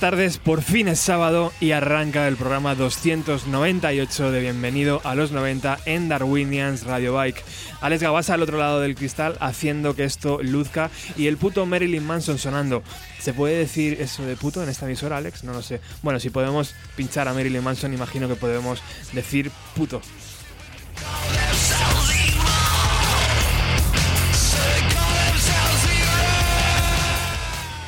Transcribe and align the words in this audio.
Tardes, 0.00 0.38
por 0.38 0.62
fin 0.62 0.88
es 0.88 0.98
sábado 0.98 1.52
y 1.60 1.72
arranca 1.72 2.26
el 2.26 2.36
programa 2.36 2.74
298 2.74 4.32
de 4.32 4.40
Bienvenido 4.40 5.02
a 5.04 5.14
los 5.14 5.30
90 5.30 5.78
en 5.84 6.08
Darwinians 6.08 6.84
Radio 6.84 7.12
Bike. 7.12 7.44
Alex 7.82 8.02
Gabasa 8.02 8.32
al 8.32 8.42
otro 8.42 8.56
lado 8.56 8.80
del 8.80 8.94
cristal 8.94 9.36
haciendo 9.40 9.94
que 9.94 10.04
esto 10.04 10.40
luzca 10.42 10.90
y 11.18 11.26
el 11.26 11.36
puto 11.36 11.66
Marilyn 11.66 12.06
Manson 12.06 12.38
sonando. 12.38 12.82
¿Se 13.18 13.34
puede 13.34 13.58
decir 13.58 14.00
eso 14.00 14.24
de 14.24 14.36
puto 14.36 14.62
en 14.62 14.70
esta 14.70 14.86
emisora, 14.86 15.18
Alex? 15.18 15.44
No 15.44 15.52
lo 15.52 15.60
sé. 15.60 15.82
Bueno, 16.02 16.18
si 16.18 16.30
podemos 16.30 16.74
pinchar 16.96 17.28
a 17.28 17.34
Marilyn 17.34 17.62
Manson, 17.62 17.92
imagino 17.92 18.26
que 18.26 18.36
podemos 18.36 18.82
decir 19.12 19.50
puto. 19.76 20.00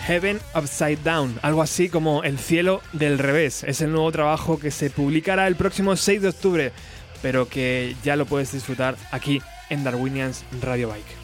Heaven 0.07 0.41
Upside 0.55 0.99
Down, 1.05 1.39
algo 1.43 1.63
así 1.63 1.89
como 1.89 2.25
El 2.25 2.39
cielo 2.39 2.83
del 2.93 3.19
revés. 3.19 3.65
Es 3.65 3.81
el 3.81 3.93
nuevo 3.93 4.11
trabajo 4.11 4.59
que 4.59 4.71
se 4.71 4.91
publicará 4.91 5.47
el 5.47 5.57
próximo 5.57 5.95
6 5.95 6.23
de 6.23 6.29
octubre, 6.29 6.73
pero 7.23 7.49
que 7.49 7.95
ya 8.03 8.17
lo 8.17 8.27
puedes 8.27 8.53
disfrutar 8.53 8.97
aquí 9.13 9.41
en 9.71 9.85
Darwinians 9.85 10.45
Radio 10.61 10.89
Bike. 10.89 11.22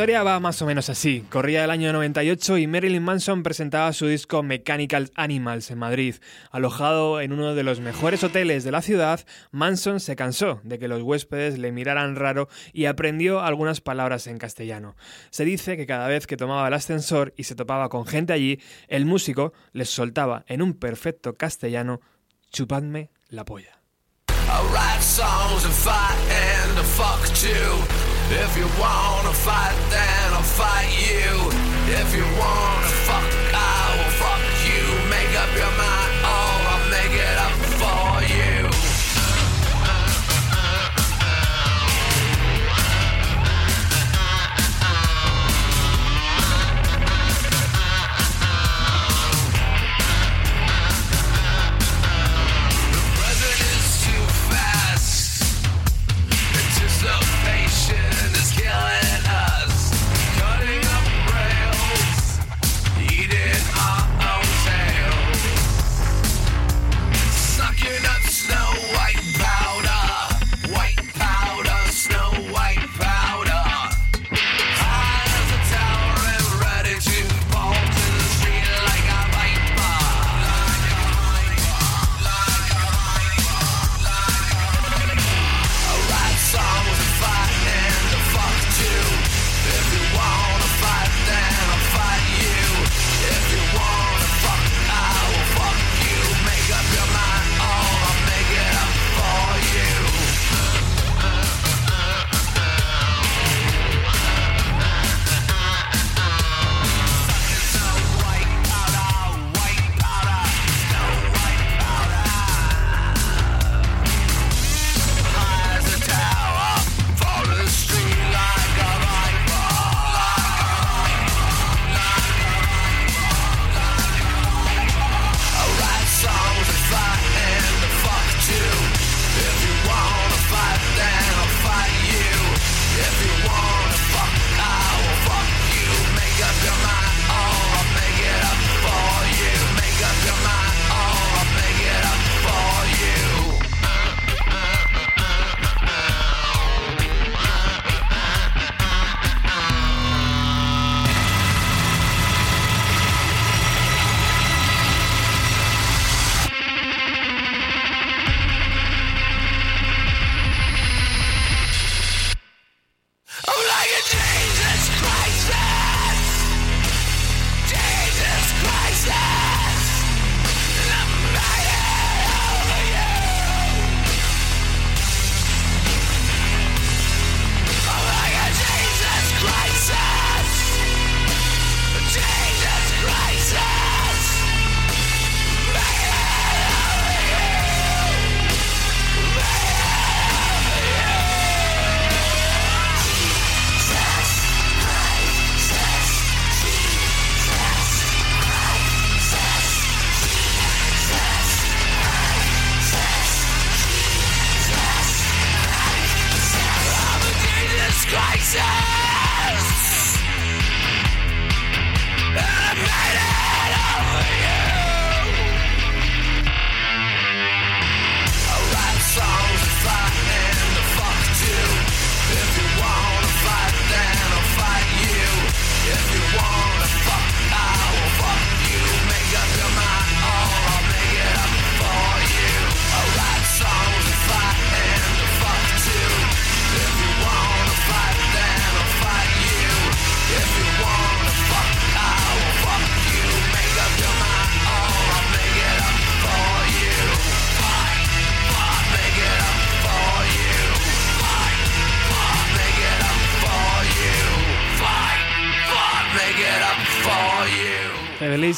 Historia 0.00 0.22
va 0.22 0.40
más 0.40 0.62
o 0.62 0.66
menos 0.66 0.88
así. 0.88 1.26
Corría 1.28 1.62
el 1.62 1.70
año 1.70 1.92
98 1.92 2.56
y 2.56 2.66
Marilyn 2.66 3.02
Manson 3.02 3.42
presentaba 3.42 3.92
su 3.92 4.06
disco 4.06 4.42
Mechanical 4.42 5.10
Animals 5.14 5.70
en 5.70 5.76
Madrid. 5.76 6.14
Alojado 6.50 7.20
en 7.20 7.34
uno 7.34 7.54
de 7.54 7.62
los 7.64 7.80
mejores 7.80 8.24
hoteles 8.24 8.64
de 8.64 8.70
la 8.70 8.80
ciudad, 8.80 9.20
Manson 9.50 10.00
se 10.00 10.16
cansó 10.16 10.58
de 10.64 10.78
que 10.78 10.88
los 10.88 11.02
huéspedes 11.02 11.58
le 11.58 11.70
miraran 11.70 12.16
raro 12.16 12.48
y 12.72 12.86
aprendió 12.86 13.42
algunas 13.42 13.82
palabras 13.82 14.26
en 14.26 14.38
castellano. 14.38 14.96
Se 15.28 15.44
dice 15.44 15.76
que 15.76 15.84
cada 15.84 16.08
vez 16.08 16.26
que 16.26 16.38
tomaba 16.38 16.66
el 16.66 16.72
ascensor 16.72 17.34
y 17.36 17.44
se 17.44 17.54
topaba 17.54 17.90
con 17.90 18.06
gente 18.06 18.32
allí, 18.32 18.58
el 18.88 19.04
músico 19.04 19.52
les 19.72 19.90
soltaba 19.90 20.46
en 20.48 20.62
un 20.62 20.72
perfecto 20.72 21.34
castellano 21.34 22.00
chupadme 22.50 23.10
la 23.28 23.44
polla. 23.44 23.78
If 28.32 28.56
you 28.56 28.66
wanna 28.78 29.32
fight, 29.32 29.74
then 29.90 30.32
I'll 30.32 30.42
fight 30.42 30.88
you. 31.02 31.50
If 31.92 32.14
you 32.14 32.22
wanna 32.38 32.79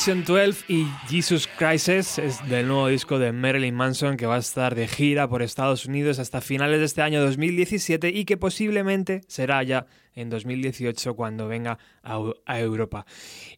Revelation 0.05 0.25
12 0.25 0.65
y 0.67 0.87
Jesus 1.09 1.49
Crisis 1.57 2.19
es 2.19 2.49
del 2.49 2.67
nuevo 2.67 2.89
disco 2.89 3.21
de 3.21 3.31
Marilyn 3.31 3.75
Manson 3.75 4.17
que 4.17 4.27
va 4.27 4.35
a 4.35 4.39
estar 4.39 4.75
de 4.75 4.89
gira 4.89 5.29
por 5.29 5.43
Estados 5.43 5.87
Unidos 5.87 6.19
hasta 6.19 6.41
finales 6.41 6.81
de 6.81 6.87
este 6.87 7.03
año 7.03 7.23
2017 7.23 8.09
y 8.09 8.25
que 8.25 8.37
posiblemente 8.37 9.21
será 9.29 9.63
ya 9.63 9.87
en 10.15 10.29
2018 10.29 11.15
cuando 11.15 11.47
venga 11.47 11.79
a 12.03 12.59
Europa. 12.59 13.07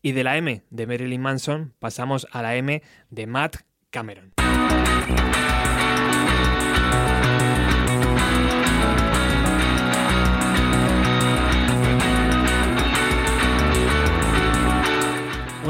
Y 0.03 0.13
de 0.13 0.23
la 0.23 0.37
M 0.37 0.63
de 0.69 0.87
Marilyn 0.87 1.23
Manson 1.23 1.73
pasamos 1.79 2.27
a 2.31 2.43
la 2.43 2.57
M 2.57 2.83
de 3.09 3.27
Matt 3.27 3.57
Cameron. 3.89 4.44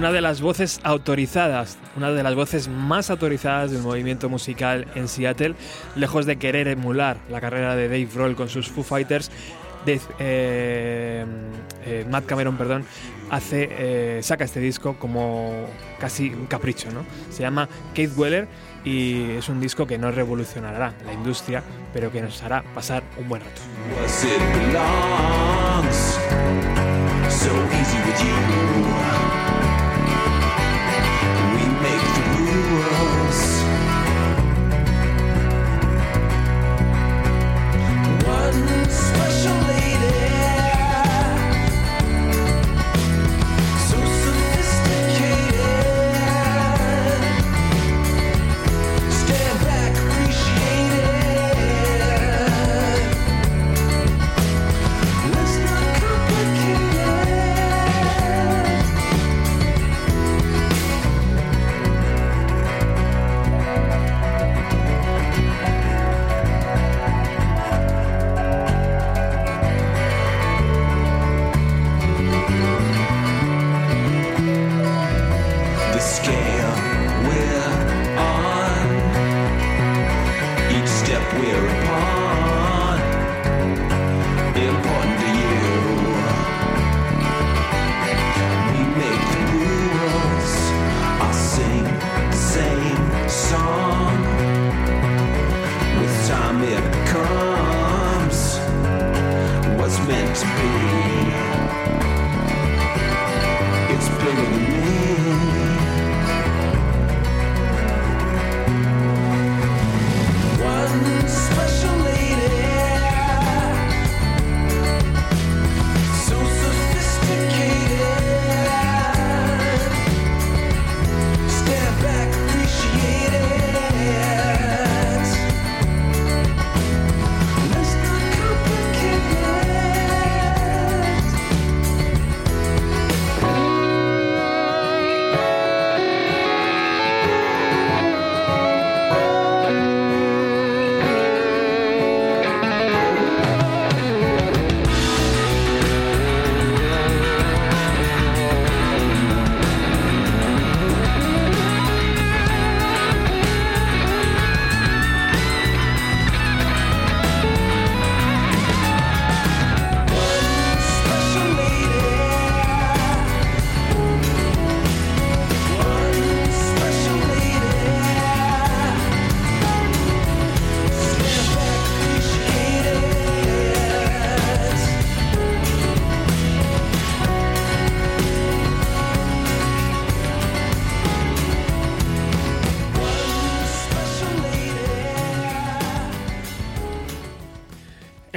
Una 0.05 0.13
de 0.13 0.21
las 0.21 0.43
voces 0.43 0.81
autorizadas, 0.83 1.79
una 1.97 2.11
de 2.13 2.23
las 2.23 2.35
voces 2.35 2.69
más 2.69 3.09
autorizadas 3.09 3.71
del 3.71 3.81
movimiento 3.81 4.29
musical 4.29 4.87
en 4.95 5.09
Seattle, 5.09 5.55
lejos 5.97 6.27
de 6.27 6.37
querer 6.37 6.69
emular 6.69 7.17
la 7.31 7.41
carrera 7.41 7.75
de 7.75 7.89
Dave 7.89 8.11
Roll 8.15 8.37
con 8.37 8.51
sus 8.51 8.69
Foo 8.69 8.85
Fighters, 8.85 9.31
eh, 9.87 11.25
eh, 11.87 12.07
Matt 12.11 12.27
Cameron, 12.27 12.59
perdón, 12.59 12.85
hace, 13.31 13.67
eh, 13.71 14.21
saca 14.23 14.45
este 14.45 14.61
disco 14.61 14.95
como 14.99 15.69
casi 15.99 16.29
un 16.29 16.45
capricho, 16.49 16.91
¿no? 16.91 17.07
Se 17.31 17.41
llama 17.41 17.67
Kate 17.95 18.11
Weller 18.15 18.47
y 18.85 19.31
es 19.31 19.49
un 19.49 19.59
disco 19.59 19.87
que 19.87 19.97
no 19.97 20.11
revolucionará 20.11 20.93
la 21.07 21.15
industria, 21.15 21.63
pero 21.95 22.13
que 22.13 22.21
nos 22.21 22.43
hará 22.43 22.63
pasar 22.75 23.03
un 23.17 23.27
buen 23.27 23.41
rato. 23.41 23.63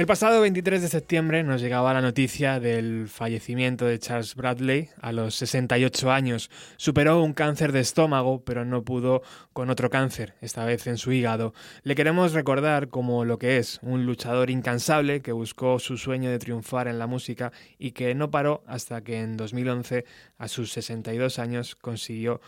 Pasado 0.08 0.40
23 0.40 0.80
de 0.80 0.88
septiembre 0.88 1.42
nos 1.42 1.60
llegaba 1.60 1.92
la 1.92 2.00
noticia 2.00 2.60
del 2.60 3.08
fallecimiento 3.08 3.84
de 3.84 3.98
Charles 3.98 4.36
Bradley 4.36 4.88
a 5.02 5.12
los 5.12 5.34
68 5.34 6.10
años. 6.10 6.50
Superó 6.78 7.22
un 7.22 7.34
cáncer 7.34 7.72
de 7.72 7.80
estómago, 7.80 8.42
pero 8.42 8.64
no 8.64 8.82
pudo 8.84 9.20
con 9.52 9.68
otro 9.68 9.90
cáncer, 9.90 10.32
esta 10.40 10.64
vez 10.64 10.86
en 10.86 10.96
su 10.96 11.12
hígado. 11.12 11.52
Le 11.82 11.94
queremos 11.94 12.32
recordar 12.32 12.88
como 12.88 13.26
lo 13.26 13.38
que 13.38 13.58
es, 13.58 13.80
un 13.82 14.06
luchador 14.06 14.48
incansable 14.48 15.20
que 15.20 15.32
buscó 15.32 15.78
su 15.78 15.98
sueño 15.98 16.30
de 16.30 16.38
triunfar 16.38 16.88
en 16.88 16.98
la 16.98 17.06
música 17.06 17.52
y 17.78 17.90
que 17.90 18.14
no 18.14 18.30
paró 18.30 18.62
hasta 18.66 19.02
que 19.02 19.20
en 19.20 19.36
2011, 19.36 20.06
a 20.38 20.48
sus 20.48 20.72
62 20.72 21.38
años, 21.38 21.74
consiguió 21.74 22.40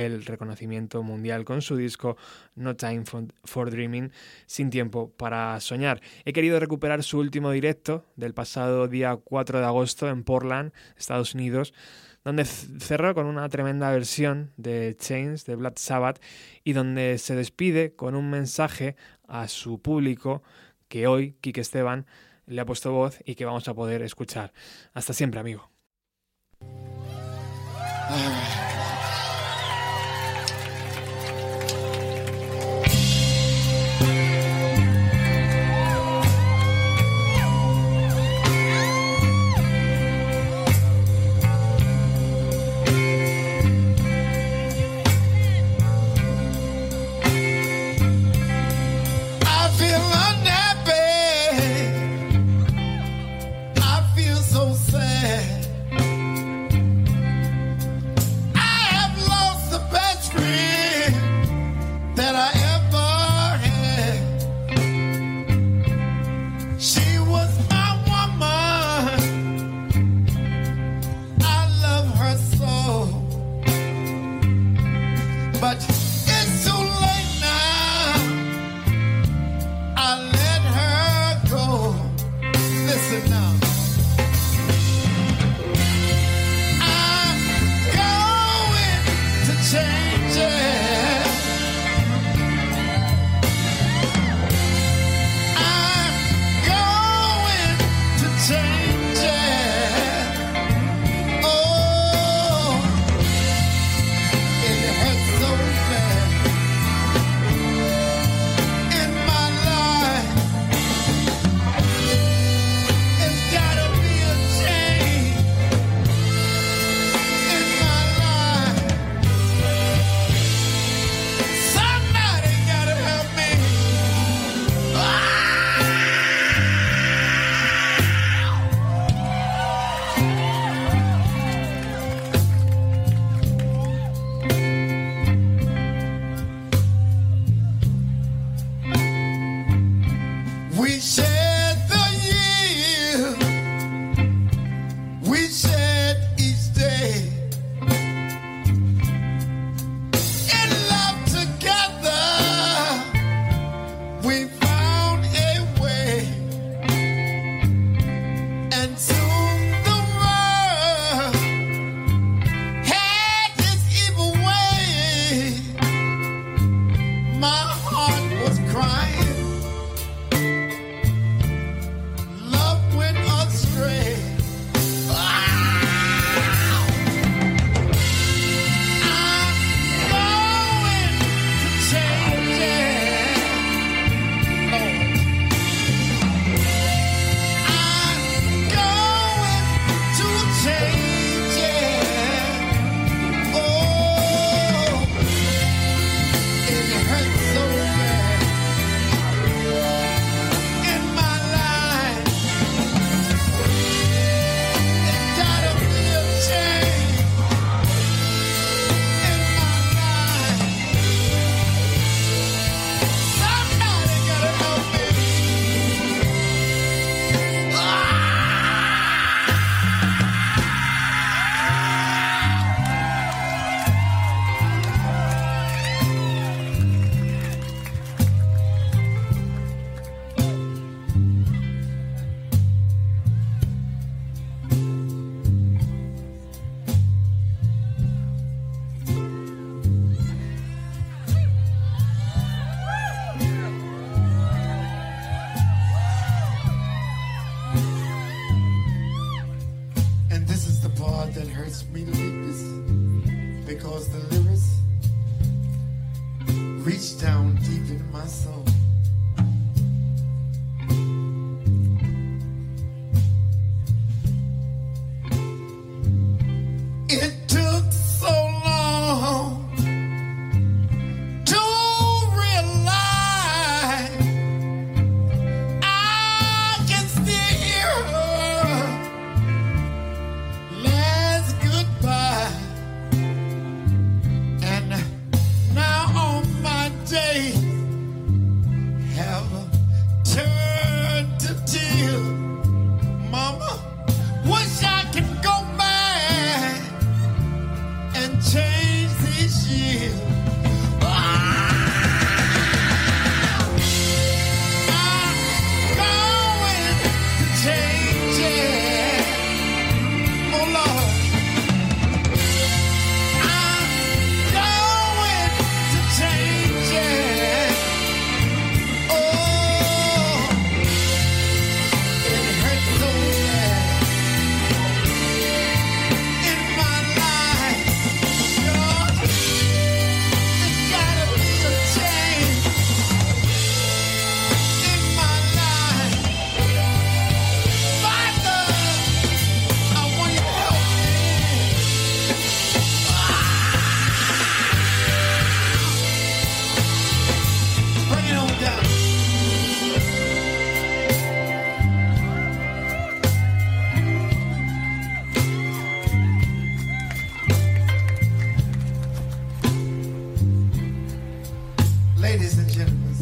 el 0.00 0.24
reconocimiento 0.24 1.02
mundial 1.02 1.44
con 1.44 1.62
su 1.62 1.76
disco 1.76 2.16
No 2.54 2.76
Time 2.76 3.04
for, 3.44 3.70
Dreaming, 3.70 4.10
Sin 4.46 4.70
Tiempo 4.70 5.10
para 5.16 5.58
Soñar. 5.60 6.00
He 6.24 6.32
querido 6.32 6.58
recuperar 6.58 7.02
su 7.02 7.18
último 7.18 7.50
directo 7.50 8.04
del 8.16 8.34
pasado 8.34 8.88
día 8.88 9.16
4 9.16 9.60
de 9.60 9.64
agosto 9.64 10.08
en 10.08 10.24
Portland, 10.24 10.72
Estados 10.96 11.34
Unidos, 11.34 11.74
donde 12.24 12.44
cerró 12.44 13.14
con 13.14 13.26
una 13.26 13.48
tremenda 13.48 13.90
versión 13.90 14.52
de 14.56 14.96
Chains 14.98 15.46
de 15.46 15.56
Black 15.56 15.78
Sabbath 15.78 16.20
y 16.64 16.72
donde 16.72 17.18
se 17.18 17.34
despide 17.34 17.94
con 17.94 18.14
un 18.14 18.30
mensaje 18.30 18.96
a 19.26 19.48
su 19.48 19.80
público 19.80 20.42
que 20.88 21.06
hoy 21.06 21.36
Kike 21.40 21.60
Esteban 21.60 22.06
le 22.46 22.60
ha 22.60 22.66
puesto 22.66 22.92
voz 22.92 23.20
y 23.24 23.36
que 23.36 23.44
vamos 23.44 23.68
a 23.68 23.74
poder 23.74 24.02
escuchar. 24.02 24.52
Hasta 24.92 25.12
siempre, 25.12 25.40
amigo. 25.40 25.70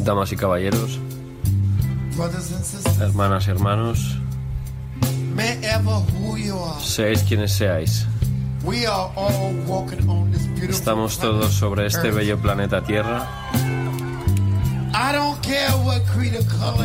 Damas 0.09 0.31
y 0.31 0.35
caballeros, 0.35 0.97
hermanas 2.99 3.45
y 3.45 3.51
hermanos, 3.51 4.17
seáis 6.81 7.21
quienes 7.21 7.53
seáis, 7.53 8.07
estamos 10.67 11.19
todos 11.19 11.53
sobre 11.53 11.85
este 11.85 12.09
bello 12.09 12.39
planeta 12.39 12.83
Tierra. 12.83 13.27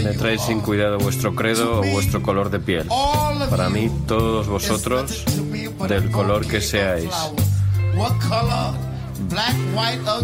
Me 0.02 0.12
traéis 0.12 0.42
sin 0.42 0.60
cuidado 0.60 0.98
vuestro 0.98 1.34
credo 1.34 1.80
o 1.80 1.82
vuestro 1.92 2.22
color 2.22 2.50
de 2.50 2.60
piel. 2.60 2.86
Para 3.48 3.70
mí, 3.70 3.90
todos 4.06 4.48
vosotros, 4.48 5.24
del 5.88 6.10
color 6.10 6.46
que 6.46 6.60
seáis, 6.60 7.08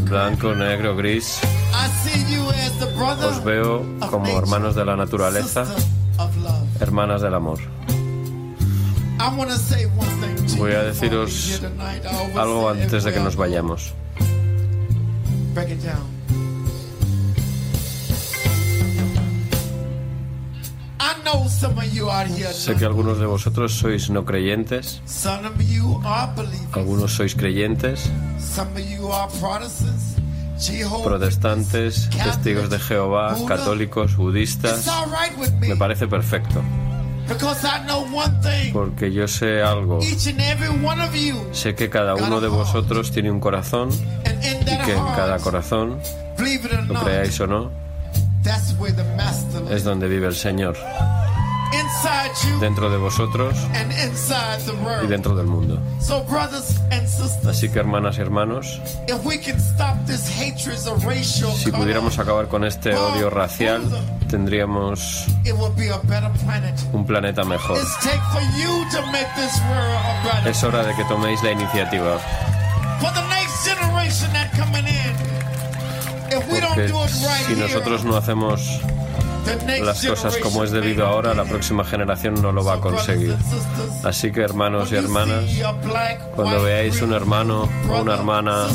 blanco, 0.04 0.54
negro, 0.54 0.94
gris, 0.96 1.40
os 3.28 3.44
veo 3.44 3.84
como 4.10 4.26
hermanos 4.38 4.74
de 4.74 4.84
la 4.84 4.96
naturaleza, 4.96 5.64
hermanas 6.80 7.20
del 7.22 7.34
amor. 7.34 7.58
Voy 10.58 10.72
a 10.72 10.82
deciros 10.82 11.60
Algo 12.36 12.68
antes 12.70 13.04
de 13.04 13.12
que 13.12 13.20
nos 13.20 13.36
vayamos. 13.36 13.94
Sé 22.52 22.76
que 22.76 22.84
algunos 22.84 23.18
de 23.18 23.26
vosotros 23.26 23.72
sois 23.74 24.10
no 24.10 24.24
creyentes, 24.24 25.02
algunos 26.72 27.12
sois 27.14 27.34
creyentes, 27.34 28.10
protestantes, 31.04 32.08
testigos 32.10 32.70
de 32.70 32.78
Jehová, 32.78 33.36
católicos, 33.46 34.16
budistas. 34.16 34.86
me 35.60 35.76
parece 35.76 36.06
perfecto, 36.06 36.62
because 37.28 37.64
I 37.66 37.84
know 37.86 38.02
one 38.12 38.40
thing. 38.42 38.72
porque 38.72 39.12
yo 39.12 39.26
sé 39.28 39.62
algo. 39.62 40.00
Sé 41.52 41.74
que 41.74 41.88
cada 41.90 42.14
uno 42.14 42.40
de 42.40 42.48
vosotros 42.48 43.10
tiene 43.10 43.30
un 43.30 43.40
corazón 43.40 43.90
y 43.90 44.64
que 44.64 44.92
en 44.92 45.04
cada 45.16 45.38
corazón, 45.38 45.98
lo 46.88 47.00
creáis 47.00 47.40
o 47.40 47.46
no, 47.46 47.70
es 49.70 49.84
donde 49.84 50.08
vive 50.08 50.26
el 50.26 50.34
Señor, 50.34 50.76
dentro 52.60 52.90
de 52.90 52.96
vosotros 52.96 53.54
y 55.02 55.06
dentro 55.06 55.34
del 55.34 55.46
mundo. 55.46 55.78
Así 57.48 57.68
que 57.68 57.78
hermanas 57.78 58.18
y 58.18 58.20
hermanos, 58.20 58.80
si 61.56 61.70
pudiéramos 61.72 62.18
acabar 62.18 62.48
con 62.48 62.64
este 62.64 62.94
odio 62.94 63.30
racial, 63.30 63.82
tendríamos 64.28 65.26
un 66.92 67.06
planeta 67.06 67.44
mejor. 67.44 67.78
Es 70.46 70.62
hora 70.64 70.82
de 70.84 70.94
que 70.94 71.04
toméis 71.04 71.42
la 71.42 71.50
iniciativa, 71.52 72.18
porque 76.38 76.92
si 77.46 77.54
nosotros 77.54 78.04
no 78.04 78.16
hacemos 78.16 78.80
las 79.82 80.04
cosas 80.04 80.36
como 80.38 80.64
es 80.64 80.70
debido 80.70 81.06
ahora, 81.06 81.34
la 81.34 81.44
próxima 81.44 81.84
generación 81.84 82.40
no 82.40 82.52
lo 82.52 82.64
va 82.64 82.74
a 82.74 82.80
conseguir. 82.80 83.36
Así 84.04 84.30
que 84.30 84.42
hermanos 84.42 84.92
y 84.92 84.96
hermanas, 84.96 85.44
cuando 86.36 86.62
veáis 86.62 87.00
un 87.02 87.12
hermano 87.12 87.68
o 87.88 88.00
una 88.00 88.14
hermana 88.14 88.66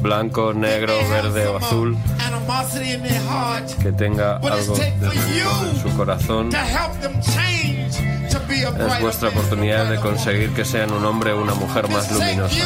blanco, 0.00 0.52
negro, 0.54 0.94
verde 1.10 1.46
o 1.46 1.58
azul 1.58 1.92
uh, 1.92 1.98
heart 3.30 3.70
que 3.82 3.92
tenga 3.92 4.36
algo 4.36 4.74
de 4.74 4.88
en 4.88 5.82
su 5.82 5.96
corazón, 5.96 6.50
es 8.54 9.00
vuestra 9.00 9.28
oportunidad 9.28 9.90
de 9.90 10.00
conseguir 10.00 10.50
que 10.54 10.64
sean 10.64 10.92
un 10.92 11.04
hombre 11.04 11.32
o 11.32 11.42
una 11.42 11.54
mujer 11.54 11.88
más 11.88 12.10
luminosa. 12.10 12.56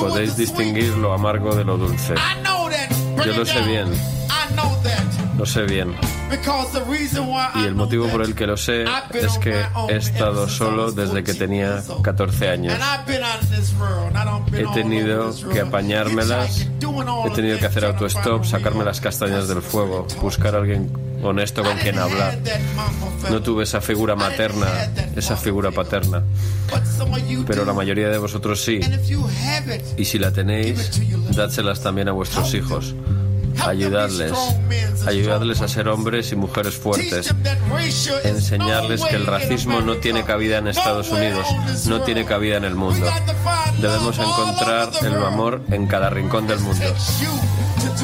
Podéis 0.00 0.36
distinguir 0.36 0.96
lo 0.96 1.12
amargo 1.12 1.54
de 1.54 1.64
lo 1.64 1.76
dulce. 1.76 2.14
Yo 3.24 3.32
lo 3.34 3.44
sé 3.44 3.60
bien. 3.62 3.88
Lo 5.38 5.46
sé 5.46 5.62
bien. 5.62 5.94
Y 7.54 7.64
el 7.64 7.74
motivo 7.74 8.08
por 8.08 8.22
el 8.22 8.34
que 8.34 8.46
lo 8.46 8.56
sé 8.56 8.84
es 9.14 9.38
que 9.38 9.62
he 9.88 9.96
estado 9.96 10.48
solo 10.48 10.92
desde 10.92 11.22
que 11.24 11.32
14 11.32 11.38
tenía 11.38 11.66
years 11.66 11.90
old. 11.90 12.02
14 12.02 12.48
años. 12.48 12.74
He 14.52 14.66
tenido 14.74 15.34
que 15.52 15.60
apañármelas, 15.60 16.68
he 17.26 17.30
tenido 17.30 17.58
que 17.58 17.66
hacer 17.66 17.84
autostop, 17.84 18.44
sacarme 18.44 18.84
las 18.84 19.00
castañas 19.00 19.48
del 19.48 19.62
fuego, 19.62 20.06
buscar 20.20 20.54
a 20.54 20.58
alguien 20.58 21.09
honesto 21.22 21.62
con 21.62 21.76
quien 21.78 21.98
hablar. 21.98 22.38
No 23.30 23.42
tuve 23.42 23.64
esa 23.64 23.80
figura 23.80 24.16
materna, 24.16 24.66
esa 25.16 25.36
figura 25.36 25.70
paterna, 25.70 26.22
pero 27.46 27.64
la 27.64 27.72
mayoría 27.72 28.08
de 28.08 28.18
vosotros 28.18 28.62
sí. 28.62 28.80
Y 29.96 30.04
si 30.04 30.18
la 30.18 30.32
tenéis, 30.32 31.00
dádselas 31.34 31.82
también 31.82 32.08
a 32.08 32.12
vuestros 32.12 32.54
hijos. 32.54 32.94
Ayudadles, 33.66 34.32
ayudadles 35.06 35.60
a 35.60 35.68
ser 35.68 35.88
hombres 35.88 36.32
y 36.32 36.36
mujeres 36.36 36.74
fuertes. 36.74 37.34
Enseñarles 38.24 39.02
que 39.04 39.16
el 39.16 39.26
racismo 39.26 39.80
no 39.80 39.96
tiene 39.96 40.24
cabida 40.24 40.58
en 40.58 40.68
Estados 40.68 41.10
Unidos, 41.10 41.46
no 41.86 42.00
tiene 42.02 42.24
cabida 42.24 42.56
en 42.56 42.64
el 42.64 42.74
mundo. 42.74 43.06
Debemos 43.80 44.18
encontrar 44.18 44.90
el 45.02 45.14
amor 45.16 45.62
en 45.70 45.86
cada 45.86 46.10
rincón 46.10 46.46
del 46.46 46.60
mundo. 46.60 46.84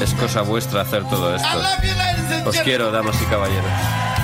Es 0.00 0.14
cosa 0.14 0.42
vuestra 0.42 0.82
hacer 0.82 1.04
todo 1.08 1.34
esto. 1.34 1.58
Os 2.46 2.56
quiero, 2.60 2.90
damas 2.90 3.20
y 3.22 3.24
caballeros. 3.26 4.15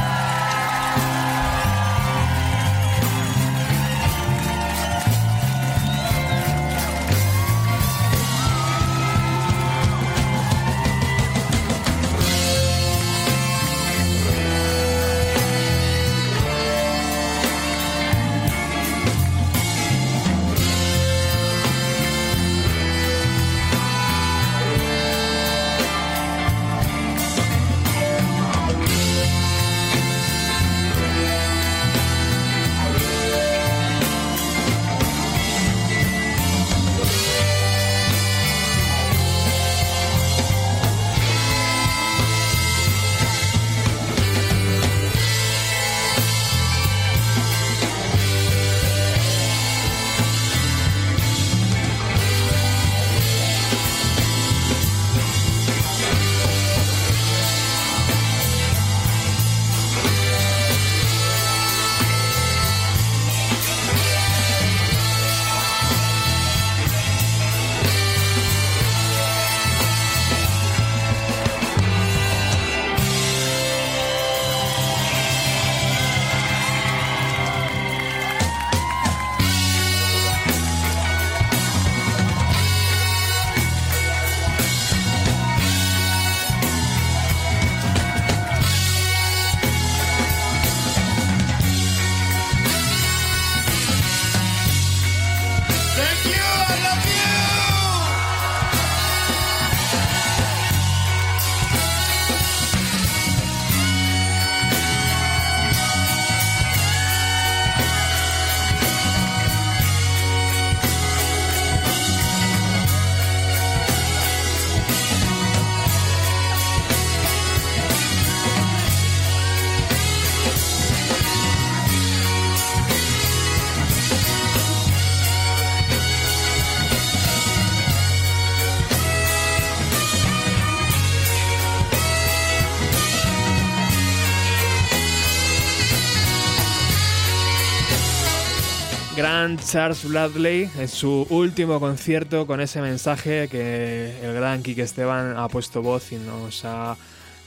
Charles 139.42 140.08
Bradley 140.08 140.70
en 140.78 140.88
su 140.88 141.26
último 141.28 141.80
concierto 141.80 142.46
con 142.46 142.60
ese 142.60 142.80
mensaje 142.80 143.48
que 143.48 144.16
el 144.22 144.34
gran 144.34 144.62
Kike 144.62 144.82
Esteban 144.82 145.36
ha 145.36 145.48
puesto 145.48 145.82
voz 145.82 146.12
y 146.12 146.16
nos 146.16 146.64
ha, 146.64 146.96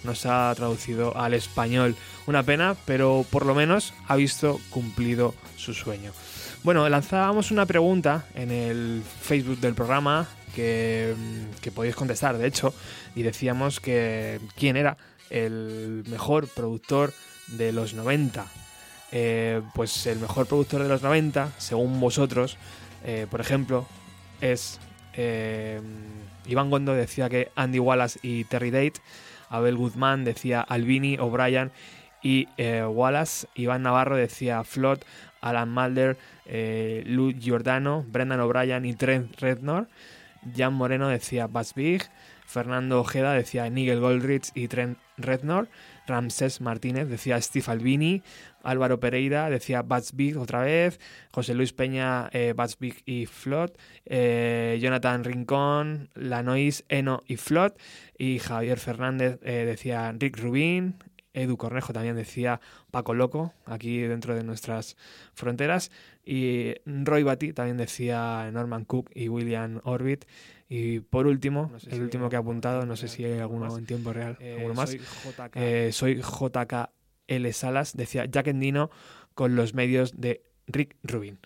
nos 0.03 0.25
ha 0.25 0.53
traducido 0.55 1.15
al 1.15 1.34
español. 1.34 1.95
Una 2.27 2.43
pena, 2.43 2.75
pero 2.86 3.25
por 3.29 3.45
lo 3.45 3.55
menos 3.55 3.93
ha 4.08 4.15
visto 4.17 4.60
cumplido 4.71 5.36
su 5.55 5.73
sueño. 5.73 6.12
Bueno, 6.63 6.88
lanzábamos 6.89 7.51
una 7.51 7.65
pregunta 7.65 8.25
en 8.36 8.51
el 8.51 9.01
Facebook 9.21 9.60
del 9.60 9.73
programa 9.73 10.27
que, 10.53 11.15
que 11.62 11.71
podéis 11.71 11.95
contestar, 11.95 12.38
de 12.38 12.47
hecho, 12.47 12.73
y 13.15 13.23
decíamos 13.23 13.79
que 13.79 14.41
quién 14.58 14.75
era 14.75 14.97
el 15.29 16.03
mejor 16.10 16.49
productor 16.49 17.13
de 17.47 17.71
los 17.71 17.93
90. 17.93 18.45
Eh, 19.17 19.62
pues 19.73 20.08
el 20.08 20.19
mejor 20.19 20.45
productor 20.45 20.84
de 20.84 20.89
los 20.89 21.01
90, 21.01 21.54
según 21.58 22.01
vosotros, 22.01 22.58
eh, 23.06 23.28
por 23.32 23.39
ejemplo, 23.39 23.88
es 24.41 24.78
eh, 25.13 25.80
Iván 26.45 26.69
Gondo 26.69 26.93
decía 26.93 27.30
que 27.30 27.49
Andy 27.56 27.80
Wallace 27.80 28.19
y 28.23 28.43
Terry 28.43 28.71
Date, 28.71 28.99
Abel 29.47 29.78
Guzmán 29.78 30.25
decía 30.25 30.60
Albini, 30.60 31.17
O'Brien 31.17 31.71
y 32.21 32.49
Wallace, 32.60 33.47
Iván 33.56 33.84
Navarro 33.84 34.17
decía 34.17 34.65
Flood, 34.65 34.99
Alan 35.39 35.71
Mulder, 35.71 36.17
Lou 37.06 37.32
Giordano, 37.39 38.04
Brendan 38.06 38.41
O'Brien 38.41 38.84
y 38.84 38.95
Trent 38.95 39.39
Rednor, 39.39 39.88
Jan 40.58 40.73
Moreno 40.73 41.08
decía 41.08 41.47
Buzz 41.47 41.73
Big, 41.73 42.04
Fernando 42.45 42.99
Ojeda 42.99 43.32
decía 43.32 43.69
Nigel 43.69 44.01
Goldrich 44.01 44.51
y 44.56 44.67
Trent 44.67 44.97
Rednor, 45.15 45.69
Ramsés 46.08 46.62
Martínez 46.62 47.08
decía 47.08 47.41
Steve 47.41 47.65
Albini, 47.68 48.22
Álvaro 48.63 49.00
Pereira 49.00 49.50
decía 49.50 49.82
Bats 49.82 50.15
Big 50.15 50.38
otra 50.38 50.62
vez, 50.62 51.00
José 51.32 51.54
Luis 51.54 51.74
Peña 51.74 52.30
eh, 52.32 52.54
Bats 52.56 52.78
Big 52.80 53.02
y 53.06 53.26
Flot, 53.26 53.78
eh, 54.06 54.78
Jonathan 54.82 55.24
Rincón, 55.24 56.10
Lanois, 56.15 56.84
Eno 56.89 57.22
y 57.28 57.38
Flot, 57.38 57.80
y 58.18 58.39
Javier 58.39 58.80
Fernández 58.80 59.39
eh, 59.44 59.65
decía 59.65 60.13
Rick 60.18 60.38
Rubin, 60.38 60.96
Edu 61.36 61.58
Cornejo 61.58 61.94
también 61.94 62.15
decía 62.15 62.62
Paco 62.91 63.13
Loco, 63.13 63.54
aquí 63.65 64.00
dentro 64.00 64.36
de 64.36 64.44
nuestras 64.44 64.96
fronteras. 65.34 65.91
Y 66.26 66.76
Roy 66.86 67.24
Batty 67.24 67.54
también 67.54 67.78
decía 67.78 68.50
Norman 68.52 68.86
Cook 68.86 69.12
y 69.13 69.28
William 69.28 69.82
Orbit. 69.84 70.26
Y 70.67 70.99
por 70.99 71.28
último, 71.28 71.71
el 71.91 72.01
último 72.01 72.30
que 72.30 72.36
he 72.36 72.39
apuntado, 72.39 72.86
no 72.86 72.95
sé 72.95 73.08
si 73.08 73.23
hay 73.23 73.39
alguno 73.39 73.78
en 73.78 73.86
tiempo 73.86 74.13
real, 74.13 74.38
alguno 74.41 74.73
más. 74.73 74.97
Soy 75.91 76.21
JK, 76.21 76.89
L. 77.28 77.54
Salas, 77.54 77.95
decía 77.95 78.25
Jack 78.25 78.47
Endino 78.47 78.89
con 79.34 79.56
los 79.56 79.73
medios 79.73 80.19
de 80.19 80.41
Rick 80.67 80.95
Rubin. 81.04 81.39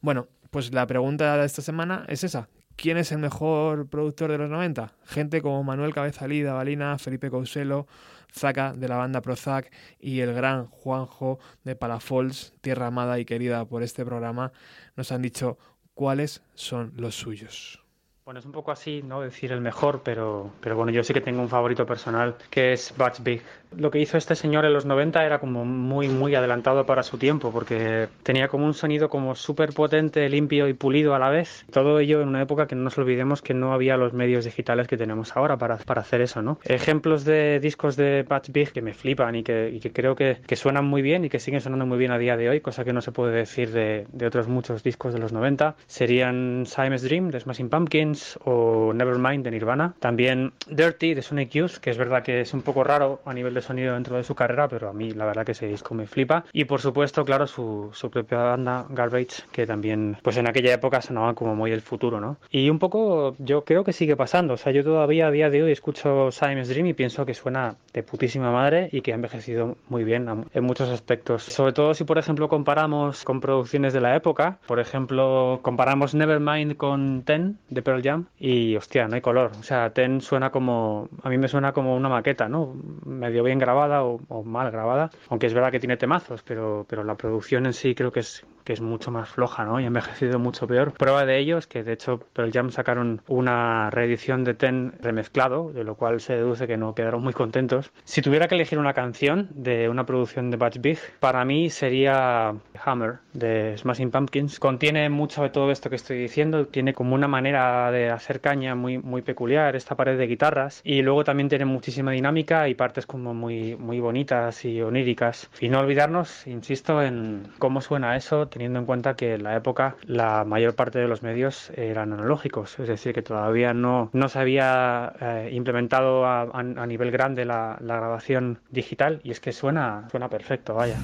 Bueno, 0.00 0.28
pues 0.50 0.72
la 0.72 0.86
pregunta 0.86 1.36
de 1.36 1.46
esta 1.46 1.62
semana 1.62 2.04
es 2.08 2.24
esa. 2.24 2.48
¿Quién 2.76 2.98
es 2.98 3.10
el 3.12 3.18
mejor 3.18 3.88
productor 3.88 4.30
de 4.32 4.38
los 4.38 4.50
90? 4.50 4.92
Gente 5.04 5.40
como 5.40 5.62
Manuel 5.64 5.94
Cabezalí, 5.94 6.42
Balina, 6.42 6.98
Felipe 6.98 7.30
Couselo, 7.30 7.86
Zaka 8.32 8.74
de 8.74 8.88
la 8.88 8.96
banda 8.96 9.22
Prozac 9.22 9.72
y 9.98 10.20
el 10.20 10.34
gran 10.34 10.66
Juanjo 10.66 11.38
de 11.64 11.74
Palafols, 11.74 12.52
tierra 12.60 12.88
amada 12.88 13.18
y 13.18 13.24
querida 13.24 13.64
por 13.64 13.82
este 13.82 14.04
programa, 14.04 14.52
nos 14.94 15.10
han 15.10 15.22
dicho 15.22 15.56
cuáles 15.94 16.42
son 16.54 16.92
los 16.96 17.14
suyos. 17.14 17.85
Bueno, 18.26 18.40
es 18.40 18.46
un 18.46 18.50
poco 18.50 18.72
así, 18.72 19.04
¿no? 19.04 19.20
Decir 19.20 19.52
el 19.52 19.60
mejor, 19.60 20.02
pero, 20.02 20.50
pero 20.60 20.74
bueno, 20.74 20.90
yo 20.90 21.04
sí 21.04 21.14
que 21.14 21.20
tengo 21.20 21.40
un 21.40 21.48
favorito 21.48 21.86
personal, 21.86 22.34
que 22.50 22.72
es 22.72 22.92
Butch 22.98 23.22
Big. 23.22 23.40
Lo 23.76 23.90
que 23.90 23.98
hizo 23.98 24.16
este 24.16 24.34
señor 24.34 24.64
en 24.64 24.72
los 24.72 24.86
90 24.86 25.24
era 25.24 25.38
como 25.38 25.64
muy, 25.64 26.08
muy 26.08 26.34
adelantado 26.34 26.86
para 26.86 27.02
su 27.02 27.18
tiempo, 27.18 27.50
porque 27.52 28.08
tenía 28.22 28.48
como 28.48 28.66
un 28.66 28.74
sonido 28.74 29.08
como 29.08 29.34
súper 29.34 29.72
potente, 29.72 30.28
limpio 30.28 30.68
y 30.68 30.74
pulido 30.74 31.14
a 31.14 31.18
la 31.18 31.30
vez. 31.30 31.64
Todo 31.70 31.98
ello 31.98 32.20
en 32.22 32.28
una 32.28 32.42
época 32.42 32.66
que 32.66 32.74
no 32.74 32.82
nos 32.82 32.98
olvidemos 32.98 33.42
que 33.42 33.54
no 33.54 33.72
había 33.72 33.96
los 33.96 34.12
medios 34.12 34.44
digitales 34.44 34.88
que 34.88 34.96
tenemos 34.96 35.36
ahora 35.36 35.56
para, 35.56 35.76
para 35.78 36.02
hacer 36.02 36.20
eso, 36.20 36.42
¿no? 36.42 36.58
Ejemplos 36.64 37.24
de 37.24 37.60
discos 37.60 37.96
de 37.96 38.24
Butch 38.28 38.50
Big 38.50 38.72
que 38.72 38.82
me 38.82 38.94
flipan 38.94 39.34
y 39.34 39.42
que, 39.42 39.70
y 39.70 39.80
que 39.80 39.92
creo 39.92 40.14
que, 40.14 40.38
que, 40.46 40.56
suenan 40.56 40.84
muy 40.84 41.02
bien 41.02 41.24
y 41.24 41.28
que 41.28 41.40
siguen 41.40 41.60
sonando 41.60 41.86
muy 41.86 41.98
bien 41.98 42.12
a 42.12 42.18
día 42.18 42.36
de 42.36 42.48
hoy, 42.48 42.60
cosa 42.60 42.84
que 42.84 42.92
no 42.92 43.00
se 43.00 43.12
puede 43.12 43.36
decir 43.36 43.70
de, 43.72 44.06
de 44.12 44.26
otros 44.26 44.48
muchos 44.48 44.82
discos 44.82 45.12
de 45.12 45.18
los 45.18 45.32
90, 45.32 45.76
serían 45.86 46.64
Simon's 46.66 47.02
Dream 47.02 47.30
de 47.30 47.40
Smashing 47.40 47.68
Pumpkins, 47.68 48.38
o 48.44 48.92
Nevermind 48.94 49.44
de 49.44 49.50
Nirvana. 49.50 49.94
También 50.00 50.52
Dirty 50.68 51.14
de 51.14 51.22
Sonic 51.22 51.50
Youth, 51.50 51.76
que 51.80 51.90
es 51.90 51.98
verdad 51.98 52.22
que 52.22 52.40
es 52.40 52.54
un 52.54 52.62
poco 52.62 52.84
raro 52.84 53.20
a 53.24 53.34
nivel 53.34 53.54
de 53.56 53.62
sonido 53.62 53.94
dentro 53.94 54.16
de 54.16 54.24
su 54.24 54.34
carrera, 54.34 54.68
pero 54.68 54.88
a 54.88 54.92
mí 54.92 55.10
la 55.10 55.26
verdad 55.26 55.44
que 55.44 55.52
ese 55.52 55.66
disco 55.66 55.94
me 55.94 56.06
flipa. 56.06 56.44
Y 56.52 56.64
por 56.64 56.80
supuesto, 56.80 57.24
claro, 57.24 57.46
su, 57.46 57.90
su 57.92 58.10
propia 58.10 58.38
banda 58.38 58.86
Garbage, 58.90 59.42
que 59.52 59.66
también 59.66 60.16
pues 60.22 60.36
en 60.36 60.48
aquella 60.48 60.72
época 60.72 61.02
sonaba 61.02 61.34
como 61.34 61.54
muy 61.54 61.72
el 61.72 61.82
futuro, 61.82 62.20
¿no? 62.20 62.36
Y 62.50 62.70
un 62.70 62.78
poco 62.78 63.34
yo 63.38 63.64
creo 63.64 63.84
que 63.84 63.92
sigue 63.92 64.16
pasando. 64.16 64.54
O 64.54 64.56
sea, 64.56 64.72
yo 64.72 64.84
todavía 64.84 65.26
a 65.26 65.30
día 65.30 65.50
de 65.50 65.62
hoy 65.62 65.72
escucho 65.72 66.30
Simon's 66.30 66.68
Dream 66.68 66.86
y 66.86 66.94
pienso 66.94 67.26
que 67.26 67.34
suena 67.34 67.76
de 67.92 68.02
putísima 68.02 68.50
madre 68.52 68.88
y 68.92 69.00
que 69.00 69.12
ha 69.12 69.14
envejecido 69.14 69.76
muy 69.88 70.04
bien 70.04 70.46
en 70.52 70.64
muchos 70.64 70.88
aspectos. 70.88 71.42
Sobre 71.42 71.72
todo 71.72 71.94
si, 71.94 72.04
por 72.04 72.18
ejemplo, 72.18 72.48
comparamos 72.48 73.24
con 73.24 73.40
producciones 73.40 73.92
de 73.92 74.00
la 74.00 74.16
época. 74.16 74.58
Por 74.66 74.80
ejemplo, 74.80 75.60
comparamos 75.62 76.14
Nevermind 76.14 76.76
con 76.76 77.22
Ten 77.22 77.58
de 77.70 77.82
Pearl 77.82 78.02
Jam 78.02 78.26
y 78.38 78.76
hostia, 78.76 79.08
no 79.08 79.14
hay 79.14 79.20
color. 79.20 79.52
O 79.58 79.62
sea, 79.62 79.90
Ten 79.90 80.20
suena 80.20 80.50
como, 80.50 81.08
a 81.22 81.28
mí 81.28 81.38
me 81.38 81.48
suena 81.48 81.72
como 81.72 81.96
una 81.96 82.08
maqueta, 82.08 82.48
¿no? 82.48 82.74
Medio 83.04 83.42
bien 83.46 83.58
grabada 83.58 84.04
o, 84.04 84.20
o 84.28 84.44
mal 84.44 84.70
grabada, 84.70 85.10
aunque 85.28 85.46
es 85.46 85.54
verdad 85.54 85.70
que 85.70 85.80
tiene 85.80 85.96
temazos, 85.96 86.42
pero, 86.42 86.84
pero 86.88 87.04
la 87.04 87.14
producción 87.14 87.66
en 87.66 87.72
sí 87.72 87.94
creo 87.94 88.12
que 88.12 88.20
es, 88.20 88.44
que 88.64 88.72
es 88.72 88.80
mucho 88.80 89.10
más 89.10 89.28
floja, 89.28 89.64
¿no? 89.64 89.80
Y 89.80 89.84
ha 89.84 89.86
envejecido 89.86 90.38
mucho 90.38 90.66
peor. 90.66 90.92
Prueba 90.92 91.24
de 91.24 91.38
ello 91.38 91.58
es 91.58 91.66
que 91.66 91.82
de 91.82 91.92
hecho 91.92 92.20
Pearl 92.32 92.52
Jam 92.52 92.70
sacaron 92.70 93.22
una 93.28 93.90
reedición 93.90 94.44
de 94.44 94.54
Ten 94.54 94.92
remezclado, 95.00 95.72
de 95.72 95.84
lo 95.84 95.94
cual 95.94 96.20
se 96.20 96.34
deduce 96.34 96.66
que 96.66 96.76
no 96.76 96.94
quedaron 96.94 97.22
muy 97.22 97.32
contentos. 97.32 97.90
Si 98.04 98.22
tuviera 98.22 98.48
que 98.48 98.56
elegir 98.56 98.78
una 98.78 98.92
canción 98.92 99.48
de 99.54 99.88
una 99.88 100.04
producción 100.04 100.50
de 100.50 100.56
Batch 100.56 100.78
Big, 100.80 100.98
para 101.20 101.44
mí 101.44 101.70
sería 101.70 102.54
Hammer 102.84 103.18
de 103.32 103.76
Smashing 103.78 104.10
Pumpkins. 104.10 104.58
Contiene 104.58 105.08
mucho 105.10 105.42
de 105.42 105.50
todo 105.50 105.70
esto 105.70 105.88
que 105.88 105.96
estoy 105.96 106.18
diciendo, 106.18 106.66
tiene 106.66 106.92
como 106.92 107.14
una 107.14 107.28
manera 107.28 107.90
de 107.90 108.10
hacer 108.10 108.40
caña 108.40 108.74
muy, 108.74 108.98
muy 108.98 109.22
peculiar, 109.22 109.76
esta 109.76 109.94
pared 109.94 110.18
de 110.18 110.26
guitarras, 110.26 110.80
y 110.84 111.02
luego 111.02 111.24
también 111.24 111.48
tiene 111.48 111.64
muchísima 111.64 112.12
dinámica 112.12 112.68
y 112.68 112.74
partes 112.74 113.06
como 113.06 113.34
muy, 113.36 113.76
muy 113.76 114.00
bonitas 114.00 114.64
y 114.64 114.82
oníricas. 114.82 115.48
Y 115.60 115.68
no 115.68 115.80
olvidarnos, 115.80 116.46
insisto, 116.46 117.02
en 117.02 117.48
cómo 117.58 117.80
suena 117.80 118.16
eso 118.16 118.48
teniendo 118.48 118.78
en 118.78 118.86
cuenta 118.86 119.14
que 119.14 119.34
en 119.34 119.44
la 119.44 119.56
época 119.56 119.96
la 120.04 120.44
mayor 120.44 120.74
parte 120.74 120.98
de 120.98 121.08
los 121.08 121.22
medios 121.22 121.70
eran 121.76 122.12
analógicos, 122.12 122.78
es 122.78 122.88
decir, 122.88 123.12
que 123.14 123.22
todavía 123.22 123.74
no, 123.74 124.10
no 124.12 124.28
se 124.28 124.38
había 124.38 125.12
eh, 125.20 125.50
implementado 125.52 126.26
a, 126.26 126.42
a, 126.42 126.86
nivel 126.86 127.10
grande 127.10 127.44
la, 127.44 127.76
la, 127.80 127.96
grabación 127.96 128.58
digital 128.70 129.20
y 129.24 129.30
es 129.30 129.40
que 129.40 129.52
suena, 129.52 130.08
suena 130.10 130.28
perfecto, 130.28 130.74
vaya. 130.74 130.96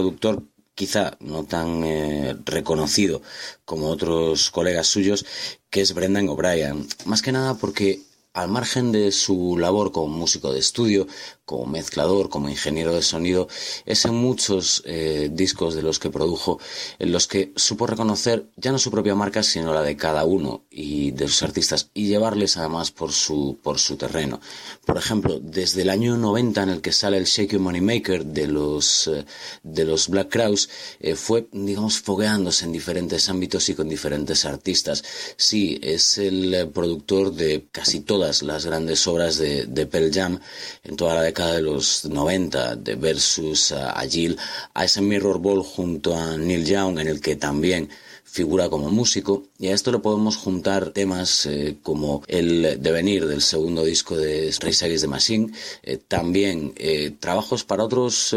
Productor 0.00 0.42
quizá 0.74 1.12
no 1.20 1.44
tan 1.44 1.84
eh, 1.84 2.34
reconocido 2.46 3.20
como 3.66 3.88
otros 3.88 4.50
colegas 4.50 4.86
suyos, 4.86 5.26
que 5.68 5.82
es 5.82 5.92
Brendan 5.92 6.28
O'Brien. 6.30 6.86
Más 7.04 7.20
que 7.20 7.32
nada 7.32 7.54
porque 7.54 8.00
al 8.32 8.48
margen 8.48 8.92
de 8.92 9.10
su 9.10 9.58
labor 9.58 9.90
como 9.90 10.08
músico 10.08 10.52
de 10.52 10.60
estudio, 10.60 11.06
como 11.44 11.66
mezclador, 11.66 12.28
como 12.28 12.48
ingeniero 12.48 12.94
de 12.94 13.02
sonido, 13.02 13.48
es 13.86 14.04
en 14.04 14.14
muchos 14.14 14.84
eh, 14.86 15.30
discos 15.32 15.74
de 15.74 15.82
los 15.82 15.98
que 15.98 16.10
produjo 16.10 16.60
en 17.00 17.10
los 17.10 17.26
que 17.26 17.52
supo 17.56 17.88
reconocer 17.88 18.46
ya 18.56 18.70
no 18.70 18.78
su 18.78 18.92
propia 18.92 19.16
marca, 19.16 19.42
sino 19.42 19.74
la 19.74 19.82
de 19.82 19.96
cada 19.96 20.24
uno 20.24 20.64
y 20.70 21.10
de 21.10 21.26
sus 21.26 21.42
artistas 21.42 21.90
y 21.92 22.06
llevarles 22.06 22.56
además 22.56 22.92
por 22.92 23.10
su, 23.10 23.58
por 23.64 23.80
su 23.80 23.96
terreno. 23.96 24.40
Por 24.86 24.96
ejemplo, 24.96 25.40
desde 25.40 25.82
el 25.82 25.90
año 25.90 26.16
90 26.16 26.62
en 26.62 26.68
el 26.68 26.80
que 26.82 26.92
sale 26.92 27.18
el 27.18 27.24
Shake 27.24 27.52
Your 27.52 27.60
Money 27.60 27.80
Maker 27.80 28.26
de 28.26 28.46
los, 28.46 29.08
eh, 29.08 29.24
de 29.64 29.84
los 29.84 30.08
Black 30.08 30.30
Crowes, 30.30 30.70
eh, 31.00 31.16
fue, 31.16 31.48
digamos, 31.50 31.98
fogueándose 31.98 32.64
en 32.64 32.70
diferentes 32.70 33.28
ámbitos 33.28 33.68
y 33.68 33.74
con 33.74 33.88
diferentes 33.88 34.44
artistas. 34.44 35.02
Sí, 35.36 35.80
es 35.82 36.16
el 36.18 36.70
productor 36.72 37.32
de 37.32 37.66
casi 37.72 38.00
todo 38.00 38.19
todas 38.20 38.42
las 38.42 38.66
grandes 38.66 39.06
obras 39.06 39.38
de, 39.38 39.64
de 39.64 39.86
Pearl 39.86 40.10
Jam 40.12 40.38
en 40.84 40.94
toda 40.94 41.14
la 41.14 41.22
década 41.22 41.54
de 41.54 41.62
los 41.62 42.04
90, 42.04 42.76
de 42.76 42.94
Versus, 42.94 43.72
a, 43.72 43.98
Jill, 44.06 44.36
a 44.74 44.84
ese 44.84 45.00
Mirror 45.00 45.38
Ball 45.38 45.62
junto 45.62 46.14
a 46.14 46.36
Neil 46.36 46.66
Young, 46.66 46.98
en 46.98 47.08
el 47.08 47.22
que 47.22 47.36
también 47.36 47.88
figura 48.30 48.68
como 48.68 48.90
músico 48.90 49.42
y 49.58 49.68
a 49.68 49.74
esto 49.74 49.90
le 49.90 49.98
podemos 49.98 50.36
juntar 50.36 50.90
temas 50.90 51.46
eh, 51.46 51.78
como 51.82 52.22
el 52.28 52.80
devenir 52.80 53.26
del 53.26 53.42
segundo 53.42 53.82
disco 53.82 54.16
de 54.16 54.54
Race 54.60 54.84
Against 54.84 55.04
the 55.04 55.08
Machine, 55.08 55.52
eh, 55.82 55.96
también 55.96 56.72
eh, 56.76 57.10
trabajos 57.18 57.64
para 57.64 57.84
otros 57.84 58.34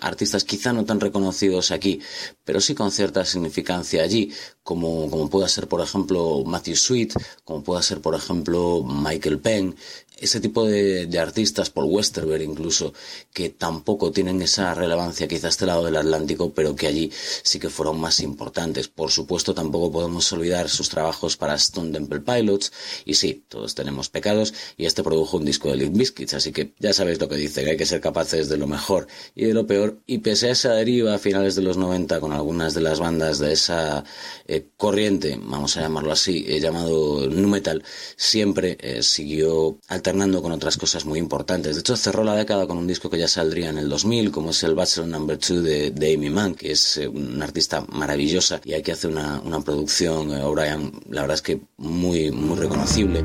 artistas 0.00 0.44
quizá 0.44 0.72
no 0.72 0.84
tan 0.84 1.00
reconocidos 1.00 1.72
aquí, 1.72 2.00
pero 2.44 2.60
sí 2.60 2.74
con 2.74 2.92
cierta 2.92 3.24
significancia 3.24 4.02
allí, 4.04 4.32
como, 4.62 5.10
como 5.10 5.28
pueda 5.28 5.48
ser 5.48 5.66
por 5.66 5.80
ejemplo 5.80 6.44
Matthew 6.46 6.76
Sweet, 6.76 7.14
como 7.44 7.64
pueda 7.64 7.82
ser 7.82 8.00
por 8.00 8.14
ejemplo 8.14 8.84
Michael 8.84 9.40
Penn, 9.40 9.74
ese 10.24 10.40
tipo 10.40 10.66
de, 10.66 11.08
artistas, 11.18 11.70
Paul 11.70 11.90
Westerberg 11.90 12.42
incluso, 12.42 12.92
que 13.32 13.50
tampoco 13.50 14.10
tienen 14.10 14.42
esa 14.42 14.74
relevancia 14.74 15.28
quizá 15.28 15.46
a 15.46 15.50
este 15.50 15.66
lado 15.66 15.84
del 15.84 15.96
Atlántico, 15.96 16.52
pero 16.52 16.74
que 16.74 16.86
allí 16.86 17.12
sí 17.42 17.58
que 17.58 17.70
fueron 17.70 18.00
más 18.00 18.20
importantes. 18.20 18.88
Por 18.88 19.10
supuesto, 19.10 19.54
tampoco 19.54 19.92
podemos 19.92 20.32
olvidar 20.32 20.68
sus 20.68 20.88
trabajos 20.88 21.36
para 21.36 21.54
Stone 21.54 21.92
Temple 21.92 22.20
Pilots, 22.20 22.72
y 23.04 23.14
sí, 23.14 23.44
todos 23.48 23.74
tenemos 23.74 24.08
pecados, 24.08 24.54
y 24.76 24.86
este 24.86 25.02
produjo 25.02 25.36
un 25.36 25.44
disco 25.44 25.70
de 25.70 25.76
Limp 25.76 25.96
Bizkit, 25.96 26.34
así 26.34 26.52
que 26.52 26.74
ya 26.78 26.92
sabéis 26.92 27.20
lo 27.20 27.28
que 27.28 27.36
dice, 27.36 27.62
que 27.62 27.70
hay 27.70 27.76
que 27.76 27.86
ser 27.86 28.00
capaces 28.00 28.48
de 28.48 28.56
lo 28.56 28.66
mejor 28.66 29.06
y 29.34 29.44
de 29.44 29.54
lo 29.54 29.66
peor, 29.66 30.00
y 30.06 30.18
pese 30.18 30.48
a 30.48 30.52
esa 30.52 30.72
deriva 30.72 31.14
a 31.14 31.18
finales 31.18 31.54
de 31.54 31.62
los 31.62 31.76
90 31.76 32.20
con 32.20 32.32
algunas 32.32 32.74
de 32.74 32.80
las 32.80 32.98
bandas 32.98 33.38
de 33.38 33.52
esa 33.52 34.04
eh, 34.46 34.66
corriente, 34.76 35.38
vamos 35.40 35.76
a 35.76 35.82
llamarlo 35.82 36.12
así, 36.12 36.44
eh, 36.48 36.60
llamado 36.60 37.28
nu 37.28 37.48
metal, 37.48 37.82
siempre 38.16 38.76
eh, 38.80 39.02
siguió 39.02 39.78
alternando 40.14 40.42
con 40.42 40.52
otras 40.52 40.76
cosas 40.76 41.04
muy 41.04 41.18
importantes. 41.18 41.74
De 41.74 41.80
hecho, 41.80 41.96
cerró 41.96 42.22
la 42.22 42.36
década 42.36 42.68
con 42.68 42.78
un 42.78 42.86
disco 42.86 43.10
que 43.10 43.18
ya 43.18 43.26
saldría 43.26 43.70
en 43.70 43.78
el 43.78 43.88
2000, 43.88 44.30
como 44.30 44.50
es 44.50 44.62
el 44.62 44.76
Bachelor 44.76 45.08
Number 45.08 45.36
2 45.36 45.64
de, 45.64 45.90
de, 45.90 46.14
Amy 46.14 46.30
Mann, 46.30 46.54
que 46.54 46.70
es 46.70 46.98
eh, 46.98 47.08
una 47.08 47.44
artista 47.44 47.84
maravillosa 47.92 48.60
y 48.64 48.74
aquí 48.74 48.92
hace 48.92 49.08
una, 49.08 49.40
una 49.40 49.60
producción, 49.60 50.30
eh, 50.30 50.42
O'Brien, 50.44 50.92
la 51.10 51.22
verdad 51.22 51.34
es 51.34 51.42
que 51.42 51.60
muy, 51.78 52.30
muy 52.30 52.56
reconocible. 52.56 53.24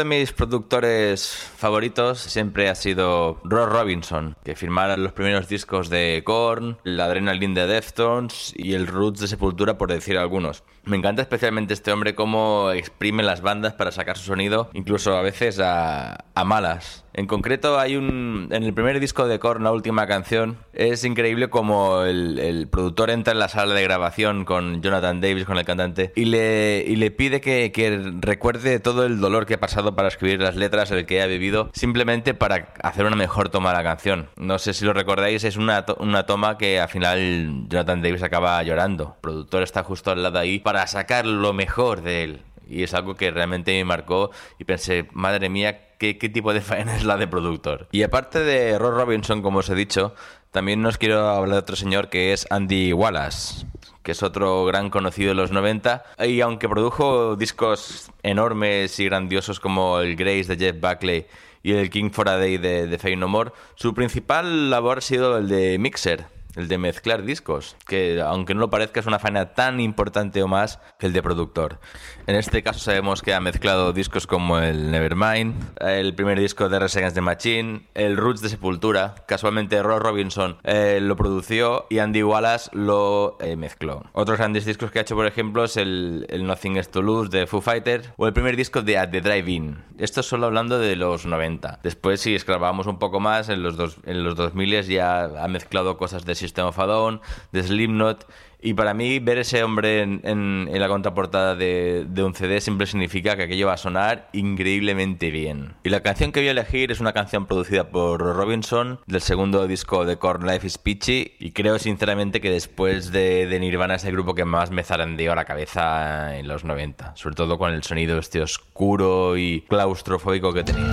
De 0.00 0.04
mis 0.06 0.32
productores 0.32 1.30
favoritos 1.58 2.20
siempre 2.20 2.70
ha 2.70 2.74
sido 2.74 3.38
Ross 3.44 3.68
Robinson, 3.68 4.34
que 4.42 4.56
firmara 4.56 4.96
los 4.96 5.12
primeros 5.12 5.46
discos 5.46 5.90
de 5.90 6.22
Korn, 6.24 6.78
el 6.86 6.98
Adrenaline 6.98 7.54
de 7.54 7.66
Deftones 7.66 8.54
y 8.56 8.72
el 8.72 8.86
Roots 8.86 9.20
de 9.20 9.28
Sepultura, 9.28 9.76
por 9.76 9.92
decir 9.92 10.16
algunos. 10.16 10.64
Me 10.84 10.96
encanta 10.96 11.20
especialmente 11.20 11.74
este 11.74 11.92
hombre 11.92 12.14
cómo 12.14 12.70
exprime 12.70 13.22
las 13.22 13.42
bandas 13.42 13.74
para 13.74 13.92
sacar 13.92 14.16
su 14.16 14.24
sonido, 14.24 14.70
incluso 14.72 15.14
a 15.18 15.20
veces 15.20 15.60
a, 15.60 16.24
a 16.34 16.44
malas. 16.44 17.04
En 17.20 17.26
concreto 17.26 17.78
hay 17.78 17.96
un... 17.96 18.48
En 18.50 18.62
el 18.62 18.72
primer 18.72 18.98
disco 18.98 19.28
de 19.28 19.38
Korn, 19.38 19.62
la 19.62 19.72
última 19.72 20.06
canción, 20.06 20.56
es 20.72 21.04
increíble 21.04 21.50
como 21.50 22.00
el, 22.04 22.38
el, 22.38 22.66
productor 22.66 23.10
entra 23.10 23.34
en 23.34 23.38
la 23.38 23.48
sala 23.48 23.74
de 23.74 23.82
grabación 23.82 24.46
con 24.46 24.80
Jonathan 24.80 25.20
Davis, 25.20 25.44
con 25.44 25.58
el 25.58 25.66
cantante, 25.66 26.12
y 26.16 26.24
le, 26.24 26.82
y 26.88 26.96
le 26.96 27.10
pide 27.10 27.42
que, 27.42 27.72
que 27.72 28.14
recuerde 28.20 28.80
todo 28.80 29.04
el 29.04 29.20
dolor 29.20 29.44
que 29.44 29.52
ha 29.52 29.60
pasado 29.60 29.94
para 29.94 30.08
escribir 30.08 30.40
las 30.40 30.56
letras, 30.56 30.90
el 30.92 31.04
que 31.04 31.20
ha 31.20 31.26
vivido, 31.26 31.68
simplemente 31.74 32.32
para 32.32 32.72
hacer 32.82 33.04
una 33.04 33.16
mejor 33.16 33.50
toma 33.50 33.68
de 33.68 33.76
la 33.76 33.84
canción. 33.84 34.30
No 34.36 34.58
sé 34.58 34.72
si 34.72 34.86
lo 34.86 34.94
recordáis, 34.94 35.44
es 35.44 35.58
una, 35.58 35.84
to 35.84 35.96
una 36.00 36.24
toma 36.24 36.56
que 36.56 36.80
al 36.80 36.88
final 36.88 37.66
Jonathan 37.68 38.00
Davis 38.00 38.22
acaba 38.22 38.62
llorando. 38.62 39.16
El 39.16 39.20
productor 39.20 39.62
está 39.62 39.84
justo 39.84 40.10
al 40.10 40.22
lado 40.22 40.38
ahí 40.38 40.58
para 40.58 40.86
sacar 40.86 41.26
lo 41.26 41.52
mejor 41.52 42.00
de 42.00 42.24
él. 42.24 42.42
Y 42.66 42.82
es 42.82 42.94
algo 42.94 43.14
que 43.14 43.30
realmente 43.30 43.72
me 43.72 43.84
marcó 43.84 44.30
y 44.58 44.64
pensé, 44.64 45.06
madre 45.12 45.50
mía, 45.50 45.89
¿Qué, 46.00 46.16
¿qué, 46.16 46.30
tipo 46.30 46.54
de 46.54 46.60
faena 46.62 46.96
es 46.96 47.04
la 47.04 47.18
de 47.18 47.28
productor. 47.28 47.86
Y 47.92 48.02
aparte 48.04 48.38
de 48.38 48.78
Ross 48.78 48.94
Robinson, 48.94 49.42
como 49.42 49.58
os 49.58 49.68
he 49.68 49.74
dicho, 49.74 50.14
también 50.50 50.84
os 50.86 50.96
quiero 50.96 51.28
hablar 51.28 51.56
de 51.56 51.58
otro 51.58 51.76
señor 51.76 52.08
que 52.08 52.32
es 52.32 52.46
Andy 52.48 52.94
Wallace, 52.94 53.66
que 54.02 54.12
es 54.12 54.22
otro 54.22 54.64
gran 54.64 54.88
conocido 54.88 55.28
de 55.28 55.34
los 55.34 55.52
90. 55.52 56.02
Y 56.26 56.40
aunque 56.40 56.70
produjo 56.70 57.36
discos 57.36 58.10
enormes 58.22 58.98
y 58.98 59.04
grandiosos 59.04 59.60
como 59.60 60.00
el 60.00 60.16
Grace 60.16 60.44
de 60.44 60.56
Jeff 60.56 60.80
Buckley 60.80 61.26
y 61.62 61.72
el 61.72 61.90
King 61.90 62.08
for 62.10 62.30
a 62.30 62.38
Day 62.38 62.56
de, 62.56 62.86
de 62.86 62.98
Fey 62.98 63.16
No 63.16 63.28
More, 63.28 63.52
su 63.74 63.92
principal 63.92 64.70
labor 64.70 64.98
ha 64.98 65.02
sido 65.02 65.36
el 65.36 65.48
de 65.48 65.78
mixer 65.78 66.39
el 66.56 66.68
de 66.68 66.78
mezclar 66.78 67.24
discos, 67.24 67.76
que 67.86 68.20
aunque 68.20 68.54
no 68.54 68.60
lo 68.60 68.70
parezca 68.70 69.00
es 69.00 69.06
una 69.06 69.18
faena 69.18 69.54
tan 69.54 69.80
importante 69.80 70.42
o 70.42 70.48
más 70.48 70.80
que 70.98 71.06
el 71.06 71.12
de 71.12 71.22
productor. 71.22 71.80
En 72.26 72.36
este 72.36 72.62
caso 72.62 72.78
sabemos 72.78 73.22
que 73.22 73.34
ha 73.34 73.40
mezclado 73.40 73.92
discos 73.92 74.26
como 74.26 74.58
el 74.58 74.90
Nevermind, 74.90 75.54
el 75.80 76.14
primer 76.14 76.38
disco 76.40 76.68
de 76.68 76.78
Res 76.78 76.96
Against 76.96 77.14
the 77.14 77.20
Machine, 77.20 77.88
el 77.94 78.16
Roots 78.16 78.40
de 78.40 78.48
Sepultura, 78.48 79.14
casualmente 79.26 79.82
Ross 79.82 80.00
Robinson 80.00 80.58
eh, 80.64 80.98
lo 81.02 81.16
produció 81.16 81.86
y 81.90 81.98
Andy 81.98 82.22
Wallace 82.22 82.70
lo 82.72 83.36
eh, 83.40 83.56
mezcló. 83.56 84.04
Otros 84.12 84.38
grandes 84.38 84.64
discos 84.64 84.90
que 84.90 85.00
ha 85.00 85.02
hecho, 85.02 85.16
por 85.16 85.26
ejemplo, 85.26 85.64
es 85.64 85.76
el, 85.76 86.26
el 86.30 86.46
Nothing 86.46 86.76
is 86.76 86.88
to 86.90 87.02
Lose 87.02 87.30
de 87.30 87.46
Foo 87.46 87.60
Fighters 87.60 88.10
o 88.16 88.26
el 88.26 88.32
primer 88.32 88.56
disco 88.56 88.82
de 88.82 88.98
At 88.98 89.10
the 89.10 89.20
Drive-In. 89.20 89.78
Esto 89.98 90.22
solo 90.22 90.46
hablando 90.46 90.78
de 90.78 90.96
los 90.96 91.26
90. 91.26 91.80
Después, 91.82 92.20
si 92.20 92.34
esclavamos 92.34 92.86
un 92.86 92.98
poco 92.98 93.20
más, 93.20 93.48
en 93.48 93.62
los, 93.62 93.76
dos, 93.76 93.98
en 94.06 94.24
los 94.24 94.36
2000 94.36 94.70
ya 94.82 95.24
ha 95.24 95.48
mezclado 95.48 95.96
cosas 95.96 96.24
de 96.24 96.34
System 96.40 96.66
of 96.66 96.78
a 96.78 96.86
Down, 96.86 97.20
de 97.52 97.62
Slipknot. 97.62 98.26
Y 98.62 98.74
para 98.74 98.92
mí, 98.92 99.18
ver 99.20 99.38
ese 99.38 99.62
hombre 99.64 100.02
en, 100.02 100.68
la 100.70 100.88
contraportada 100.88 101.54
de, 101.54 102.06
un 102.18 102.34
CD 102.34 102.60
siempre 102.60 102.86
significa 102.86 103.36
que 103.36 103.44
aquello 103.44 103.68
va 103.68 103.74
a 103.74 103.78
sonar 103.78 104.28
increíblemente 104.32 105.30
bien. 105.30 105.74
Y 105.82 105.88
la 105.88 106.00
canción 106.00 106.30
que 106.30 106.40
voy 106.40 106.48
a 106.48 106.50
elegir 106.50 106.90
es 106.90 107.00
una 107.00 107.12
canción 107.12 107.46
producida 107.46 107.88
por 107.88 108.20
Robinson, 108.20 109.00
del 109.06 109.22
segundo 109.22 109.66
disco 109.66 110.04
de 110.04 110.16
Korn 110.16 110.46
Life 110.46 110.66
is 110.66 110.76
Peachy. 110.76 111.32
Y 111.38 111.52
creo 111.52 111.78
sinceramente 111.78 112.40
que 112.40 112.50
después 112.50 113.12
de, 113.12 113.46
de 113.46 113.60
Nirvana 113.60 113.94
es 113.94 114.04
el 114.04 114.12
grupo 114.12 114.34
que 114.34 114.44
más 114.44 114.70
me 114.70 114.82
zarandeó 114.82 115.34
la 115.34 115.46
cabeza 115.46 116.36
en 116.36 116.46
los 116.46 116.64
90. 116.64 117.16
Sobre 117.16 117.36
todo 117.36 117.58
con 117.58 117.72
el 117.72 117.82
sonido 117.82 118.18
este 118.18 118.42
oscuro 118.42 119.38
y 119.38 119.62
claustrofóbico 119.62 120.52
que 120.52 120.64
tenía. 120.64 120.90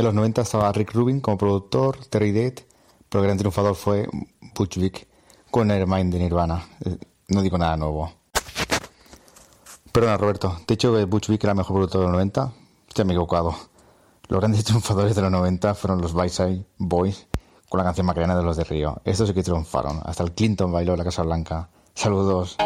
En 0.00 0.06
los 0.06 0.14
90 0.14 0.40
estaba 0.40 0.72
Rick 0.72 0.94
Rubin 0.94 1.20
como 1.20 1.36
productor, 1.36 2.06
Terry 2.06 2.32
Date, 2.32 2.66
pero 3.10 3.22
el 3.22 3.26
gran 3.26 3.36
triunfador 3.36 3.74
fue 3.74 4.08
Butch 4.56 4.78
Vig 4.78 5.06
con 5.50 5.68
Nevermind 5.68 6.10
de 6.10 6.20
Nirvana. 6.20 6.66
No 7.28 7.42
digo 7.42 7.58
nada 7.58 7.76
nuevo. 7.76 8.10
Perdona, 9.92 10.16
Roberto, 10.16 10.56
te 10.64 10.72
he 10.72 10.78
que 10.78 11.04
Butch 11.04 11.28
Vig 11.28 11.40
era 11.42 11.52
el 11.52 11.58
mejor 11.58 11.76
productor 11.76 12.00
de 12.00 12.06
los 12.06 12.12
90. 12.12 12.50
Ya 12.94 13.04
me 13.04 13.12
he 13.12 13.14
equivocado. 13.14 13.54
Los 14.28 14.40
grandes 14.40 14.64
triunfadores 14.64 15.14
de 15.14 15.20
los 15.20 15.30
90 15.30 15.74
fueron 15.74 16.00
los 16.00 16.14
Byside 16.14 16.64
Boys 16.78 17.26
con 17.68 17.76
la 17.76 17.84
canción 17.84 18.06
Macarena 18.06 18.34
de 18.34 18.42
los 18.42 18.56
de 18.56 18.64
Río. 18.64 19.02
Estos 19.04 19.28
sí 19.28 19.34
que 19.34 19.42
triunfaron. 19.42 20.00
Hasta 20.02 20.22
el 20.22 20.32
Clinton 20.32 20.72
bailó 20.72 20.94
en 20.94 20.98
la 21.00 21.04
Casa 21.04 21.22
Blanca. 21.24 21.68
Saludos. 21.94 22.56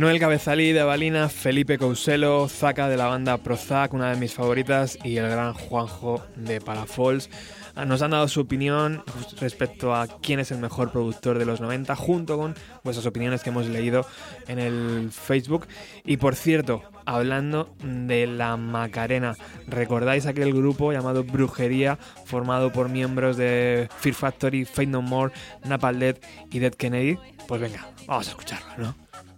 Manuel 0.00 0.18
Cabezalí 0.18 0.72
de 0.72 0.82
Balina, 0.82 1.28
Felipe 1.28 1.76
Couselo, 1.76 2.48
Zaca 2.48 2.88
de 2.88 2.96
la 2.96 3.04
banda 3.04 3.36
Prozac, 3.36 3.92
una 3.92 4.10
de 4.10 4.16
mis 4.16 4.32
favoritas, 4.32 4.98
y 5.04 5.18
el 5.18 5.28
gran 5.28 5.52
Juanjo 5.52 6.24
de 6.36 6.58
Palafols. 6.58 7.28
Ah, 7.74 7.84
Nos 7.84 8.00
han 8.00 8.12
dado 8.12 8.26
su 8.26 8.40
opinión 8.40 9.04
respecto 9.38 9.94
a 9.94 10.08
quién 10.22 10.40
es 10.40 10.52
el 10.52 10.58
mejor 10.58 10.90
productor 10.90 11.38
de 11.38 11.44
los 11.44 11.60
90, 11.60 11.94
junto 11.96 12.38
con 12.38 12.54
vuestras 12.82 13.04
opiniones 13.04 13.42
que 13.42 13.50
hemos 13.50 13.66
leído 13.66 14.06
en 14.48 14.58
el 14.58 15.10
Facebook. 15.12 15.66
Y 16.06 16.16
por 16.16 16.34
cierto, 16.34 16.82
hablando 17.04 17.68
de 17.84 18.26
la 18.26 18.56
Macarena, 18.56 19.36
¿recordáis 19.66 20.24
aquel 20.24 20.54
grupo 20.54 20.92
llamado 20.92 21.24
Brujería, 21.24 21.98
formado 22.24 22.72
por 22.72 22.88
miembros 22.88 23.36
de 23.36 23.90
Fear 23.98 24.14
Factory, 24.14 24.64
Fate 24.64 24.86
No 24.86 25.02
More, 25.02 25.34
Napalm 25.66 25.98
Death 25.98 26.24
y 26.50 26.58
Dead 26.58 26.72
Kennedy? 26.72 27.18
Pues 27.46 27.60
venga, 27.60 27.86
vamos 28.06 28.28
a 28.28 28.30
escucharlo, 28.30 28.78
¿no? 28.78 29.09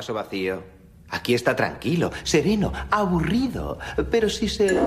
vaso 0.00 0.14
vacío. 0.14 0.62
Aquí 1.10 1.34
está 1.34 1.54
tranquilo, 1.54 2.10
sereno, 2.24 2.72
aburrido. 2.90 3.78
Pero 4.10 4.30
si 4.30 4.48
se... 4.48 4.80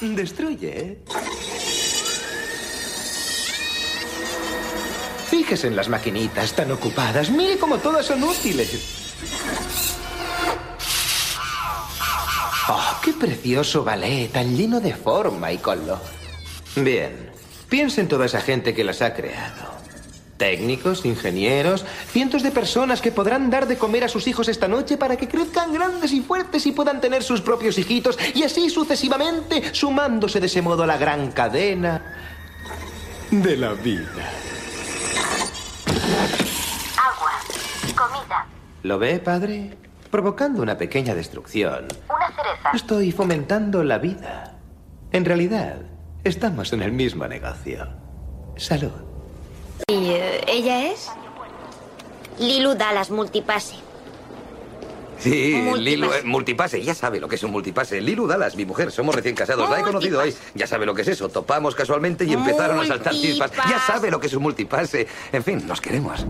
destruye... 0.00 0.78
¿eh? 0.80 0.98
Fíjese 5.28 5.66
en 5.66 5.74
las 5.74 5.88
maquinitas 5.88 6.52
tan 6.52 6.70
ocupadas. 6.70 7.30
Mire 7.30 7.58
cómo 7.58 7.78
todas 7.78 8.06
son 8.06 8.22
útiles. 8.22 9.16
Oh, 12.68 13.00
qué 13.02 13.12
precioso 13.12 13.82
ballet, 13.82 14.30
tan 14.30 14.56
lleno 14.56 14.78
de 14.78 14.94
forma 14.94 15.50
y 15.50 15.58
color. 15.58 16.00
Bien, 16.76 17.30
piensa 17.68 18.00
en 18.00 18.08
toda 18.08 18.26
esa 18.26 18.40
gente 18.40 18.72
que 18.72 18.84
las 18.84 19.02
ha 19.02 19.14
creado. 19.14 19.78
Técnicos, 20.36 21.04
ingenieros, 21.04 21.84
cientos 22.08 22.42
de 22.42 22.50
personas 22.50 23.00
que 23.00 23.12
podrán 23.12 23.50
dar 23.50 23.66
de 23.66 23.76
comer 23.76 24.04
a 24.04 24.08
sus 24.08 24.26
hijos 24.26 24.48
esta 24.48 24.66
noche 24.66 24.96
para 24.96 25.16
que 25.16 25.28
crezcan 25.28 25.72
grandes 25.72 26.12
y 26.12 26.20
fuertes 26.20 26.66
y 26.66 26.72
puedan 26.72 27.00
tener 27.00 27.22
sus 27.22 27.40
propios 27.40 27.78
hijitos 27.78 28.18
y 28.34 28.42
así 28.42 28.70
sucesivamente, 28.70 29.74
sumándose 29.74 30.40
de 30.40 30.46
ese 30.46 30.62
modo 30.62 30.82
a 30.82 30.86
la 30.86 30.96
gran 30.96 31.30
cadena 31.32 32.16
de 33.30 33.56
la 33.56 33.74
vida. 33.74 34.30
Agua. 36.96 37.32
Comida. 37.94 38.46
¿Lo 38.82 38.98
ve, 38.98 39.18
padre? 39.18 39.76
Provocando 40.10 40.62
una 40.62 40.78
pequeña 40.78 41.14
destrucción. 41.14 41.86
Una 42.08 42.28
cereza. 42.28 42.70
Estoy 42.72 43.12
fomentando 43.12 43.84
la 43.84 43.98
vida. 43.98 44.58
En 45.12 45.24
realidad, 45.24 45.82
estamos 46.24 46.72
en 46.72 46.82
el 46.82 46.92
mismo 46.92 47.26
negocio. 47.26 47.86
Salud. 48.56 48.92
¿Y 49.88 50.10
eh, 50.10 50.40
ella 50.48 50.90
es? 50.90 51.10
Lilu 52.38 52.74
Dallas 52.74 53.10
Multipase. 53.10 53.76
Sí, 55.18 55.60
Multipase. 55.64 55.82
Lilu, 55.82 56.12
eh, 56.12 56.22
multipase, 56.24 56.82
ya 56.82 56.94
sabe 56.94 57.18
lo 57.18 57.28
que 57.28 57.34
es 57.34 57.42
un 57.42 57.50
multipase. 57.50 58.00
Lilu 58.00 58.28
Dallas, 58.28 58.54
mi 58.54 58.64
mujer, 58.64 58.92
somos 58.92 59.12
recién 59.14 59.34
casados, 59.34 59.68
la 59.68 59.80
he 59.80 59.82
conocido 59.82 60.20
hoy. 60.20 60.32
Ya 60.54 60.66
sabe 60.68 60.86
lo 60.86 60.94
que 60.94 61.02
es 61.02 61.08
eso, 61.08 61.28
topamos 61.28 61.74
casualmente 61.74 62.24
y 62.24 62.32
empezaron 62.32 62.78
a 62.78 62.86
saltar 62.86 63.12
chispas. 63.14 63.50
Ya 63.50 63.56
Multipase. 63.62 63.86
sabe 63.92 64.10
lo 64.12 64.20
que 64.20 64.28
es 64.28 64.34
un 64.34 64.42
multipase. 64.42 65.08
En 65.32 65.42
fin, 65.42 65.66
nos 65.66 65.80
queremos. 65.80 66.24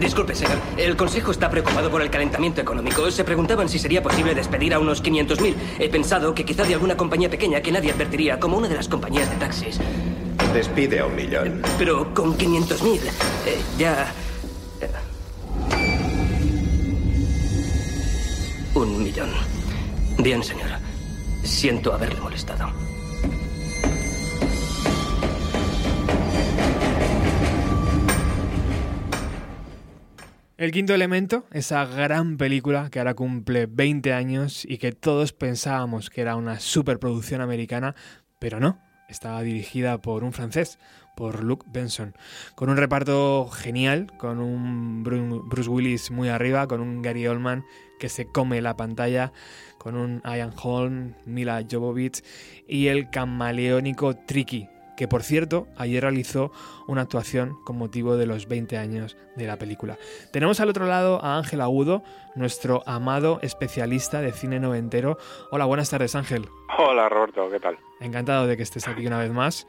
Disculpe, 0.00 0.34
señor. 0.34 0.58
El 0.76 0.96
Consejo 0.96 1.30
está 1.32 1.50
preocupado 1.50 1.90
por 1.90 2.02
el 2.02 2.10
calentamiento 2.10 2.60
económico. 2.60 3.10
Se 3.12 3.24
preguntaban 3.24 3.68
si 3.68 3.78
sería 3.78 4.02
posible 4.02 4.34
despedir 4.34 4.74
a 4.74 4.78
unos 4.80 5.02
500.000. 5.02 5.54
He 5.78 5.88
pensado 5.88 6.34
que 6.34 6.44
quizá 6.44 6.64
de 6.64 6.74
alguna 6.74 6.96
compañía 6.96 7.28
pequeña 7.30 7.60
que 7.60 7.70
nadie 7.72 7.92
advertiría, 7.92 8.38
como 8.40 8.56
una 8.58 8.68
de 8.68 8.74
las 8.76 8.88
compañías 8.88 9.28
de 9.30 9.36
taxis. 9.36 9.80
Despide 10.52 11.00
a 11.00 11.06
un 11.06 11.14
millón. 11.14 11.62
Pero 11.78 12.12
con 12.14 12.36
500.000. 12.36 13.00
eh, 13.46 13.60
ya. 13.78 14.12
eh. 14.80 14.88
Un 18.74 19.02
millón. 19.02 19.30
Bien, 20.18 20.42
señor. 20.42 20.70
Siento 21.44 21.92
haberle 21.92 22.20
molestado. 22.20 22.72
El 30.56 30.72
quinto 30.72 30.92
elemento, 30.92 31.44
esa 31.52 31.84
gran 31.84 32.36
película 32.36 32.90
que 32.90 32.98
ahora 32.98 33.14
cumple 33.14 33.66
20 33.66 34.12
años 34.12 34.64
y 34.64 34.78
que 34.78 34.90
todos 34.90 35.32
pensábamos 35.32 36.10
que 36.10 36.20
era 36.20 36.34
una 36.34 36.58
superproducción 36.58 37.40
americana, 37.40 37.94
pero 38.40 38.58
no, 38.58 38.80
estaba 39.08 39.42
dirigida 39.42 39.98
por 39.98 40.22
un 40.22 40.32
francés, 40.32 40.78
por 41.16 41.42
Luc 41.42 41.64
Benson, 41.66 42.14
con 42.54 42.70
un 42.70 42.76
reparto 42.76 43.48
genial, 43.48 44.12
con 44.18 44.38
un 44.38 45.04
Bru- 45.04 45.42
Bruce 45.48 45.68
Willis 45.68 46.10
muy 46.10 46.28
arriba, 46.28 46.66
con 46.68 46.80
un 46.80 47.02
Gary 47.02 47.26
Oldman 47.26 47.64
que 47.98 48.08
se 48.08 48.26
come 48.26 48.60
la 48.60 48.76
pantalla, 48.76 49.32
con 49.78 49.96
un 49.96 50.22
Ian 50.24 50.52
Holm, 50.62 51.14
Mila 51.26 51.64
Jovovich 51.68 52.22
y 52.68 52.86
el 52.86 53.10
camaleónico 53.10 54.14
Tricky, 54.14 54.68
que 54.98 55.06
por 55.06 55.22
cierto 55.22 55.68
ayer 55.76 56.02
realizó 56.02 56.50
una 56.88 57.02
actuación 57.02 57.56
con 57.64 57.78
motivo 57.78 58.16
de 58.16 58.26
los 58.26 58.48
20 58.48 58.76
años 58.78 59.16
de 59.36 59.46
la 59.46 59.56
película. 59.56 59.96
Tenemos 60.32 60.58
al 60.58 60.68
otro 60.68 60.86
lado 60.86 61.24
a 61.24 61.38
Ángel 61.38 61.60
Agudo, 61.60 62.02
nuestro 62.34 62.82
amado 62.84 63.38
especialista 63.42 64.20
de 64.20 64.32
cine 64.32 64.58
noventero. 64.58 65.16
Hola, 65.52 65.66
buenas 65.66 65.88
tardes 65.88 66.16
Ángel. 66.16 66.48
Hola 66.78 67.08
Roberto, 67.08 67.48
¿qué 67.48 67.60
tal? 67.60 67.78
Encantado 68.00 68.48
de 68.48 68.56
que 68.56 68.64
estés 68.64 68.88
aquí 68.88 69.06
una 69.06 69.20
vez 69.20 69.30
más. 69.30 69.68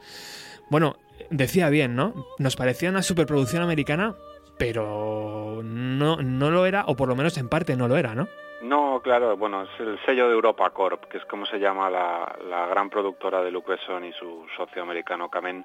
Bueno, 0.68 0.96
decía 1.30 1.68
bien, 1.68 1.94
¿no? 1.94 2.26
Nos 2.38 2.56
parecía 2.56 2.90
una 2.90 3.02
superproducción 3.02 3.62
americana, 3.62 4.16
pero 4.58 5.60
no, 5.62 6.16
no 6.16 6.50
lo 6.50 6.66
era, 6.66 6.86
o 6.88 6.96
por 6.96 7.08
lo 7.08 7.14
menos 7.14 7.38
en 7.38 7.48
parte 7.48 7.76
no 7.76 7.86
lo 7.86 7.96
era, 7.96 8.16
¿no? 8.16 8.26
No, 8.60 9.00
claro, 9.02 9.36
bueno, 9.36 9.62
es 9.62 9.80
el 9.80 9.98
sello 10.04 10.28
de 10.28 10.34
Europa 10.34 10.68
Corp, 10.70 11.04
que 11.04 11.18
es 11.18 11.24
como 11.24 11.46
se 11.46 11.58
llama 11.58 11.88
la, 11.88 12.36
la 12.48 12.66
gran 12.66 12.90
productora 12.90 13.42
de 13.42 13.50
Luc 13.50 13.68
Besson 13.68 14.04
y 14.04 14.12
su 14.12 14.46
socio 14.56 14.82
americano 14.82 15.30
Kamen. 15.30 15.64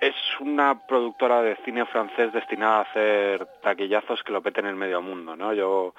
Es 0.00 0.14
una 0.40 0.86
productora 0.86 1.42
de 1.42 1.56
cine 1.64 1.84
francés 1.86 2.32
destinada 2.32 2.78
a 2.78 2.82
hacer 2.82 3.46
taquillazos 3.62 4.22
que 4.22 4.32
lo 4.32 4.42
peten 4.42 4.64
en 4.64 4.70
el 4.70 4.76
medio 4.76 5.02
mundo, 5.02 5.36
¿no? 5.36 5.52
Yo 5.52 5.94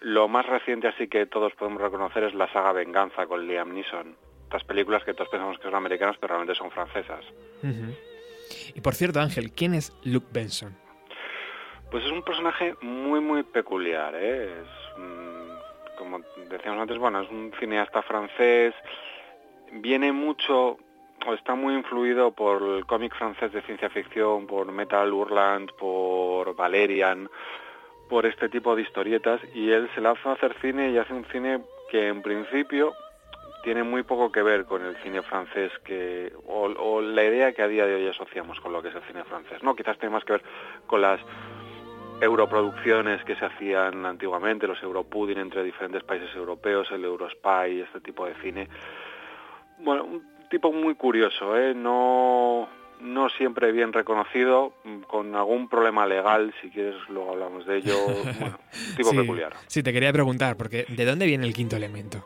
lo 0.00 0.28
más 0.28 0.46
reciente 0.46 0.88
así 0.88 1.08
que 1.08 1.26
todos 1.26 1.54
podemos 1.54 1.80
reconocer 1.80 2.24
es 2.24 2.34
la 2.34 2.50
saga 2.52 2.72
Venganza 2.72 3.26
con 3.26 3.46
Liam 3.46 3.74
Neeson. 3.74 4.16
Estas 4.44 4.64
películas 4.64 5.02
que 5.02 5.14
todos 5.14 5.30
pensamos 5.30 5.58
que 5.58 5.64
son 5.64 5.74
americanas, 5.74 6.16
pero 6.20 6.34
realmente 6.34 6.54
son 6.54 6.70
francesas. 6.70 7.24
Y 8.74 8.80
por 8.80 8.94
cierto, 8.94 9.20
Ángel, 9.20 9.50
¿quién 9.52 9.74
es 9.74 9.92
Luke 10.04 10.28
Benson? 10.30 10.76
Pues 11.90 12.04
es 12.04 12.12
un 12.12 12.22
personaje 12.22 12.76
muy, 12.82 13.20
muy 13.20 13.42
peculiar, 13.42 14.14
¿eh? 14.14 14.60
Es, 14.60 14.98
como 15.96 16.20
decíamos 16.48 16.80
antes, 16.80 16.98
bueno, 16.98 17.20
es 17.20 17.30
un 17.30 17.52
cineasta 17.58 18.02
francés, 18.02 18.74
viene 19.72 20.12
mucho, 20.12 20.78
o 21.26 21.34
está 21.34 21.54
muy 21.54 21.74
influido 21.74 22.32
por 22.32 22.62
el 22.62 22.86
cómic 22.86 23.14
francés 23.16 23.52
de 23.52 23.62
ciencia 23.62 23.90
ficción, 23.90 24.46
por 24.46 24.70
Metal 24.72 25.12
Hurlant, 25.12 25.72
por 25.72 26.54
Valerian, 26.54 27.28
por 28.08 28.26
este 28.26 28.48
tipo 28.48 28.76
de 28.76 28.82
historietas, 28.82 29.40
y 29.54 29.70
él 29.70 29.88
se 29.94 30.00
lanza 30.00 30.30
a 30.30 30.32
hacer 30.34 30.54
cine 30.60 30.90
y 30.90 30.98
hace 30.98 31.12
un 31.12 31.24
cine 31.26 31.60
que 31.90 32.08
en 32.08 32.22
principio 32.22 32.94
tiene 33.64 33.82
muy 33.82 34.02
poco 34.02 34.30
que 34.30 34.42
ver 34.42 34.66
con 34.66 34.84
el 34.84 34.94
cine 34.98 35.22
francés 35.22 35.72
que 35.84 36.32
o, 36.46 36.64
o 36.64 37.00
la 37.00 37.24
idea 37.24 37.52
que 37.52 37.62
a 37.62 37.68
día 37.68 37.86
de 37.86 37.94
hoy 37.94 38.06
asociamos 38.08 38.60
con 38.60 38.72
lo 38.72 38.82
que 38.82 38.88
es 38.88 38.94
el 38.94 39.02
cine 39.04 39.24
francés 39.24 39.62
no 39.62 39.74
quizás 39.74 39.98
tiene 39.98 40.12
más 40.12 40.24
que 40.24 40.34
ver 40.34 40.42
con 40.86 41.00
las 41.00 41.18
europroducciones 42.20 43.22
que 43.24 43.36
se 43.36 43.44
hacían 43.44 44.06
antiguamente 44.06 44.66
los 44.66 44.82
europudding 44.82 45.38
entre 45.38 45.62
diferentes 45.62 46.02
países 46.04 46.34
europeos 46.34 46.90
el 46.90 47.04
Eurospy 47.04 47.80
este 47.80 48.00
tipo 48.00 48.26
de 48.26 48.34
cine 48.36 48.68
bueno 49.78 50.04
un 50.04 50.22
tipo 50.48 50.72
muy 50.72 50.94
curioso 50.94 51.56
¿eh? 51.56 51.74
no 51.74 52.68
no 53.00 53.28
siempre 53.30 53.72
bien 53.72 53.92
reconocido 53.92 54.72
con 55.08 55.34
algún 55.34 55.68
problema 55.68 56.06
legal 56.06 56.54
si 56.62 56.70
quieres 56.70 56.94
luego 57.08 57.32
hablamos 57.32 57.66
de 57.66 57.78
ello 57.78 57.94
bueno 58.38 58.58
un 58.88 58.96
tipo 58.96 59.10
sí, 59.10 59.16
peculiar 59.16 59.52
Sí, 59.66 59.82
te 59.82 59.92
quería 59.92 60.12
preguntar, 60.12 60.56
porque 60.56 60.86
¿de 60.88 61.04
dónde 61.04 61.26
viene 61.26 61.46
el 61.46 61.52
quinto 61.54 61.76
elemento? 61.76 62.24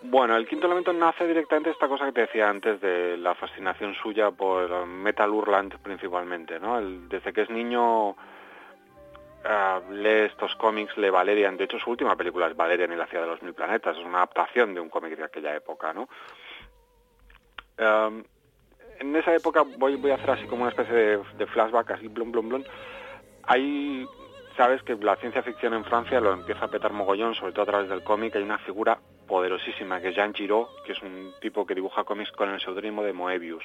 Bueno, 0.00 0.36
el 0.36 0.46
quinto 0.46 0.66
elemento 0.66 0.92
nace 0.92 1.26
directamente 1.26 1.70
de 1.70 1.72
esta 1.72 1.88
cosa 1.88 2.06
que 2.06 2.12
te 2.12 2.20
decía 2.22 2.48
antes 2.48 2.80
de 2.80 3.16
la 3.16 3.34
fascinación 3.34 3.94
suya 4.00 4.30
por 4.30 4.86
Metal 4.86 5.28
Hurlant 5.28 5.74
principalmente, 5.82 6.60
¿no? 6.60 6.78
El- 6.78 7.08
desde 7.08 7.32
que 7.32 7.42
es 7.42 7.50
niño 7.50 8.14
ah, 9.44 9.80
lee 9.90 10.26
estos 10.26 10.54
cómics, 10.56 10.96
lee 10.96 11.10
Valerian, 11.10 11.56
de 11.56 11.64
hecho 11.64 11.78
su 11.78 11.90
última 11.90 12.16
película 12.16 12.46
es 12.46 12.56
Valerian 12.56 12.92
y 12.92 12.96
la 12.96 13.06
ciudad 13.06 13.24
de 13.24 13.30
los 13.30 13.42
mil 13.42 13.54
planetas, 13.54 13.96
es 13.96 14.04
una 14.04 14.18
adaptación 14.18 14.74
de 14.74 14.80
un 14.80 14.88
cómic 14.88 15.16
de 15.16 15.24
aquella 15.24 15.54
época, 15.54 15.92
¿no? 15.92 16.08
Am, 17.78 18.24
en 18.98 19.16
esa 19.16 19.34
época 19.34 19.62
voy, 19.76 19.94
a 20.10 20.14
hacer 20.14 20.30
así 20.30 20.46
como 20.46 20.62
una 20.62 20.70
especie 20.70 20.94
de, 20.94 21.22
de 21.36 21.46
flashback, 21.46 21.92
así 21.92 22.08
blum 22.08 22.32
blum 22.32 22.48
blum. 22.48 22.64
Hay, 23.44 24.06
sabes 24.56 24.82
que 24.82 24.96
la 24.96 25.16
ciencia 25.16 25.42
ficción 25.42 25.72
en 25.74 25.84
Francia 25.84 26.20
lo 26.20 26.32
empieza 26.32 26.64
a 26.64 26.68
petar 26.68 26.92
mogollón, 26.92 27.34
sobre 27.34 27.52
todo 27.52 27.62
a 27.62 27.66
través 27.66 27.88
del 27.88 28.02
cómic, 28.02 28.34
hay 28.34 28.42
una 28.42 28.58
figura 28.58 28.98
poderosísima 29.28 30.00
que 30.00 30.08
es 30.08 30.16
Jean 30.16 30.34
Giraud, 30.34 30.66
que 30.84 30.92
es 30.92 31.02
un 31.02 31.32
tipo 31.40 31.64
que 31.64 31.74
dibuja 31.74 32.02
cómics 32.02 32.32
con 32.32 32.50
el 32.50 32.60
seudónimo 32.60 33.04
de 33.04 33.12
Moebius. 33.12 33.64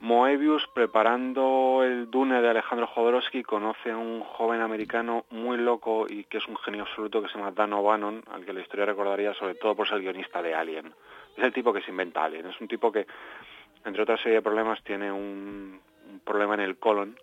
Moebius, 0.00 0.66
preparando 0.74 1.82
el 1.82 2.10
Dune 2.10 2.40
de 2.40 2.48
Alejandro 2.48 2.86
Jodorowsky, 2.86 3.42
conoce 3.42 3.90
a 3.90 3.96
un 3.96 4.20
joven 4.20 4.60
americano 4.60 5.24
muy 5.30 5.56
loco 5.56 6.06
y 6.08 6.24
que 6.24 6.38
es 6.38 6.46
un 6.46 6.56
genio 6.58 6.82
absoluto 6.82 7.22
que 7.22 7.28
se 7.28 7.38
llama 7.38 7.52
Dan 7.52 7.72
O'Bannon, 7.72 8.22
al 8.30 8.44
que 8.44 8.52
la 8.52 8.60
historia 8.60 8.86
recordaría 8.86 9.32
sobre 9.34 9.54
todo 9.54 9.74
por 9.74 9.88
ser 9.88 10.00
guionista 10.00 10.42
de 10.42 10.54
Alien. 10.54 10.92
Es 11.36 11.44
el 11.44 11.52
tipo 11.52 11.72
que 11.72 11.80
se 11.80 11.90
inventa 11.90 12.24
Alien, 12.24 12.46
es 12.46 12.60
un 12.60 12.68
tipo 12.68 12.92
que, 12.92 13.06
entre 13.84 14.02
otra 14.02 14.16
serie 14.18 14.34
de 14.34 14.42
problemas, 14.42 14.82
tiene 14.84 15.10
un, 15.10 15.80
un 16.10 16.20
problema 16.20 16.54
en 16.54 16.60
el 16.60 16.78
colon, 16.78 17.18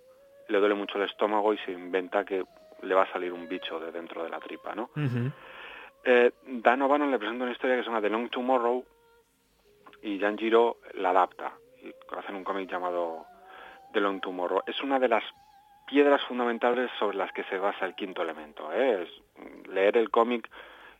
le 0.47 0.59
duele 0.59 0.75
mucho 0.75 0.97
el 0.97 1.09
estómago 1.09 1.53
y 1.53 1.57
se 1.59 1.71
inventa 1.71 2.25
que 2.25 2.43
le 2.81 2.95
va 2.95 3.03
a 3.03 3.11
salir 3.11 3.31
un 3.31 3.47
bicho 3.47 3.79
de 3.79 3.91
dentro 3.91 4.23
de 4.23 4.29
la 4.29 4.39
tripa, 4.39 4.75
¿no? 4.75 4.89
Eh, 6.03 6.31
Dan 6.45 6.81
O'Bannon 6.81 7.11
le 7.11 7.17
presenta 7.17 7.43
una 7.43 7.53
historia 7.53 7.77
que 7.77 7.83
se 7.83 7.87
llama 7.87 8.01
The 8.01 8.09
Long 8.09 8.29
Tomorrow 8.29 8.83
y 10.01 10.19
Jan 10.19 10.37
Giro 10.37 10.77
la 10.95 11.11
adapta 11.11 11.53
hacen 12.17 12.35
un 12.35 12.43
cómic 12.43 12.69
llamado 12.69 13.25
The 13.91 13.99
Long 13.99 14.21
Tomorrow. 14.21 14.61
Es 14.65 14.81
una 14.81 14.99
de 14.99 15.07
las 15.07 15.23
piedras 15.87 16.21
fundamentales 16.25 16.89
sobre 16.99 17.17
las 17.17 17.31
que 17.33 17.43
se 17.45 17.57
basa 17.57 17.85
el 17.85 17.95
quinto 17.95 18.21
elemento. 18.21 18.71
¿eh? 18.71 19.03
Es- 19.03 19.67
leer 19.67 19.97
el 19.97 20.09
cómic 20.09 20.49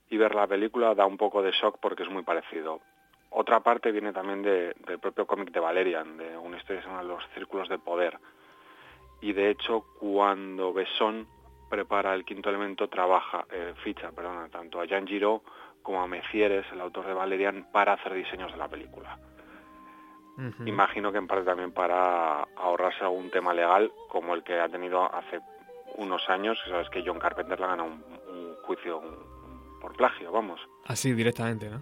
y 0.09 0.17
ver 0.17 0.36
la 0.36 0.47
película 0.47 0.93
da 0.95 1.05
un 1.05 1.17
poco 1.17 1.41
de 1.41 1.51
shock 1.51 1.77
porque 1.79 2.03
es 2.03 2.09
muy 2.09 2.23
parecido. 2.23 2.81
Otra 3.29 3.61
parte 3.61 3.91
viene 3.91 4.13
también 4.13 4.41
de- 4.43 4.73
del 4.86 4.99
propio 4.99 5.25
cómic 5.25 5.51
de 5.51 5.59
Valerian, 5.59 6.17
de 6.17 6.38
una 6.38 6.57
historia 6.57 6.81
que 6.81 6.86
se 6.88 6.91
llama 6.91 7.03
Los 7.03 7.23
Círculos 7.34 7.67
de 7.69 7.79
Poder. 7.79 8.19
Y 9.21 9.31
de 9.34 9.49
hecho, 9.49 9.86
cuando 9.99 10.73
Besson 10.73 11.27
prepara 11.69 12.13
el 12.13 12.25
quinto 12.25 12.49
elemento, 12.49 12.89
trabaja, 12.89 13.45
eh, 13.49 13.73
ficha, 13.84 14.11
perdona, 14.11 14.49
tanto 14.49 14.79
a 14.79 14.86
Jean 14.86 15.07
Giraud 15.07 15.41
como 15.81 16.01
a 16.03 16.07
Mecieres, 16.07 16.65
el 16.71 16.81
autor 16.81 17.07
de 17.07 17.13
Valerian, 17.13 17.67
para 17.71 17.93
hacer 17.93 18.13
diseños 18.13 18.51
de 18.51 18.57
la 18.57 18.67
película. 18.67 19.17
Imagino 20.67 21.11
que 21.11 21.17
en 21.19 21.27
parte 21.27 21.45
también 21.45 21.71
para 21.71 22.43
ahorrarse 22.55 23.03
algún 23.03 23.29
tema 23.29 23.53
legal, 23.53 23.91
como 24.09 24.34
el 24.34 24.43
que 24.43 24.59
ha 24.59 24.67
tenido 24.69 25.03
hace 25.13 25.39
unos 25.95 26.27
años, 26.29 26.59
que 26.63 26.71
sabes 26.71 26.89
que 26.89 27.03
John 27.05 27.19
Carpenter 27.19 27.59
le 27.59 27.65
ha 27.65 27.69
ganado 27.69 27.89
un, 27.89 28.03
un 28.29 28.55
juicio 28.63 28.97
un- 28.99 29.79
por 29.79 29.95
plagio, 29.95 30.31
vamos. 30.31 30.59
Así 30.86 31.13
directamente, 31.13 31.69
¿no? 31.69 31.81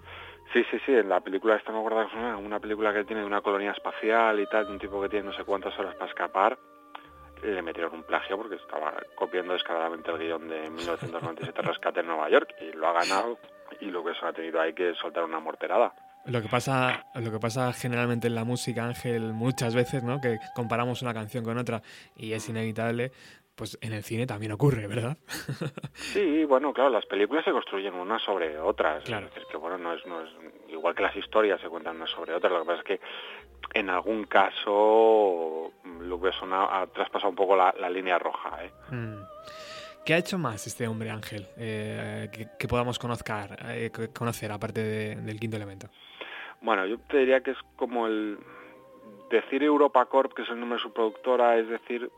Sí, 0.51 0.65
sí, 0.69 0.79
sí, 0.85 0.93
en 0.93 1.07
la 1.07 1.21
película 1.21 1.55
esta 1.55 1.71
me 1.71 1.77
acuerdo 1.79 2.09
que 2.09 2.17
una, 2.17 2.35
una 2.35 2.59
película 2.59 2.91
que 2.93 3.05
tiene 3.05 3.21
de 3.21 3.27
una 3.27 3.39
colonia 3.41 3.71
espacial 3.71 4.37
y 4.39 4.47
tal, 4.47 4.65
de 4.65 4.73
un 4.73 4.79
tipo 4.79 5.01
que 5.01 5.07
tiene 5.07 5.27
no 5.27 5.33
sé 5.33 5.45
cuántas 5.45 5.77
horas 5.79 5.95
para 5.95 6.09
escapar, 6.09 6.57
le 7.43 7.61
metieron 7.61 7.93
un 7.93 8.03
plagio 8.03 8.37
porque 8.37 8.55
estaba 8.55 8.93
copiando 9.15 9.53
descaradamente 9.53 10.11
el 10.11 10.17
guion 10.17 10.47
de 10.49 10.69
1997 10.69 11.61
Rescate 11.63 12.01
en 12.01 12.07
Nueva 12.07 12.29
York 12.29 12.53
y 12.61 12.73
lo 12.73 12.87
ha 12.89 12.93
ganado 12.93 13.37
y 13.79 13.85
lo 13.85 14.03
que 14.03 14.11
eso 14.11 14.27
ha 14.27 14.33
tenido 14.33 14.59
ahí 14.59 14.73
que 14.73 14.93
soltar 14.95 15.23
una 15.23 15.39
morterada. 15.39 15.93
Lo 16.25 16.41
que 16.41 16.47
pasa, 16.49 17.07
lo 17.15 17.31
que 17.31 17.39
pasa 17.39 17.73
generalmente 17.73 18.27
en 18.27 18.35
la 18.35 18.43
música, 18.43 18.85
Ángel, 18.85 19.33
muchas 19.33 19.73
veces, 19.75 20.03
¿no? 20.03 20.21
Que 20.21 20.37
comparamos 20.55 21.01
una 21.01 21.13
canción 21.13 21.43
con 21.43 21.57
otra 21.57 21.81
y 22.15 22.33
es 22.33 22.47
inevitable, 22.47 23.11
pues 23.55 23.77
en 23.81 23.93
el 23.93 24.03
cine 24.03 24.25
también 24.27 24.51
ocurre, 24.51 24.85
¿verdad? 24.87 25.17
Sí, 25.93 26.45
bueno, 26.45 26.73
claro, 26.73 26.89
las 26.89 27.05
películas 27.05 27.43
se 27.45 27.51
construyen 27.51 27.93
unas 27.95 28.21
sobre 28.21 28.57
otras. 28.59 29.03
Claro. 29.03 29.27
Es 29.35 29.45
que, 29.49 29.57
bueno, 29.57 29.77
no 29.77 29.93
es, 29.93 30.05
no 30.05 30.21
es 30.23 30.29
igual 30.69 30.93
que 30.95 31.03
las 31.03 31.15
historias 31.15 31.59
se 31.61 31.69
cuentan 31.69 31.95
unas 31.95 32.09
sobre 32.11 32.33
otras. 32.33 32.51
Lo 32.51 32.59
que 32.61 32.65
pasa 32.67 32.79
es 32.79 32.85
que 32.85 32.99
en 33.73 33.89
algún 33.89 34.25
caso 34.25 35.71
Luc 36.01 36.21
Besson 36.21 36.53
ha, 36.53 36.81
ha 36.81 36.87
traspasado 36.87 37.29
un 37.29 37.35
poco 37.35 37.55
la, 37.55 37.73
la 37.79 37.89
línea 37.89 38.17
roja. 38.19 38.63
¿eh? 38.63 38.71
Mm. 38.91 39.21
¿Qué 40.05 40.13
ha 40.15 40.17
hecho 40.17 40.37
más 40.37 40.65
este 40.65 40.87
hombre, 40.87 41.11
Ángel, 41.11 41.47
eh, 41.57 42.29
que, 42.31 42.47
que 42.57 42.67
podamos 42.67 42.97
conocer, 42.97 43.55
eh, 43.67 43.91
conocer 44.13 44.51
aparte 44.51 44.81
de- 44.83 45.15
del 45.17 45.39
quinto 45.39 45.57
elemento? 45.57 45.89
Bueno, 46.61 46.85
yo 46.85 46.97
te 46.99 47.17
diría 47.17 47.41
que 47.41 47.51
es 47.51 47.57
como 47.75 48.07
el 48.07 48.37
decir 49.29 49.63
Europa 49.63 50.05
Corp, 50.05 50.33
que 50.33 50.43
es 50.43 50.49
el 50.49 50.59
nombre 50.59 50.77
de 50.77 50.83
su 50.83 50.93
productora, 50.93 51.57
es 51.57 51.67
decir, 51.67 52.09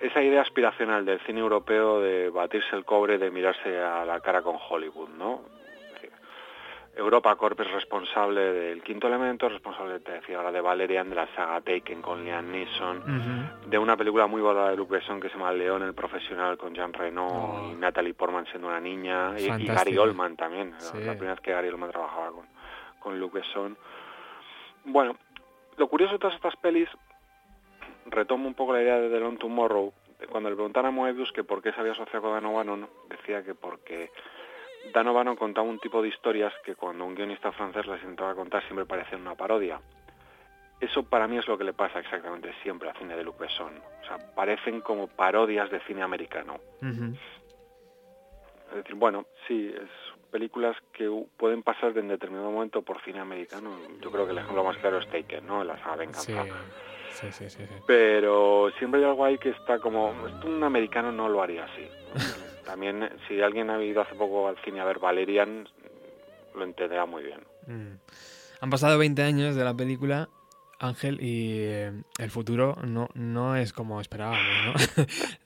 esa 0.00 0.22
idea 0.22 0.42
aspiracional 0.42 1.04
del 1.06 1.20
cine 1.20 1.40
europeo 1.40 2.00
de 2.00 2.28
batirse 2.28 2.74
el 2.76 2.84
cobre, 2.84 3.18
de 3.18 3.30
mirarse 3.30 3.78
a 3.80 4.04
la 4.04 4.20
cara 4.20 4.42
con 4.42 4.56
Hollywood, 4.68 5.08
¿no? 5.10 5.40
Europa 6.98 7.36
Corp 7.36 7.60
es 7.60 7.70
responsable 7.72 8.40
del 8.40 8.82
quinto 8.82 9.06
elemento, 9.06 9.50
responsable, 9.50 10.00
te 10.00 10.12
decía 10.12 10.38
ahora, 10.38 10.50
de 10.50 10.62
Valerian, 10.62 11.10
de 11.10 11.14
la 11.14 11.26
saga 11.34 11.60
Taken 11.60 12.00
con 12.00 12.24
Liam 12.24 12.50
Neeson, 12.50 13.50
de 13.66 13.76
una 13.78 13.98
película 13.98 14.26
muy 14.26 14.40
volada 14.40 14.70
de 14.70 14.76
Luc 14.76 14.88
Besson 14.88 15.20
que 15.20 15.28
se 15.28 15.34
llama 15.34 15.52
León 15.52 15.82
el 15.82 15.92
profesional 15.92 16.56
con 16.56 16.74
Jean 16.74 16.94
Reno 16.94 17.68
y 17.70 17.74
Natalie 17.74 18.14
Portman 18.14 18.46
siendo 18.46 18.68
una 18.68 18.80
niña 18.80 19.38
y- 19.38 19.42
y, 19.62 19.66
Gary. 19.66 19.98
Oldman 19.98 20.36
también, 20.36 20.74
Sí. 20.78 20.96
la 21.04 21.12
primera 21.12 21.32
vez 21.34 21.40
que 21.42 21.52
Gary 21.52 21.68
Oldman 21.68 21.90
trabajaba 21.90 22.30
con, 22.32 22.46
con 23.06 23.20
Luc 23.20 23.34
Besson. 23.34 23.78
Bueno, 24.84 25.16
lo 25.76 25.86
curioso 25.86 26.14
de 26.14 26.18
todas 26.18 26.34
estas 26.34 26.56
pelis, 26.56 26.88
retomo 28.06 28.48
un 28.48 28.54
poco 28.54 28.72
la 28.72 28.82
idea 28.82 28.98
de 28.98 29.08
The 29.08 29.20
Long 29.20 29.38
Tomorrow, 29.38 29.92
cuando 30.28 30.50
le 30.50 30.56
preguntaron 30.56 30.88
a 30.88 30.90
Moebius 30.90 31.30
que 31.30 31.44
por 31.44 31.62
qué 31.62 31.72
se 31.72 31.78
había 31.78 31.92
asociado 31.92 32.22
con 32.22 32.32
Dan 32.32 32.46
O'Bannon, 32.46 32.88
decía 33.08 33.44
que 33.44 33.54
porque 33.54 34.10
Dan 34.92 35.06
O'Bannon 35.06 35.36
contaba 35.36 35.68
un 35.68 35.78
tipo 35.78 36.02
de 36.02 36.08
historias 36.08 36.52
que 36.64 36.74
cuando 36.74 37.04
un 37.04 37.14
guionista 37.14 37.52
francés 37.52 37.86
las 37.86 38.00
intentaba 38.00 38.34
contar 38.34 38.64
siempre 38.64 38.86
parecían 38.86 39.20
una 39.20 39.36
parodia. 39.36 39.80
Eso 40.80 41.04
para 41.04 41.28
mí 41.28 41.38
es 41.38 41.46
lo 41.46 41.56
que 41.56 41.62
le 41.62 41.74
pasa 41.74 42.00
exactamente 42.00 42.52
siempre 42.64 42.90
al 42.90 42.96
cine 42.96 43.14
de 43.14 43.22
Luc 43.22 43.38
Besson. 43.38 43.80
O 44.02 44.04
sea, 44.04 44.18
parecen 44.34 44.80
como 44.80 45.06
parodias 45.06 45.70
de 45.70 45.78
cine 45.82 46.02
americano. 46.02 46.58
Es 48.70 48.74
decir, 48.74 48.96
bueno, 48.96 49.26
sí, 49.46 49.72
es 49.72 50.05
películas 50.36 50.76
que 50.92 51.08
pueden 51.38 51.62
pasar 51.62 51.96
en 51.96 52.08
determinado 52.08 52.50
momento 52.50 52.82
por 52.82 53.02
cine 53.02 53.20
americano. 53.20 53.70
Yo 54.02 54.10
creo 54.10 54.26
que 54.26 54.32
el 54.32 54.38
ejemplo 54.38 54.62
más 54.62 54.76
claro 54.76 54.98
es 54.98 55.08
Taken, 55.08 55.46
¿no? 55.46 55.64
La 55.64 55.78
saga 55.78 55.96
Venganza. 55.96 56.44
Sí, 57.14 57.32
sí, 57.32 57.48
sí. 57.48 57.62
Pero 57.86 58.70
siempre 58.78 59.00
hay 59.00 59.06
algo 59.06 59.24
ahí 59.24 59.38
que 59.38 59.48
está 59.48 59.78
como, 59.78 60.10
un 60.44 60.62
americano 60.62 61.10
no 61.10 61.30
lo 61.30 61.42
haría 61.42 61.64
así. 61.64 61.88
También, 62.66 63.02
eh, 63.02 63.12
si 63.26 63.40
alguien 63.40 63.70
ha 63.70 63.82
ido 63.82 64.02
hace 64.02 64.14
poco 64.14 64.46
al 64.46 64.58
cine 64.62 64.80
a 64.80 64.84
ver 64.84 64.98
Valerian, 64.98 65.66
lo 66.54 66.64
entenderá 66.64 67.06
muy 67.06 67.22
bien. 67.22 67.40
Mm. 67.66 67.98
Han 68.60 68.70
pasado 68.70 68.98
20 68.98 69.22
años 69.22 69.56
de 69.56 69.64
la 69.64 69.72
película, 69.72 70.28
Ángel, 70.78 71.18
y 71.22 71.58
eh, 71.62 71.92
el 72.18 72.30
futuro 72.30 72.76
no, 72.86 73.08
no 73.14 73.56
es 73.56 73.72
como 73.72 74.00
esperábamos, 74.00 74.40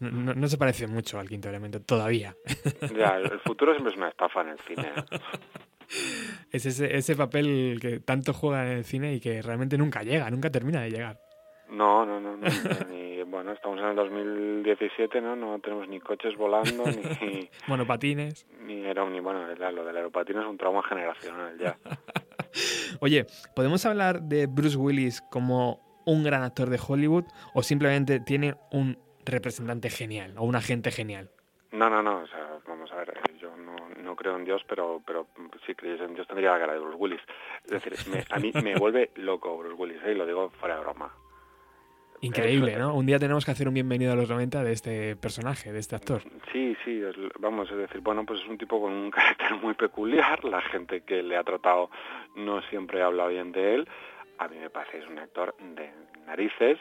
¿no? 0.01 0.11
no, 0.11 0.35
no 0.35 0.49
se 0.49 0.59
parece 0.59 0.87
mucho 0.87 1.19
al 1.19 1.29
quinto 1.29 1.49
elemento, 1.49 1.81
todavía. 1.81 2.35
Ya, 2.97 3.17
el 3.17 3.39
futuro 3.41 3.73
siempre 3.73 3.93
es 3.93 3.99
una 3.99 4.09
estafa 4.09 4.41
en 4.43 4.49
el 4.51 4.59
cine. 4.61 4.93
es 6.53 6.67
ese, 6.67 6.97
ese 6.97 7.17
papel 7.17 7.79
que 7.81 8.01
tanto 8.01 8.33
juega 8.33 8.67
en 8.67 8.79
el 8.79 8.85
cine 8.85 9.15
y 9.15 9.21
que 9.21 9.41
realmente 9.43 9.79
nunca 9.79 10.03
llega, 10.03 10.31
nunca 10.31 10.51
termina 10.51 10.83
de 10.83 10.91
llegar. 10.91 11.19
No, 11.69 12.05
no, 12.05 12.21
no, 12.21 12.37
no. 12.37 12.47
ni- 12.91 13.11
bueno, 13.23 13.53
estamos 13.53 13.79
en 13.79 13.87
el 13.87 13.95
2017, 13.97 15.21
¿no? 15.21 15.37
No 15.37 15.59
tenemos 15.61 15.87
ni 15.89 16.01
coches 16.01 16.37
volando, 16.37 16.85
ni, 16.85 17.49
Monopatines. 17.69 18.45
ni 18.67 18.83
ni 18.83 19.21
bueno, 19.21 19.47
lo 19.47 19.85
del 19.85 19.97
aeropatín 19.97 20.39
es 20.39 20.47
un 20.47 20.59
trauma 20.59 20.83
generacional 20.83 21.57
ya. 21.59 21.77
Oye, 23.01 23.27
¿podemos 23.55 23.85
hablar 23.87 24.23
de 24.23 24.47
Bruce 24.47 24.77
Willis 24.77 25.21
como 25.31 25.81
un 26.07 26.25
gran 26.25 26.43
actor 26.43 26.71
de 26.71 26.81
Hollywood 26.85 27.25
o 27.55 27.63
simplemente 27.63 28.21
tiene 28.21 28.55
un 28.71 28.99
representante 29.25 29.91
genial 29.91 30.35
o 30.37 30.45
un 30.45 30.57
agente 30.57 30.91
genial? 30.91 31.31
No, 31.73 31.89
no, 31.89 32.03
no, 32.03 32.23
o 32.23 32.27
sea, 32.27 32.59
vamos 32.67 32.91
a 32.93 32.97
ver, 32.97 33.11
eh, 33.11 33.39
yo 33.41 33.57
no, 33.57 33.77
no 34.03 34.17
creo 34.17 34.37
en 34.37 34.45
Dios, 34.45 34.63
pero, 34.69 35.01
pero 35.07 35.29
si 35.67 35.75
creyese 35.75 36.05
en 36.05 36.15
Dios 36.15 36.27
tendría 36.27 36.51
la 36.53 36.59
cara 36.59 36.73
de 36.73 36.81
Bruce 36.81 36.97
Willis. 36.97 37.21
Es 37.65 37.71
decir, 37.71 37.95
a 38.31 38.39
mí 38.39 38.51
me 38.63 38.75
vuelve 38.77 39.11
loco 39.17 39.57
Bruce 39.57 39.77
Willis, 39.77 40.03
¿eh? 40.05 40.13
y 40.13 40.15
lo 40.17 40.27
digo 40.27 40.51
fuera 40.51 40.77
de 40.77 40.81
broma. 40.81 41.13
Increíble, 42.23 42.77
¿no? 42.77 42.95
Un 42.95 43.07
día 43.07 43.19
tenemos 43.19 43.45
que 43.45 43.51
hacer 43.51 43.67
un 43.67 43.75
bienvenido 43.75 44.13
a 44.13 44.17
los 44.17 44.29
90 44.29 44.63
de 44.63 44.73
este 44.73 45.17
personaje, 45.17 45.73
de 45.73 45.79
este 45.79 45.97
actor. 45.97 46.23
Sí, 46.53 46.77
sí, 46.85 47.03
vamos, 47.39 47.71
es 47.71 47.79
decir, 47.79 48.01
bueno, 48.03 48.27
pues 48.27 48.41
es 48.41 48.49
un 48.49 48.59
tipo 48.59 48.81
con 48.81 48.93
un 48.93 49.11
carácter 49.11 49.55
muy 49.57 49.75
peculiar, 49.75 50.45
la 50.45 50.61
gente 50.61 51.01
que 51.03 51.23
le 51.23 51.37
ha 51.37 51.45
tratado 51.45 51.91
no 52.37 52.61
siempre 52.63 53.03
habla 53.03 53.27
bien 53.27 53.53
de 53.53 53.75
él, 53.77 53.89
a 54.39 54.49
mí 54.49 54.57
me 54.59 54.69
parece 54.71 54.99
que 54.99 55.05
es 55.05 55.09
un 55.09 55.19
actor 55.19 55.55
de 55.77 55.91
narices, 56.27 56.79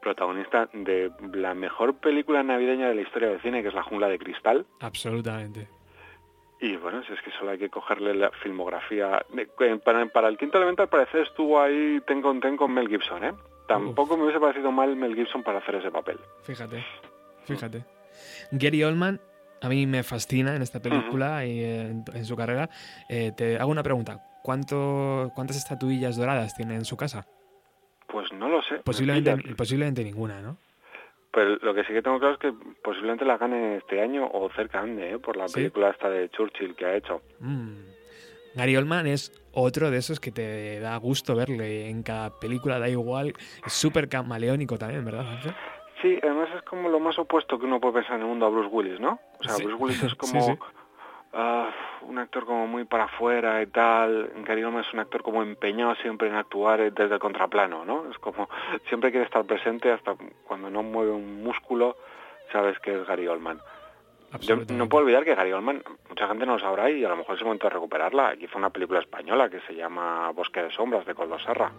protagonista 0.00 0.68
de 0.72 1.10
la 1.34 1.54
mejor 1.54 1.94
película 1.96 2.42
navideña 2.42 2.88
de 2.88 2.94
la 2.94 3.02
historia 3.02 3.28
del 3.28 3.40
cine, 3.42 3.62
que 3.62 3.68
es 3.68 3.74
La 3.74 3.82
jungla 3.82 4.08
de 4.08 4.18
cristal, 4.18 4.66
Absolutamente. 4.80 5.68
y 6.60 6.76
bueno, 6.76 7.02
si 7.04 7.12
es 7.12 7.20
que 7.20 7.30
solo 7.32 7.50
hay 7.50 7.58
que 7.58 7.68
cogerle 7.68 8.14
la 8.14 8.30
filmografía. 8.42 9.24
Para, 9.84 10.06
para 10.06 10.28
el 10.28 10.38
quinto 10.38 10.56
elemento, 10.58 10.82
al 10.82 10.88
parecer, 10.88 11.22
estuvo 11.22 11.60
ahí 11.60 12.00
ten 12.06 12.22
con 12.22 12.40
ten 12.40 12.56
con 12.56 12.72
Mel 12.72 12.88
Gibson, 12.88 13.24
¿eh? 13.24 13.32
Tampoco 13.72 14.16
me 14.16 14.24
hubiese 14.24 14.40
parecido 14.40 14.70
mal 14.72 14.94
Mel 14.96 15.14
Gibson 15.14 15.42
para 15.42 15.58
hacer 15.58 15.76
ese 15.76 15.90
papel. 15.90 16.18
Fíjate, 16.42 16.84
fíjate. 17.44 17.84
Gary 18.50 18.82
Oldman 18.84 19.20
a 19.60 19.68
mí 19.68 19.86
me 19.86 20.02
fascina 20.02 20.54
en 20.56 20.62
esta 20.62 20.80
película 20.80 21.44
y 21.46 21.62
en, 21.64 22.04
en 22.12 22.24
su 22.24 22.36
carrera. 22.36 22.68
Eh, 23.08 23.32
te 23.36 23.58
hago 23.58 23.70
una 23.70 23.82
pregunta. 23.82 24.20
¿Cuánto, 24.42 25.30
¿Cuántas 25.34 25.56
estatuillas 25.56 26.16
doradas 26.16 26.54
tiene 26.56 26.74
en 26.74 26.84
su 26.84 26.96
casa? 26.96 27.26
Pues 28.08 28.32
no 28.32 28.48
lo 28.48 28.60
sé. 28.62 28.74
me 28.74 28.80
Posiblemente, 28.80 29.36
pillas. 29.36 29.54
posiblemente 29.56 30.02
ninguna, 30.04 30.40
¿no? 30.42 30.56
Pero 31.30 31.56
lo 31.62 31.72
que 31.74 31.84
sí 31.84 31.92
que 31.94 32.02
tengo 32.02 32.18
claro 32.18 32.34
es 32.34 32.40
que 32.40 32.52
posiblemente 32.82 33.24
la 33.24 33.38
gane 33.38 33.76
este 33.76 34.02
año 34.02 34.28
o 34.32 34.50
cerca 34.50 34.80
ande, 34.80 35.12
¿eh? 35.12 35.18
por 35.18 35.36
la 35.36 35.48
¿Sí? 35.48 35.54
película 35.54 35.90
esta 35.90 36.10
de 36.10 36.28
Churchill 36.28 36.74
que 36.74 36.84
ha 36.84 36.94
hecho. 36.96 37.22
Mm. 37.40 37.76
Gary 38.54 38.76
Oldman 38.76 39.06
es 39.06 39.32
otro 39.52 39.90
de 39.90 39.98
esos 39.98 40.20
que 40.20 40.30
te 40.30 40.80
da 40.80 40.96
gusto 40.96 41.34
verle 41.34 41.88
en 41.88 42.02
cada 42.02 42.30
película, 42.38 42.78
da 42.78 42.88
igual. 42.88 43.34
Es 43.66 43.72
súper 43.72 44.08
camaleónico 44.08 44.76
también, 44.78 45.04
¿verdad? 45.04 45.24
Sí, 46.00 46.18
además 46.22 46.48
es 46.56 46.62
como 46.62 46.88
lo 46.88 46.98
más 47.00 47.18
opuesto 47.18 47.58
que 47.58 47.66
uno 47.66 47.80
puede 47.80 47.94
pensar 47.94 48.16
en 48.16 48.22
el 48.22 48.26
mundo 48.28 48.46
a 48.46 48.48
Bruce 48.48 48.68
Willis, 48.70 49.00
¿no? 49.00 49.20
O 49.38 49.44
sea, 49.44 49.54
Sí. 49.54 49.64
Bruce 49.64 49.82
Willis 49.82 50.02
es 50.02 50.14
como 50.16 50.40
sí. 50.40 50.58
ah, 51.32 51.70
un 52.02 52.18
actor 52.18 52.44
como 52.44 52.66
muy 52.66 52.84
para 52.84 53.04
afuera 53.04 53.62
y 53.62 53.66
tal. 53.66 54.32
Gary 54.44 54.64
Oldman 54.64 54.84
es 54.84 54.92
un 54.92 55.00
actor 55.00 55.22
como 55.22 55.42
empeñado 55.42 55.94
siempre 55.96 56.28
en 56.28 56.34
actuar 56.34 56.92
desde 56.92 57.14
el 57.14 57.20
contraplano, 57.20 57.84
¿no? 57.84 58.10
Es 58.10 58.18
como 58.18 58.48
siempre 58.88 59.10
quiere 59.10 59.26
estar 59.26 59.44
presente 59.44 59.92
hasta 59.92 60.14
cuando 60.46 60.68
no 60.70 60.82
mueve 60.82 61.12
un 61.12 61.42
músculo, 61.44 61.96
sabes 62.50 62.78
que 62.80 63.00
es 63.00 63.06
Gary 63.06 63.28
Oldman. 63.28 63.60
No 64.74 64.88
puedo 64.88 65.04
olvidar 65.04 65.24
que 65.24 65.34
Gary 65.34 65.52
Oldman, 65.52 65.82
mucha 66.08 66.26
gente 66.28 66.46
no 66.46 66.54
lo 66.54 66.58
sabrá 66.58 66.90
y 66.90 67.04
a 67.04 67.08
lo 67.08 67.16
mejor 67.16 67.34
es 67.34 67.40
el 67.40 67.46
momento 67.46 67.66
de 67.68 67.74
recuperarla. 67.74 68.30
Aquí 68.30 68.46
fue 68.46 68.58
una 68.60 68.70
película 68.70 69.00
española 69.00 69.48
que 69.50 69.60
se 69.66 69.74
llama 69.74 70.30
Bosque 70.32 70.62
de 70.62 70.70
Sombras 70.70 71.06
de 71.06 71.14
Coldo 71.14 71.38
Serra. 71.38 71.70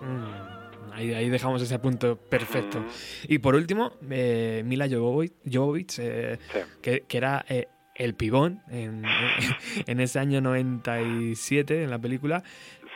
Mm, 0.00 0.54
Ahí, 0.92 1.12
ahí 1.12 1.28
dejamos 1.28 1.60
ese 1.60 1.78
punto 1.80 2.16
perfecto. 2.16 2.84
Y 3.26 3.38
por 3.38 3.56
último, 3.56 3.92
eh, 4.10 4.62
Mila 4.64 4.86
Jovovich, 4.88 5.98
eh, 5.98 6.38
que, 6.80 7.00
que 7.00 7.16
era 7.16 7.44
eh, 7.48 7.66
el 7.96 8.14
pibón 8.14 8.62
en, 8.70 9.02
en 9.86 10.00
ese 10.00 10.20
año 10.20 10.40
97 10.40 11.82
en 11.82 11.90
la 11.90 11.98
película. 11.98 12.44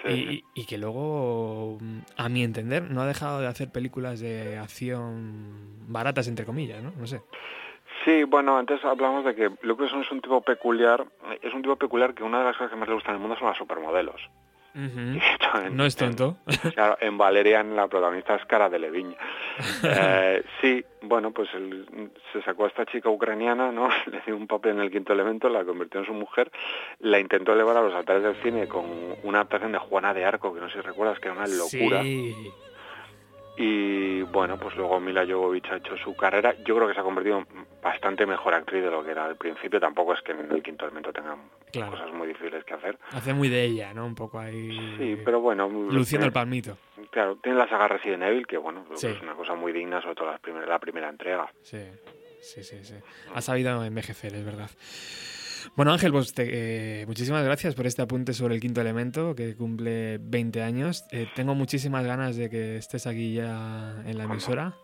Y, 0.09 0.45
y 0.55 0.65
que 0.65 0.79
luego, 0.79 1.77
mm, 1.81 1.99
a 2.17 2.29
mi 2.29 2.45
entender, 2.45 2.89
no 2.89 3.03
ha 3.03 3.07
dejado 3.07 3.41
de 3.41 3.49
hacer 3.49 3.71
películas 3.71 4.21
de 4.21 4.57
acción 4.57 5.89
baratas, 5.89 6.29
entre 6.29 6.47
comillas, 6.47 6.81
¿no? 6.83 6.93
No 6.93 7.07
sé. 7.09 7.21
Sí, 8.05 8.25
bueno, 8.25 8.57
antes 8.59 8.85
hablamos 8.85 9.25
de 9.25 9.35
que 9.35 9.51
Luke 9.63 9.83
Besson 9.83 10.03
es 10.03 10.11
un 10.11 10.21
tipo 10.21 10.41
peculiar, 10.41 11.05
es 11.43 11.53
un 11.53 11.63
tipo 11.63 11.77
peculiar 11.77 12.15
que 12.15 12.23
una 12.23 12.39
de 12.39 12.45
las 12.45 12.57
cosas 12.57 12.71
que 12.71 12.77
más 12.77 12.89
le 12.89 12.95
gustan 12.95 13.13
en 13.15 13.17
el 13.17 13.21
mundo 13.23 13.37
son 13.39 13.49
las 13.49 13.59
supermodelos. 13.59 14.21
En- 14.75 15.77
No 15.77 15.85
es 15.85 15.97
tonto. 15.97 16.37
Claro, 16.75 16.99
en 17.01 17.17
Valerian 17.19 17.75
la 17.75 17.89
protagonista 17.89 18.37
es 18.37 18.45
Cara 18.45 18.69
de 18.69 18.79
Leviñ. 18.79 19.15
Eh, 19.83 20.45
sí, 20.61 20.85
bueno, 21.03 21.33
pues 21.33 21.49
él 21.55 22.11
se 22.33 22.43
sacó 22.43 22.65
a 22.65 22.69
esta 22.69 22.85
chica 22.87 23.09
ucraniana, 23.09 23.73
¿no? 23.73 23.89
Le 24.07 24.21
dio 24.27 24.37
un 24.37 24.47
papel 24.47 24.73
en 24.73 24.81
el 24.81 24.91
quinto 24.91 25.13
elemento, 25.13 25.49
la 25.49 25.65
convirtió 25.65 26.01
en 26.01 26.07
su 26.07 26.13
mujer, 26.15 26.51
la 27.01 27.19
intentó 27.19 27.53
elevar 27.53 27.77
a 27.79 27.83
los 27.83 27.95
altares 27.95 28.23
del 28.23 28.37
cine 28.43 28.69
con 28.69 28.85
una 29.25 29.39
adaptación 29.39 29.73
de 29.73 29.79
Juana 29.79 30.15
de 30.15 30.25
Arco, 30.25 30.55
que 30.55 30.61
no 30.61 30.69
sé 30.69 30.75
si 30.77 30.81
recuerdas, 30.83 31.19
que 31.19 31.29
era 31.29 31.37
una 31.39 31.47
locura. 31.49 32.03
Sí. 32.03 32.35
Y 33.61 34.23
bueno, 34.23 34.57
pues 34.57 34.77
luego 34.77 35.01
Mila 35.01 35.27
Jovovich 35.27 35.67
ha 35.71 35.77
hecho 35.79 35.97
su 35.97 36.15
carrera. 36.15 36.55
Yo 36.65 36.77
creo 36.77 36.87
que 36.87 36.95
se 36.95 37.01
ha 37.01 37.03
convertido 37.03 37.39
en 37.39 37.47
bastante 37.83 38.25
mejor 38.25 38.55
actriz 38.55 38.85
de 38.85 38.91
lo 38.91 39.05
que 39.05 39.11
era 39.11 39.25
al 39.25 39.37
principio. 39.37 39.81
Tampoco 39.81 40.15
es 40.15 40.23
que 40.23 40.31
en 40.33 40.51
el 40.51 40.63
quinto 40.63 40.85
elemento 40.85 41.13
tengan 41.13 41.39
Claro. 41.73 41.91
cosas 41.91 42.13
muy 42.13 42.29
difíciles 42.29 42.65
que 42.65 42.75
hacer. 42.75 42.97
Hace 43.13 43.35
muy 43.35 43.49
de 43.49 43.65
ella, 43.65 43.93
¿no? 43.93 44.07
Un 44.07 44.15
poco 44.15 44.39
ahí. 44.39 44.71
Sí, 44.97 45.21
pero 45.25 45.41
bueno. 45.41 45.69
Luciendo 45.69 46.27
el 46.27 46.33
palmito. 46.33 46.79
Claro, 47.11 47.37
tiene 47.43 47.59
la 47.59 47.69
saga 47.69 47.89
Resident 47.89 48.23
Evil, 48.23 48.47
que 48.47 48.57
bueno, 48.59 48.85
que 48.89 48.97
Sí. 48.97 49.09
es 49.09 49.21
una 49.23 49.35
cosa 49.35 49.55
muy 49.55 49.73
digna, 49.73 50.01
sobre 50.01 50.15
todo 50.15 50.31
las 50.31 50.41
primer- 50.41 50.69
la 50.69 50.79
primera 50.79 51.09
entrega. 51.09 51.51
Sí, 51.63 51.83
sí, 52.41 52.63
sí, 52.63 52.85
sí. 52.85 52.95
Ha 53.35 53.41
sabido 53.41 53.85
envejecer, 53.85 54.35
es 54.35 54.45
verdad. 54.45 54.71
Bueno, 55.77 55.93
Ángel, 55.93 56.11
pues 56.13 56.33
te- 56.35 57.03
eh, 57.03 57.07
muchísimas 57.07 57.45
gracias 57.45 57.75
por 57.75 57.87
este 57.87 58.03
apunte 58.03 58.33
sobre 58.33 58.55
el 58.55 58.61
quinto 58.61 58.81
elemento 58.81 59.35
que 59.35 59.55
cumple 59.55 60.19
20 60.21 60.63
años. 60.63 61.05
Eh, 61.13 61.27
tengo 61.37 61.55
muchísimas 61.55 62.05
ganas 62.05 62.37
de 62.37 62.51
que 62.51 62.77
estés 62.77 63.07
aquí 63.07 63.35
ya 63.35 64.03
en 64.05 64.19
la 64.19 64.25
emisora. 64.25 64.75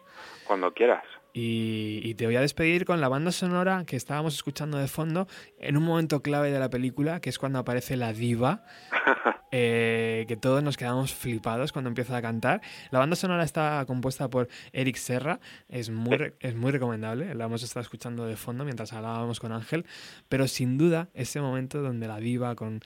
Cuando 0.46 0.72
quieras. 0.72 1.02
Y, 1.32 2.00
y 2.04 2.14
te 2.14 2.26
voy 2.26 2.36
a 2.36 2.40
despedir 2.40 2.84
con 2.84 3.00
la 3.00 3.08
banda 3.08 3.32
sonora 3.32 3.82
que 3.86 3.96
estábamos 3.96 4.34
escuchando 4.34 4.78
de 4.78 4.86
fondo 4.86 5.26
en 5.58 5.76
un 5.76 5.82
momento 5.82 6.22
clave 6.22 6.52
de 6.52 6.60
la 6.60 6.70
película, 6.70 7.20
que 7.20 7.28
es 7.30 7.38
cuando 7.40 7.58
aparece 7.58 7.96
la 7.96 8.12
diva. 8.12 8.62
eh, 9.56 10.24
que 10.26 10.36
todos 10.36 10.64
nos 10.64 10.76
quedamos 10.76 11.14
flipados 11.14 11.70
cuando 11.70 11.86
empieza 11.88 12.16
a 12.16 12.20
cantar. 12.22 12.60
La 12.90 12.98
banda 12.98 13.14
sonora 13.14 13.44
está 13.44 13.84
compuesta 13.86 14.28
por 14.28 14.48
Eric 14.72 14.96
Serra, 14.96 15.38
es 15.68 15.90
muy, 15.90 16.32
es 16.40 16.56
muy 16.56 16.72
recomendable, 16.72 17.32
la 17.36 17.44
hemos 17.44 17.62
estado 17.62 17.82
escuchando 17.82 18.26
de 18.26 18.34
fondo 18.34 18.64
mientras 18.64 18.92
hablábamos 18.92 19.38
con 19.38 19.52
Ángel, 19.52 19.86
pero 20.28 20.48
sin 20.48 20.76
duda 20.76 21.08
ese 21.14 21.40
momento 21.40 21.82
donde 21.82 22.08
la 22.08 22.18
diva 22.18 22.56
con 22.56 22.80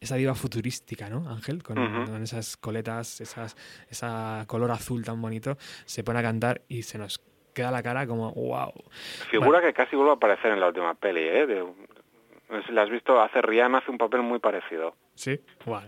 esa 0.00 0.14
diva 0.14 0.36
futurística, 0.36 1.08
¿no, 1.08 1.28
Ángel? 1.28 1.62
Con 1.64 2.22
esas 2.22 2.56
coletas, 2.56 3.20
esas, 3.20 3.56
esa 3.90 4.44
color 4.46 4.70
azul 4.70 5.04
tan 5.04 5.20
bonito, 5.20 5.56
se 5.86 6.04
pone 6.04 6.20
a 6.20 6.22
cantar 6.22 6.62
y 6.68 6.82
se 6.82 6.98
nos 6.98 7.20
queda 7.52 7.70
la 7.72 7.82
cara 7.82 8.06
como, 8.06 8.32
wow. 8.32 8.72
Figura 9.30 9.60
que 9.60 9.72
casi 9.72 9.96
vuelve 9.96 10.12
a 10.12 10.14
aparecer 10.14 10.52
en 10.52 10.60
la 10.60 10.68
última 10.68 10.94
peli, 10.94 11.20
¿eh? 11.20 11.46
De- 11.46 11.64
si 12.66 12.72
la 12.72 12.82
has 12.82 12.90
visto, 12.90 13.20
hace 13.20 13.40
Rihanna, 13.40 13.78
hace 13.78 13.90
un 13.90 13.98
papel 13.98 14.22
muy 14.22 14.38
parecido. 14.38 14.94
Sí, 15.14 15.40
guau. 15.64 15.82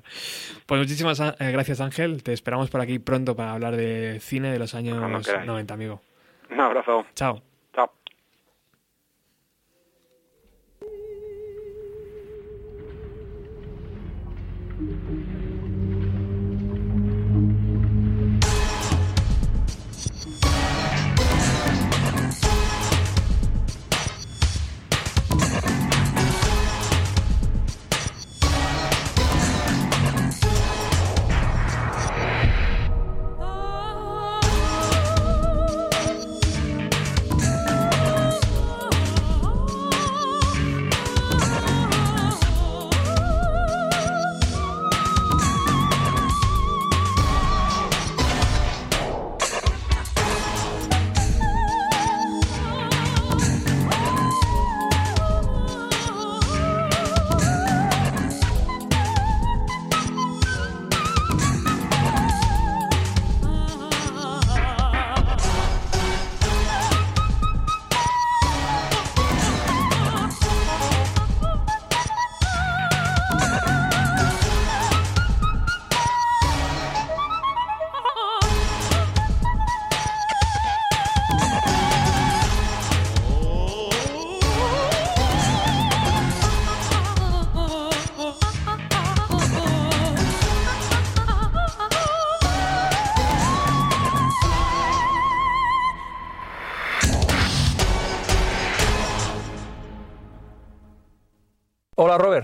Pues 0.67 0.81
muchísimas 0.81 1.21
eh, 1.21 1.51
gracias, 1.53 1.81
Ángel. 1.81 2.23
Te 2.23 2.33
esperamos 2.33 2.71
por 2.71 2.81
aquí 2.81 2.99
pronto 2.99 3.37
para 3.37 3.53
hablar 3.53 3.77
de 3.77 4.19
cine 4.21 4.51
de 4.51 4.59
los 4.59 4.75
años 4.75 4.99
Cuando 4.99 5.21
queráis. 5.21 5.47
90, 5.47 5.75
amigo. 5.75 6.01
Un 6.51 6.61
abrazo. 6.61 7.07
Chao. 7.15 7.54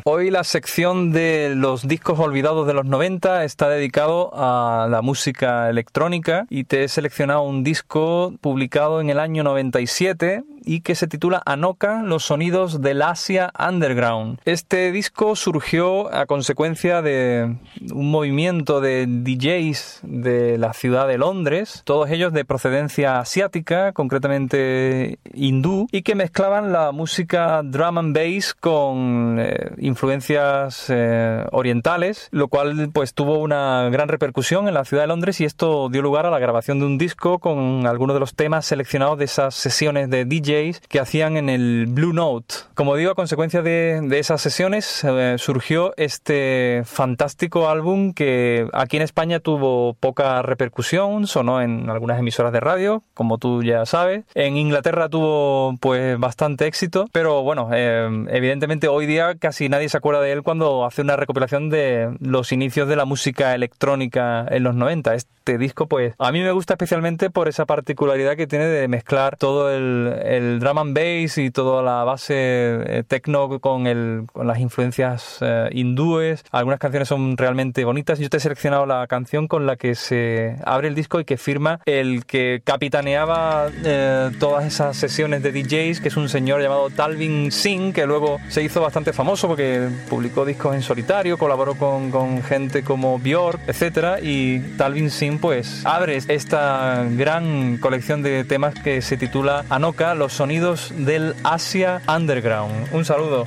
Hoy 0.05 0.31
la 0.31 0.45
sección 0.45 1.13
de 1.13 1.55
los 1.55 1.87
discos 1.87 2.19
olvidados 2.19 2.67
de 2.67 2.75
los 2.75 2.85
90 2.85 3.45
está 3.45 3.69
dedicado 3.69 4.31
a 4.35 4.89
la 4.91 5.03
música 5.03 5.69
electrónica 5.69 6.47
y 6.51 6.65
te 6.65 6.85
he 6.85 6.89
seleccionado 6.89 7.43
un 7.43 7.65
disco 7.65 8.35
publicado 8.41 9.01
en 9.01 9.11
el 9.11 9.19
año 9.19 9.43
97 9.43 10.43
y 10.65 10.81
que 10.81 10.95
se 10.95 11.07
titula 11.07 11.43
Anoka, 11.45 12.03
los 12.03 12.25
sonidos 12.25 12.81
del 12.81 13.03
Asia 13.03 13.53
Underground. 13.59 14.39
Este 14.45 14.93
disco 14.93 15.37
surgió 15.37 16.13
a 16.15 16.27
consecuencia 16.27 17.03
de 17.03 17.57
un 17.93 18.11
movimiento 18.11 18.81
de 18.81 19.07
DJs 19.07 20.01
de 20.03 20.59
la 20.59 20.73
ciudad 20.73 21.09
de 21.09 21.19
Londres, 21.19 21.83
todos 21.85 22.11
ellos 22.11 22.33
de 22.33 22.45
procedencia 22.45 23.19
asiática, 23.21 23.93
concretamente 23.93 25.19
hindú, 25.35 25.87
y 25.93 26.03
que 26.03 26.15
mezclaban 26.15 26.73
la 26.73 26.93
música 26.93 27.63
drum 27.63 27.99
and 27.99 28.17
bass 28.17 28.55
con 28.55 29.37
eh, 29.39 29.73
influencias 29.79 30.87
eh, 30.89 31.45
orientales, 31.53 32.29
lo 32.31 32.49
cual 32.49 32.91
pues 32.93 33.15
tuvo 33.15 33.39
una 33.39 33.89
gran 33.91 34.09
repercusión 34.09 34.69
en 34.69 34.75
la 34.75 34.85
ciudad 34.85 35.05
de 35.05 35.09
Londres 35.09 35.41
y 35.41 35.45
esto 35.45 35.89
dio 35.89 36.03
lugar 36.03 36.27
a 36.27 36.31
la 36.31 36.39
grabación 36.39 36.81
de 36.81 36.87
un 36.87 36.99
disco 36.99 37.39
con 37.39 37.87
algunos 37.87 38.15
de 38.15 38.21
los 38.21 38.35
temas 38.35 38.67
seleccionados 38.67 39.19
de 39.19 39.25
esas 39.25 39.55
sesiones 39.55 40.11
de 40.11 40.25
DJs 40.51 40.81
que 40.89 41.01
hacían 41.01 41.37
en 41.37 41.49
el 41.49 41.87
Blue 41.89 42.13
Note. 42.13 42.55
Como 42.75 42.97
digo, 42.97 43.13
a 43.13 43.15
consecuencia 43.15 43.63
de, 43.63 44.01
de 44.03 44.19
esas 44.19 44.41
sesiones 44.41 45.05
eh, 45.05 45.37
surgió 45.39 45.95
este 45.97 46.83
fantástico 46.85 47.69
álbum 47.69 48.13
que 48.13 48.69
aquí 48.73 48.97
en 48.97 49.03
España 49.03 49.41
tuvo 49.41 49.95
poca 49.95 50.43
repercusión, 50.43 51.27
sonó 51.27 51.61
en 51.61 51.89
algunas 51.91 52.19
emisoras 52.19 52.53
de 52.53 52.61
radio, 52.61 53.03
como 53.15 53.39
tú 53.39 53.63
ya 53.63 53.87
sabes. 53.87 54.25
En 54.35 54.57
Inglaterra 54.57 55.09
tuvo 55.09 55.77
pues 55.81 56.19
bastante 56.19 56.67
éxito, 56.67 57.07
pero 57.13 57.43
bueno, 57.43 57.71
eh, 57.73 58.09
evidentemente 58.31 58.89
hoy 58.89 59.07
día 59.07 59.35
casi 59.37 59.69
nadie 59.69 59.89
se 59.89 59.97
acuerda 59.97 60.21
de 60.21 60.33
él 60.33 60.43
cuando 60.43 60.85
hace 60.85 61.03
una 61.03 61.17
recopilación 61.17 61.71
de 61.71 62.17
los 62.21 62.53
inicios 62.53 62.89
de 62.89 62.97
la 62.97 63.05
música 63.05 63.55
electrónica 63.55 64.47
en 64.49 64.63
los 64.63 64.75
90. 64.75 65.15
Este 65.15 65.59
disco 65.59 65.87
pues 65.87 66.15
a 66.19 66.33
mí 66.33 66.41
me 66.41 66.53
gusta 66.53 66.75
especialmente 66.75 67.31
por 67.31 67.49
esa 67.49 67.67
particularidad 67.67 68.37
que 68.37 68.47
tiene 68.47 68.67
de 68.67 68.89
mezclar 68.89 69.37
todo 69.37 69.73
el, 69.73 70.15
el 70.25 70.40
drum 70.61 70.79
and 70.79 70.97
bass 70.97 71.39
y 71.39 71.51
toda 71.51 71.83
la 71.83 72.05
base 72.05 72.35
eh, 72.35 73.05
techno 73.07 73.61
con, 73.61 73.87
el, 73.87 74.25
con 74.33 74.47
las 74.47 74.59
influencias 74.59 75.39
eh, 75.41 75.69
hindúes. 75.73 76.45
Algunas 76.51 76.79
canciones 76.79 77.09
son 77.09 77.37
realmente 77.37 77.85
bonitas. 77.85 78.19
Yo 78.19 78.29
te 78.29 78.37
he 78.37 78.41
seleccionado 78.41 78.87
la 78.87 79.07
canción 79.07 79.49
con 79.49 79.67
la 79.67 79.77
que 79.77 79.95
se 79.95 80.57
abre 80.65 80.89
el 80.89 80.95
disco 80.95 81.21
y 81.21 81.25
que 81.25 81.37
firma 81.37 81.81
el 81.87 82.25
que 82.27 82.63
capitaneaba 82.65 83.69
eh, 83.85 84.31
todas 84.39 84.65
esas 84.65 84.97
sesiones 84.97 85.43
de 85.43 85.53
DJs, 85.53 86.01
que 86.01 86.09
es 86.09 86.17
un 86.17 86.29
señor 86.29 86.63
llamado 86.63 86.91
Talvin 86.91 87.51
Singh, 87.51 87.93
que 87.93 88.07
luego 88.07 88.39
se 88.49 88.63
hizo 88.63 88.81
bastante 88.81 89.13
famoso 89.13 89.49
porque 89.49 89.89
publicó 90.09 90.45
discos 90.45 90.75
en 90.75 90.83
solitario, 90.83 91.39
colaboró 91.39 91.75
con, 91.75 92.11
gente 92.43 92.83
como 92.83 93.19
Björk, 93.19 93.61
etcétera, 93.67 94.21
y 94.21 94.61
Talvin 94.77 95.11
Singh 95.11 95.41
pues 95.41 95.85
abre 95.85 96.19
esta 96.29 97.07
gran 97.11 97.79
colección 97.79 98.23
de 98.23 98.45
temas 98.45 98.75
que 98.75 99.03
se 99.03 99.17
titula 99.17 99.65
Anoka, 99.69 100.15
los 100.15 100.30
sonidos 100.33 100.93
del 100.97 101.35
Asia 101.45 102.01
Underground. 102.07 102.89
Un 102.93 103.05
saludo. 103.05 103.47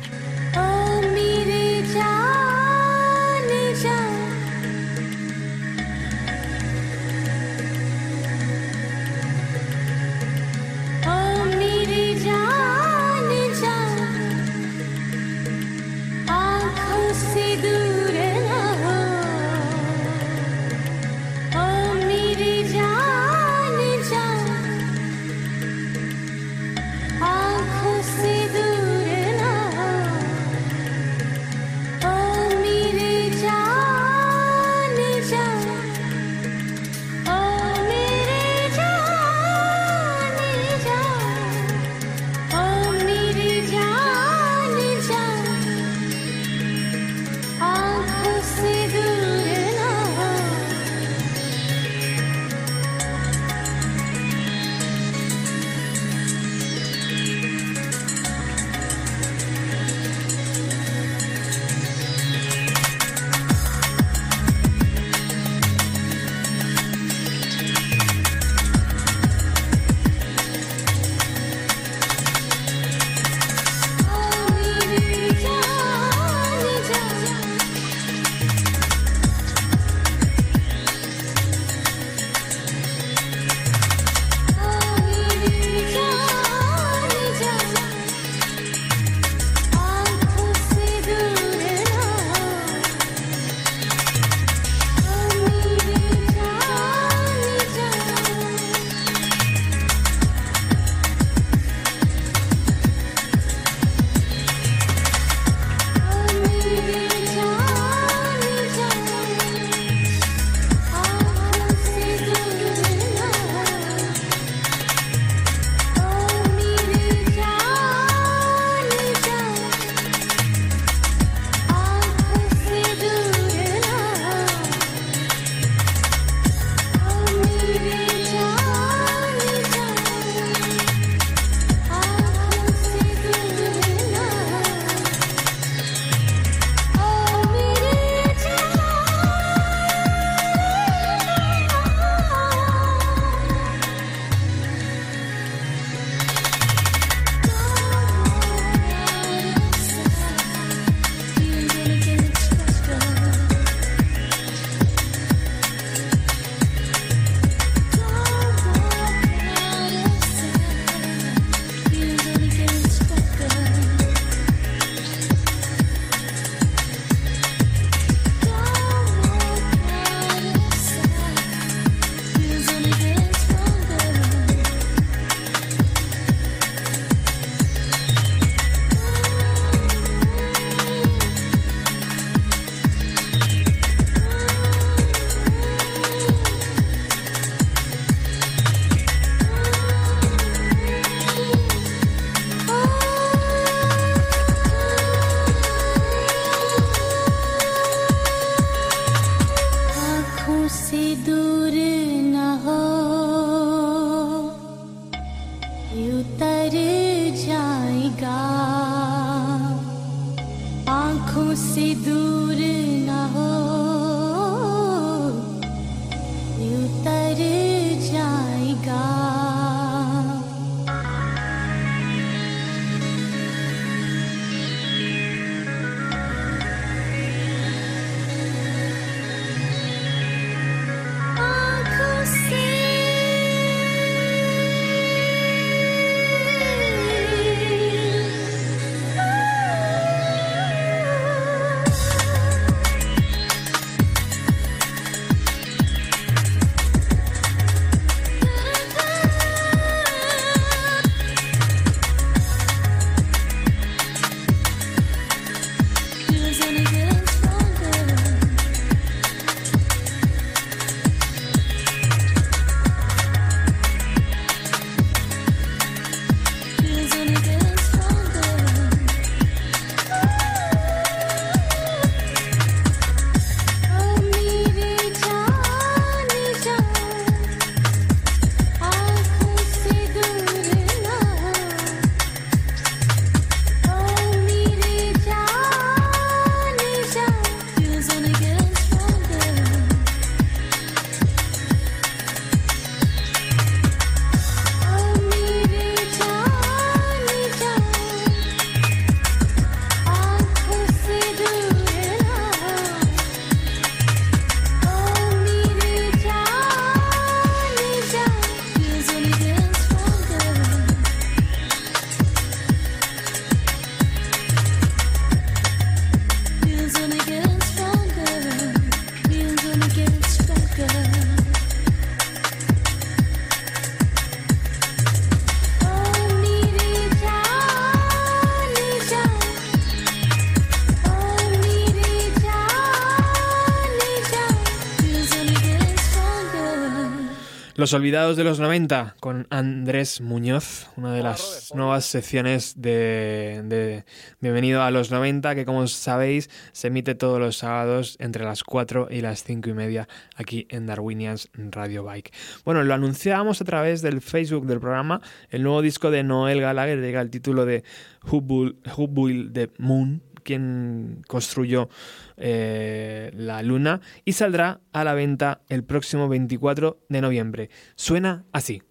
Los 337.84 337.94
olvidados 337.94 338.38
de 338.38 338.46
los 338.46 338.62
90 338.62 339.18
con 339.20 339.46
Andrés 339.50 340.22
Muñoz, 340.22 340.88
una 340.96 341.14
de 341.14 341.22
las 341.22 341.74
nuevas 341.76 342.06
secciones 342.06 342.82
de, 342.82 343.62
de 343.66 344.06
Bienvenido 344.40 344.84
a 344.84 344.90
los 344.90 345.12
90 345.12 345.54
que 345.54 345.66
como 345.66 345.86
sabéis 345.88 346.50
se 346.72 346.88
emite 346.88 347.14
todos 347.14 347.42
los 347.42 347.58
sábados 347.58 348.16
entre 348.22 348.46
las 348.46 348.64
4 348.64 349.10
y 349.12 349.20
las 349.20 349.44
5 349.44 349.70
y 349.70 349.74
media 349.74 350.08
aquí 350.38 350.66
en 350.70 350.86
Darwinians 350.86 351.50
Radio 351.56 352.06
Bike. 352.06 352.32
Bueno, 352.64 352.84
lo 352.84 352.94
anunciábamos 352.94 353.60
a 353.60 353.66
través 353.66 354.02
del 354.02 354.22
Facebook 354.22 354.66
del 354.66 354.80
programa, 354.80 355.20
el 355.50 355.64
nuevo 355.64 355.82
disco 355.82 356.10
de 356.10 356.24
Noel 356.24 356.62
Gallagher 356.62 357.02
llega 357.02 357.20
el 357.20 357.32
título 357.32 357.66
de 357.66 357.84
Who 358.32 359.08
Built 359.10 359.54
the 359.54 359.72
Moon, 359.78 360.22
quien 360.44 361.24
construyó 361.28 361.90
eh, 362.38 363.32
la 363.36 363.64
luna 363.64 364.02
y 364.26 364.34
saldrá 364.34 364.82
a 364.92 365.04
la 365.04 365.14
venta 365.14 365.62
el 365.70 365.84
próximo 365.84 366.28
24 366.30 367.00
de 367.10 367.22
noviembre. 367.22 367.70
Suena 367.96 368.46
así. 368.52 368.84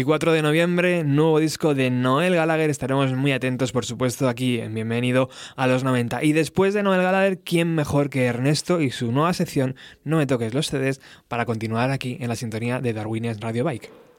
24 0.00 0.32
de 0.32 0.40
noviembre, 0.40 1.04
nuevo 1.04 1.38
disco 1.38 1.74
de 1.74 1.90
Noel 1.90 2.34
Gallagher. 2.34 2.70
Estaremos 2.70 3.12
muy 3.12 3.32
atentos, 3.32 3.70
por 3.70 3.84
supuesto, 3.84 4.30
aquí 4.30 4.58
en 4.58 4.72
Bienvenido 4.72 5.28
a 5.56 5.66
los 5.66 5.84
90. 5.84 6.24
Y 6.24 6.32
después 6.32 6.72
de 6.72 6.82
Noel 6.82 7.02
Gallagher, 7.02 7.40
¿quién 7.40 7.74
mejor 7.74 8.08
que 8.08 8.24
Ernesto 8.24 8.80
y 8.80 8.92
su 8.92 9.12
nueva 9.12 9.34
sección 9.34 9.76
No 10.02 10.16
me 10.16 10.26
toques 10.26 10.54
los 10.54 10.68
CDs 10.68 11.02
para 11.28 11.44
continuar 11.44 11.90
aquí 11.90 12.16
en 12.18 12.28
la 12.30 12.36
sintonía 12.36 12.80
de 12.80 12.94
Darwinian 12.94 13.42
Radio 13.42 13.62
Bike? 13.62 14.09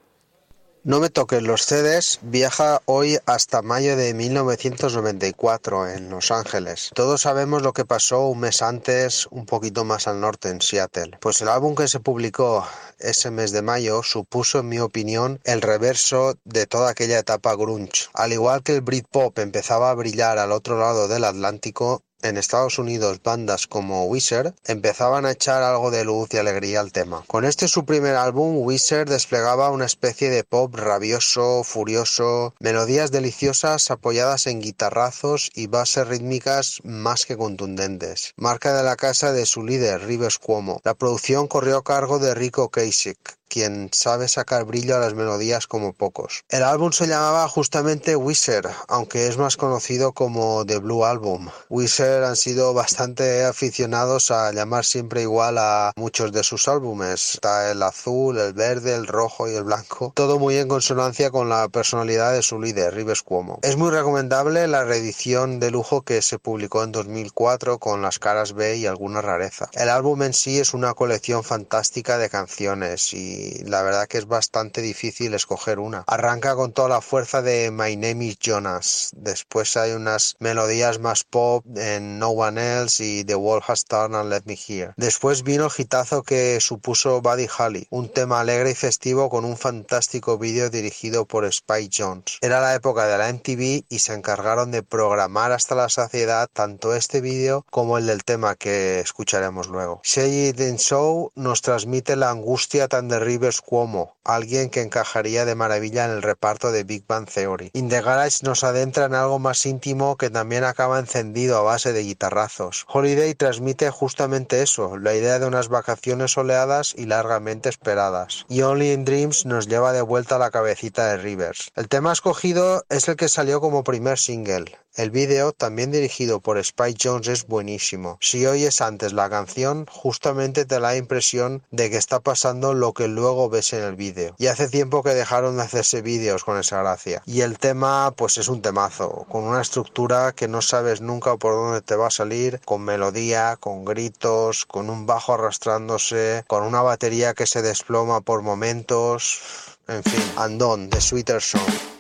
No 0.84 1.00
me 1.00 1.12
toques 1.12 1.44
los 1.44 1.62
CDs 1.62 2.18
viaja 2.24 2.82
hoy 2.86 3.20
hasta 3.28 3.62
mayo 3.62 3.96
de 3.96 4.16
1994 4.16 5.88
en 5.90 6.10
Los 6.10 6.32
Ángeles. 6.32 6.90
Todos 6.96 7.22
sabemos 7.22 7.62
lo 7.62 7.72
que 7.72 7.86
pasó 7.86 8.26
un 8.26 8.40
mes 8.40 8.64
antes, 8.64 9.28
un 9.30 9.46
poquito 9.46 9.86
más 9.86 10.08
al 10.08 10.20
norte, 10.20 10.50
en 10.50 10.60
Seattle. 10.60 11.20
Pues 11.20 11.40
el 11.42 11.50
álbum 11.50 11.76
que 11.76 11.88
se 11.88 12.00
publicó 12.00 12.68
ese 12.98 13.30
mes 13.30 13.52
de 13.52 13.62
mayo 13.62 14.02
supuso, 14.02 14.58
en 14.58 14.70
mi 14.70 14.80
opinión, 14.80 15.40
el 15.44 15.62
reverso 15.62 16.34
de 16.46 16.66
toda 16.66 16.90
aquella 16.90 17.20
etapa 17.20 17.54
grunge. 17.56 18.08
Al 18.16 18.34
igual 18.34 18.64
que 18.64 18.74
el 18.74 18.82
Britpop 18.82 19.38
empezaba 19.38 19.92
a 19.92 19.94
brillar 19.96 20.40
al 20.40 20.52
otro 20.52 20.80
lado 20.80 21.08
del 21.08 21.26
Atlántico, 21.26 22.02
en 22.24 22.38
Estados 22.38 22.80
Unidos 22.80 23.22
bandas 23.24 23.68
como 23.68 24.06
Wizard 24.06 24.54
empezaban 24.66 25.26
a 25.26 25.32
echar 25.32 25.64
algo 25.64 25.92
de 25.92 26.06
luz 26.06 26.34
y 26.34 26.38
alegría 26.38 26.80
al 26.80 26.92
tema. 26.92 27.24
Con 27.28 27.46
este 27.46 27.68
su 27.68 27.86
primer 27.86 28.16
álbum, 28.16 28.58
Wizard 28.58 29.10
desplegaba 29.10 29.72
una 29.72 29.86
especie 29.86 30.30
de 30.30 30.44
pop 30.44 30.76
rabioso, 30.76 31.64
furioso, 31.64 32.54
melodías 32.60 33.12
deliciosas 33.12 33.92
apoyadas 33.92 34.48
en 34.48 34.62
guitarrazos 34.62 35.52
y 35.54 35.68
bases 35.68 36.08
rítmicas 36.08 36.80
más 36.84 37.26
que 37.26 37.38
contundentes. 37.38 38.34
Marca 38.36 38.74
de 38.74 38.84
la 38.84 38.96
casa 38.96 39.32
de 39.32 39.46
su 39.46 39.64
líder, 39.64 40.06
Rivers 40.06 40.40
Cuomo. 40.40 40.82
La 40.84 40.94
producción 40.94 41.48
corrió 41.48 41.78
a 41.78 41.84
cargo 41.84 42.20
de 42.20 42.34
Rico 42.34 42.70
Kasich 42.70 43.41
quien 43.52 43.90
sabe 43.92 44.30
sacar 44.30 44.64
brillo 44.64 44.96
a 44.96 45.00
las 45.00 45.14
melodías 45.14 45.68
como 45.68 45.92
pocos. 45.92 46.46
El 46.48 46.64
álbum 46.64 46.94
se 46.94 47.06
llamaba 47.06 47.48
justamente 47.50 48.16
Wizard, 48.16 48.72
aunque 48.88 49.28
es 49.28 49.38
más 49.38 49.58
conocido 49.58 50.14
como 50.14 50.66
The 50.66 50.78
Blue 50.78 51.04
Album. 51.04 51.50
Wizard 51.70 52.24
han 52.24 52.38
sido 52.38 52.74
bastante 52.74 53.44
aficionados 53.44 54.32
a 54.32 54.54
llamar 54.54 54.86
siempre 54.86 55.24
igual 55.24 55.58
a 55.58 55.92
muchos 55.98 56.32
de 56.32 56.44
sus 56.44 56.70
álbumes. 56.70 57.36
Está 57.36 57.72
el 57.72 57.84
azul, 57.84 58.38
el 58.38 58.54
verde, 58.54 58.96
el 58.96 59.06
rojo 59.06 59.50
y 59.50 59.56
el 59.56 59.66
blanco, 59.66 60.14
todo 60.16 60.40
muy 60.40 60.56
en 60.56 60.70
consonancia 60.70 61.30
con 61.30 61.50
la 61.50 61.68
personalidad 61.68 62.32
de 62.32 62.44
su 62.44 62.62
líder, 62.62 62.94
Rivers 62.94 63.22
Cuomo. 63.22 63.60
Es 63.64 63.76
muy 63.76 63.92
recomendable 63.92 64.66
la 64.68 64.86
reedición 64.86 65.60
de 65.60 65.72
lujo 65.72 66.04
que 66.04 66.22
se 66.22 66.40
publicó 66.40 66.84
en 66.84 66.94
2004 66.94 67.80
con 67.80 68.02
las 68.02 68.18
caras 68.18 68.54
B 68.54 68.78
y 68.78 68.86
alguna 68.86 69.22
rareza. 69.22 69.70
El 69.74 69.90
álbum 69.90 70.24
en 70.24 70.34
sí 70.34 70.58
es 70.60 70.74
una 70.74 70.94
colección 70.94 71.44
fantástica 71.44 72.18
de 72.18 72.30
canciones 72.30 73.14
y 73.14 73.41
la 73.66 73.82
verdad 73.82 74.08
que 74.08 74.18
es 74.18 74.28
bastante 74.28 74.82
difícil 74.82 75.34
escoger 75.34 75.80
una. 75.80 76.04
Arranca 76.08 76.56
con 76.56 76.74
toda 76.74 76.90
la 76.90 77.02
fuerza 77.02 77.42
de 77.42 77.72
My 77.72 77.96
Name 77.96 78.26
is 78.26 78.38
Jonas. 78.40 79.12
Después 79.16 79.76
hay 79.78 79.92
unas 79.92 80.36
melodías 80.40 81.00
más 81.00 81.24
pop 81.24 81.66
en 81.76 82.20
No 82.20 82.30
One 82.30 82.80
Else 82.80 83.04
y 83.04 83.24
The 83.24 83.36
World 83.36 83.64
Has 83.68 83.86
Turned 83.86 84.16
and 84.16 84.30
Let 84.30 84.44
Me 84.46 84.58
Hear. 84.68 84.94
Después 84.98 85.44
vino 85.44 85.66
el 85.66 85.72
hitazo 85.76 86.24
que 86.24 86.60
supuso 86.62 87.22
Buddy 87.22 87.48
Holly, 87.58 87.88
un 87.90 88.10
tema 88.10 88.42
alegre 88.42 88.72
y 88.72 88.76
festivo 88.76 89.30
con 89.30 89.46
un 89.46 89.58
fantástico 89.58 90.38
vídeo 90.38 90.70
dirigido 90.70 91.26
por 91.26 91.46
Spike 91.46 91.92
Jones. 91.96 92.38
Era 92.42 92.62
la 92.62 92.76
época 92.76 93.08
de 93.08 93.18
la 93.18 93.32
MTV 93.32 93.86
y 93.90 94.00
se 94.00 94.14
encargaron 94.14 94.72
de 94.72 94.84
programar 94.84 95.52
hasta 95.52 95.76
la 95.76 95.90
saciedad 95.90 96.50
tanto 96.52 96.96
este 96.96 97.22
vídeo 97.22 97.66
como 97.70 97.98
el 97.98 98.08
del 98.08 98.24
tema 98.24 98.56
que 98.56 99.00
escucharemos 99.00 99.68
luego. 99.68 100.02
In 100.16 100.78
Show 100.78 101.32
nos 101.36 101.62
transmite 101.62 102.16
la 102.16 102.30
angustia 102.30 102.88
tan 102.88 103.08
terrible 103.08 103.31
Rivers 103.32 103.62
Cuomo, 103.62 104.18
alguien 104.26 104.70
que 104.70 104.82
encajaría 104.82 105.46
de 105.46 105.56
maravilla 105.56 106.04
en 106.04 106.12
el 106.12 106.22
reparto 106.22 106.74
de 106.74 106.84
Big 106.84 107.08
Bang 107.08 107.30
Theory. 107.34 107.72
In 107.72 107.88
the 107.88 108.02
nos 108.44 108.66
adentra 108.66 109.06
en 109.06 109.16
algo 109.16 109.40
más 109.40 109.66
íntimo 109.66 110.18
que 110.18 110.30
también 110.30 110.66
acaba 110.66 111.00
encendido 111.00 111.56
a 111.56 111.62
base 111.62 111.94
de 111.94 112.04
guitarrazos. 112.04 112.86
Holiday 112.90 113.34
transmite 113.34 113.90
justamente 113.90 114.62
eso, 114.62 114.98
la 114.98 115.16
idea 115.16 115.40
de 115.40 115.46
unas 115.46 115.70
vacaciones 115.70 116.32
soleadas 116.32 116.94
y 116.98 117.06
largamente 117.06 117.70
esperadas. 117.70 118.46
Y 118.50 118.64
Only 118.64 118.92
in 118.92 119.06
Dreams 119.06 119.46
nos 119.46 119.70
lleva 119.70 119.94
de 119.94 120.02
vuelta 120.02 120.36
a 120.36 120.40
la 120.40 120.52
cabecita 120.52 121.08
de 121.08 121.16
Rivers. 121.16 121.72
El 121.78 121.88
tema 121.88 122.12
escogido 122.12 122.84
es 122.90 123.08
el 123.08 123.16
que 123.16 123.30
salió 123.30 123.62
como 123.62 123.86
primer 123.86 124.20
single. 124.20 124.78
El 124.96 125.10
vídeo, 125.10 125.54
también 125.54 125.90
dirigido 125.90 126.42
por 126.42 126.58
Spike 126.58 127.00
Jones, 127.02 127.30
es 127.30 127.48
buenísimo. 127.48 128.18
Si 128.20 128.46
oyes 128.46 128.82
antes 128.82 129.14
la 129.14 129.30
canción, 129.30 129.86
justamente 129.90 130.66
te 130.66 130.76
da 130.76 130.82
la 130.82 130.98
impresión 130.98 131.64
de 131.72 131.90
que 131.90 131.96
está 131.96 132.20
pasando 132.20 132.74
lo 132.74 132.92
que 132.92 133.08
luego 133.08 133.50
ves 133.50 133.72
en 133.72 133.84
el 133.84 133.96
vídeo. 133.96 134.36
Y 134.38 134.48
hace 134.48 134.68
tiempo 134.68 135.02
que 135.02 135.14
dejaron 135.14 135.56
de 135.56 135.64
hacerse 135.64 136.02
vídeos 136.02 136.44
con 136.44 136.58
esa 136.60 136.82
gracia. 136.82 137.24
Y 137.26 137.40
el 137.40 137.58
tema, 137.58 138.12
pues 138.18 138.38
es 138.38 138.50
un 138.50 138.62
temazo, 138.62 139.26
con 139.30 139.46
una 139.46 139.62
estructura 139.62 140.34
que 140.34 140.50
no 140.50 140.62
sabes 140.62 141.00
nunca 141.00 141.38
por 141.38 141.54
dónde 141.54 141.82
te 141.82 141.96
va 141.96 142.08
a 142.08 142.12
salir, 142.12 142.60
con 142.66 142.82
melodía, 142.82 143.56
con 143.62 143.86
gritos, 143.86 144.66
con 144.66 144.90
un 144.90 145.06
bajo 145.06 145.34
arrastrándose, 145.34 146.44
con 146.48 146.64
una 146.64 146.82
batería 146.82 147.34
que 147.34 147.48
se 147.48 147.62
desploma 147.62 148.20
por 148.20 148.42
momentos. 148.42 149.40
En 149.88 150.04
fin, 150.04 150.24
Andón, 150.36 150.90
de 150.90 151.00
Sweeter 151.00 151.42
Song. 151.42 151.91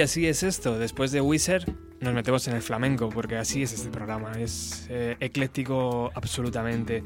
Y 0.00 0.02
así 0.02 0.26
es 0.26 0.42
esto. 0.42 0.78
Después 0.78 1.12
de 1.12 1.20
Wizard 1.20 1.66
nos 2.00 2.14
metemos 2.14 2.48
en 2.48 2.54
el 2.54 2.62
flamenco, 2.62 3.10
porque 3.10 3.36
así 3.36 3.62
es 3.62 3.74
este 3.74 3.90
programa. 3.90 4.32
Es 4.32 4.86
eh, 4.88 5.18
ecléctico 5.20 6.10
absolutamente. 6.14 7.04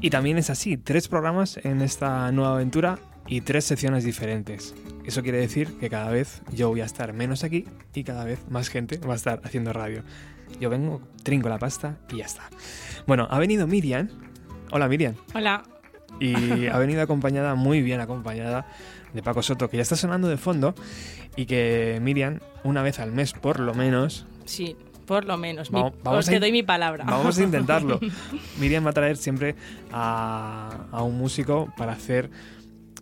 Y 0.00 0.10
también 0.10 0.38
es 0.38 0.48
así, 0.48 0.76
tres 0.76 1.08
programas 1.08 1.56
en 1.64 1.82
esta 1.82 2.30
nueva 2.30 2.52
aventura 2.52 3.00
y 3.26 3.40
tres 3.40 3.64
secciones 3.64 4.04
diferentes. 4.04 4.72
Eso 5.04 5.24
quiere 5.24 5.38
decir 5.38 5.80
que 5.80 5.90
cada 5.90 6.12
vez 6.12 6.42
yo 6.52 6.68
voy 6.68 6.80
a 6.80 6.84
estar 6.84 7.12
menos 7.12 7.42
aquí 7.42 7.64
y 7.92 8.04
cada 8.04 8.22
vez 8.22 8.38
más 8.48 8.68
gente 8.68 8.98
va 8.98 9.14
a 9.14 9.16
estar 9.16 9.40
haciendo 9.42 9.72
radio. 9.72 10.04
Yo 10.60 10.70
vengo, 10.70 11.02
trinco 11.24 11.48
la 11.48 11.58
pasta 11.58 11.98
y 12.08 12.18
ya 12.18 12.26
está. 12.26 12.48
Bueno, 13.08 13.26
ha 13.32 13.40
venido 13.40 13.66
Miriam. 13.66 14.10
Hola 14.70 14.86
Miriam. 14.86 15.16
Hola. 15.34 15.64
Y 16.20 16.68
ha 16.68 16.78
venido 16.78 17.02
acompañada, 17.02 17.56
muy 17.56 17.82
bien 17.82 18.00
acompañada, 18.00 18.64
de 19.12 19.22
Paco 19.22 19.42
Soto, 19.42 19.68
que 19.70 19.76
ya 19.76 19.82
está 19.82 19.96
sonando 19.96 20.28
de 20.28 20.36
fondo, 20.36 20.74
y 21.36 21.46
que 21.46 21.98
Miriam, 22.02 22.40
una 22.64 22.82
vez 22.82 22.98
al 23.00 23.12
mes 23.12 23.32
por 23.32 23.60
lo 23.60 23.74
menos, 23.74 24.26
Sí, 24.44 24.76
por 25.06 25.24
lo 25.24 25.36
menos. 25.38 25.70
Mi- 25.70 25.78
Vamos- 25.80 25.94
vamos 26.02 26.18
os 26.20 26.26
te 26.26 26.38
doy 26.40 26.52
mi 26.52 26.62
palabra. 26.62 27.04
vamos 27.04 27.38
a 27.38 27.42
intentarlo. 27.42 27.98
Miriam 28.60 28.84
va 28.84 28.90
a 28.90 28.94
traer 28.94 29.16
siempre 29.16 29.54
a, 29.92 30.86
a 30.92 31.02
un 31.02 31.16
músico 31.18 31.72
para 31.76 31.92
hacer 31.92 32.30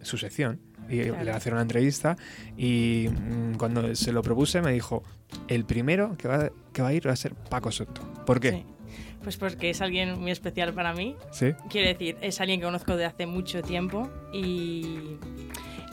su 0.02 0.16
sección. 0.18 0.60
Y 0.88 1.00
Claro. 1.02 1.18
le 1.24 1.30
va 1.30 1.34
a 1.34 1.38
hacer 1.38 1.52
una 1.52 1.62
entrevista 1.62 2.16
y 2.56 3.08
mm, 3.10 3.54
cuando 3.56 3.92
se 3.96 4.12
lo 4.12 4.22
propuse 4.22 4.62
me 4.62 4.70
dijo, 4.72 5.02
el 5.48 5.64
primero 5.64 6.16
que 6.16 6.28
va, 6.28 6.50
que 6.72 6.80
va 6.80 6.88
a 6.88 6.92
ir 6.92 7.08
va 7.08 7.12
a 7.12 7.16
ser 7.16 7.34
Paco 7.34 7.72
Soto. 7.72 8.02
¿Por 8.24 8.38
qué? 8.38 8.50
Sí. 8.52 8.64
Pues 9.24 9.36
porque 9.36 9.70
es 9.70 9.80
alguien 9.80 10.20
muy 10.20 10.30
especial 10.30 10.72
para 10.74 10.92
mí. 10.92 11.16
¿Sí? 11.32 11.54
Quiero 11.70 11.88
decir, 11.88 12.16
es 12.20 12.40
alguien 12.40 12.60
que 12.60 12.66
conozco 12.66 12.96
de 12.96 13.04
hace 13.04 13.26
mucho 13.26 13.62
tiempo 13.62 14.08
y 14.32 15.16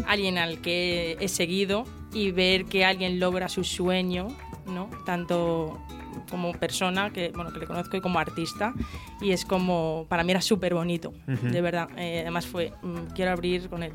alguien 0.08 0.38
al 0.38 0.60
que 0.60 1.18
he 1.20 1.28
seguido 1.28 1.86
y 2.14 2.32
ver 2.32 2.66
que 2.66 2.86
alguien 2.86 3.20
logra 3.20 3.50
su 3.50 3.64
sueño, 3.64 4.28
¿no? 4.68 4.90
Tanto 5.06 5.80
como 6.30 6.52
persona, 6.54 7.12
que, 7.12 7.30
bueno, 7.30 7.52
que 7.52 7.60
le 7.60 7.68
conozco, 7.68 7.98
y 7.98 8.02
como 8.02 8.20
artista. 8.20 8.74
Y 9.22 9.32
es 9.32 9.46
como, 9.46 10.06
para 10.10 10.24
mí 10.24 10.32
era 10.32 10.42
súper 10.42 10.74
bonito, 10.74 11.14
de 11.28 11.62
verdad. 11.62 11.90
Eh, 11.98 12.20
además 12.22 12.46
fue, 12.46 12.74
mm, 12.82 13.14
quiero 13.14 13.32
abrir 13.32 13.70
con 13.70 13.84
él. 13.84 13.94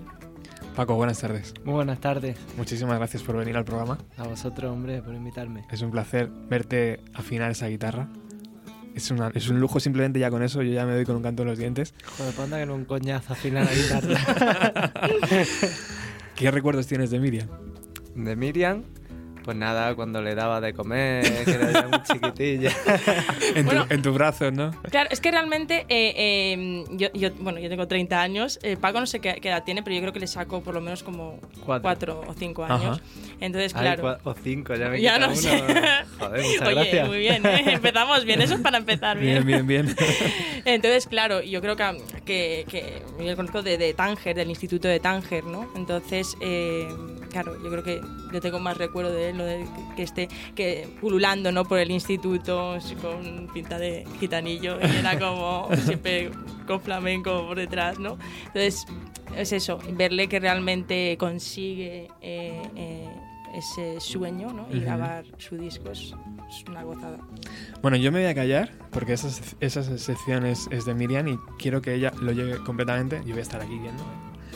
Paco, 0.76 0.94
buenas 0.94 1.18
tardes. 1.18 1.54
Muy 1.64 1.74
buenas 1.74 1.98
tardes. 1.98 2.36
Muchísimas 2.56 2.98
gracias 2.98 3.24
por 3.24 3.36
venir 3.36 3.56
al 3.56 3.64
programa. 3.64 3.98
A 4.16 4.28
vosotros, 4.28 4.70
hombre, 4.70 5.02
por 5.02 5.14
invitarme. 5.14 5.64
Es 5.72 5.82
un 5.82 5.90
placer 5.90 6.28
verte 6.48 7.00
afinar 7.14 7.50
esa 7.50 7.66
guitarra. 7.66 8.08
Es, 8.98 9.12
una- 9.12 9.30
es 9.32 9.48
un 9.48 9.60
lujo 9.60 9.78
simplemente 9.78 10.18
ya 10.18 10.28
con 10.28 10.42
eso, 10.42 10.60
yo 10.60 10.72
ya 10.72 10.84
me 10.84 10.92
doy 10.92 11.04
con 11.04 11.14
un 11.14 11.22
canto 11.22 11.42
en 11.42 11.48
los 11.50 11.56
dientes. 11.58 11.94
Joder, 12.16 12.34
panda 12.34 12.58
que 12.58 12.66
no 12.66 12.74
un 12.74 12.84
coñazo 12.84 13.32
afinar 13.32 13.64
la 13.64 13.72
guitarra. 13.72 14.92
¿Qué 16.34 16.50
recuerdos 16.50 16.88
tienes 16.88 17.10
de 17.10 17.20
Miriam? 17.20 17.48
De 18.16 18.34
Miriam, 18.34 18.82
pues 19.48 19.56
nada, 19.56 19.94
cuando 19.94 20.20
le 20.20 20.34
daba 20.34 20.60
de 20.60 20.74
comer, 20.74 21.24
que 21.46 21.52
era 21.52 21.72
ya 21.72 21.88
muy 21.88 22.02
chiquitilla. 22.02 22.70
En, 23.54 23.64
tu- 23.64 23.70
Bueno. 23.70 23.86
en 23.88 24.02
tus 24.02 24.12
brazos, 24.12 24.52
¿no? 24.52 24.72
Claro, 24.90 25.08
es 25.10 25.20
que 25.22 25.30
realmente 25.30 25.86
eh, 25.88 26.12
eh, 26.16 26.84
yo, 26.90 27.08
yo- 27.14 27.30
bueno, 27.40 27.58
yo 27.58 27.70
tengo 27.70 27.88
30 27.88 28.20
años, 28.20 28.58
eh, 28.62 28.76
Paco 28.76 29.00
no 29.00 29.06
sé 29.06 29.20
qué, 29.20 29.38
qué 29.40 29.48
edad 29.48 29.64
tiene, 29.64 29.82
pero 29.82 29.94
yo 29.96 30.02
creo 30.02 30.12
que 30.12 30.20
le 30.20 30.26
saco 30.26 30.60
por 30.60 30.74
lo 30.74 30.82
menos 30.82 31.02
como 31.02 31.40
Cuatro. 31.64 31.82
4 31.82 32.24
o 32.28 32.34
5 32.34 32.64
años. 32.64 32.98
Ajá. 32.98 33.00
Entonces, 33.40 33.72
claro. 33.72 34.18
o 34.22 34.34
cinco, 34.34 34.74
ya 34.74 34.90
me 34.90 35.00
Ya 35.00 35.18
no 35.18 35.28
uno. 35.28 35.36
sé. 35.36 35.62
Joder, 36.18 36.42
muchas 36.44 36.68
Oye, 36.68 36.74
gracias. 36.74 37.08
muy 37.08 37.18
bien, 37.20 37.46
¿eh? 37.46 37.62
empezamos 37.72 38.24
bien, 38.26 38.42
eso 38.42 38.54
es 38.56 38.60
para 38.60 38.76
empezar 38.76 39.18
bien. 39.18 39.46
Bien, 39.46 39.66
bien, 39.66 39.86
bien. 39.86 39.96
Entonces, 40.66 41.06
claro, 41.06 41.40
yo 41.40 41.62
creo 41.62 41.74
que, 41.76 42.02
que, 42.26 42.66
que 42.70 43.02
yo 43.18 43.30
lo 43.30 43.36
conozco 43.36 43.62
de, 43.62 43.78
de 43.78 43.94
Tánger, 43.94 44.36
del 44.36 44.50
Instituto 44.50 44.88
de 44.88 45.00
Tánger, 45.00 45.44
¿no? 45.44 45.70
Entonces, 45.74 46.36
eh, 46.42 46.86
claro, 47.28 47.56
yo 47.62 47.70
creo 47.70 47.82
que 47.82 48.00
yo 48.32 48.40
tengo 48.40 48.58
más 48.60 48.76
recuerdo 48.76 49.12
de 49.12 49.30
él, 49.30 49.38
lo 49.38 49.44
de 49.44 49.58
que, 49.58 49.96
que 49.96 50.02
esté 50.02 50.28
que 50.54 50.88
pululando, 51.00 51.52
¿no? 51.52 51.64
Por 51.64 51.78
el 51.78 51.90
instituto 51.90 52.78
con 53.00 53.48
pinta 53.52 53.78
de 53.78 54.04
gitanillo 54.20 54.78
y 54.80 54.96
era 54.96 55.18
como 55.18 55.68
siempre 55.84 56.30
con 56.66 56.80
flamenco 56.80 57.46
por 57.46 57.56
detrás, 57.56 57.98
¿no? 57.98 58.18
Entonces, 58.46 58.86
es 59.36 59.52
eso, 59.52 59.78
verle 59.92 60.28
que 60.28 60.40
realmente 60.40 61.16
consigue 61.18 62.08
eh, 62.20 62.62
eh, 62.76 63.08
ese 63.54 64.00
sueño, 64.00 64.52
¿no? 64.52 64.66
Y 64.70 64.80
grabar 64.80 65.24
su 65.38 65.56
disco 65.56 65.90
es, 65.90 66.14
es 66.48 66.64
una 66.68 66.82
gozada. 66.82 67.18
Bueno, 67.82 67.96
yo 67.96 68.12
me 68.12 68.20
voy 68.20 68.28
a 68.28 68.34
callar 68.34 68.70
porque 68.90 69.14
esa, 69.14 69.28
esa 69.60 69.82
sección 69.98 70.46
es, 70.46 70.68
es 70.70 70.84
de 70.84 70.94
Miriam 70.94 71.28
y 71.28 71.38
quiero 71.58 71.80
que 71.82 71.94
ella 71.94 72.12
lo 72.20 72.32
lleve 72.32 72.58
completamente. 72.64 73.20
Yo 73.24 73.30
voy 73.30 73.40
a 73.40 73.42
estar 73.42 73.60
aquí 73.60 73.78
viendo, 73.78 74.04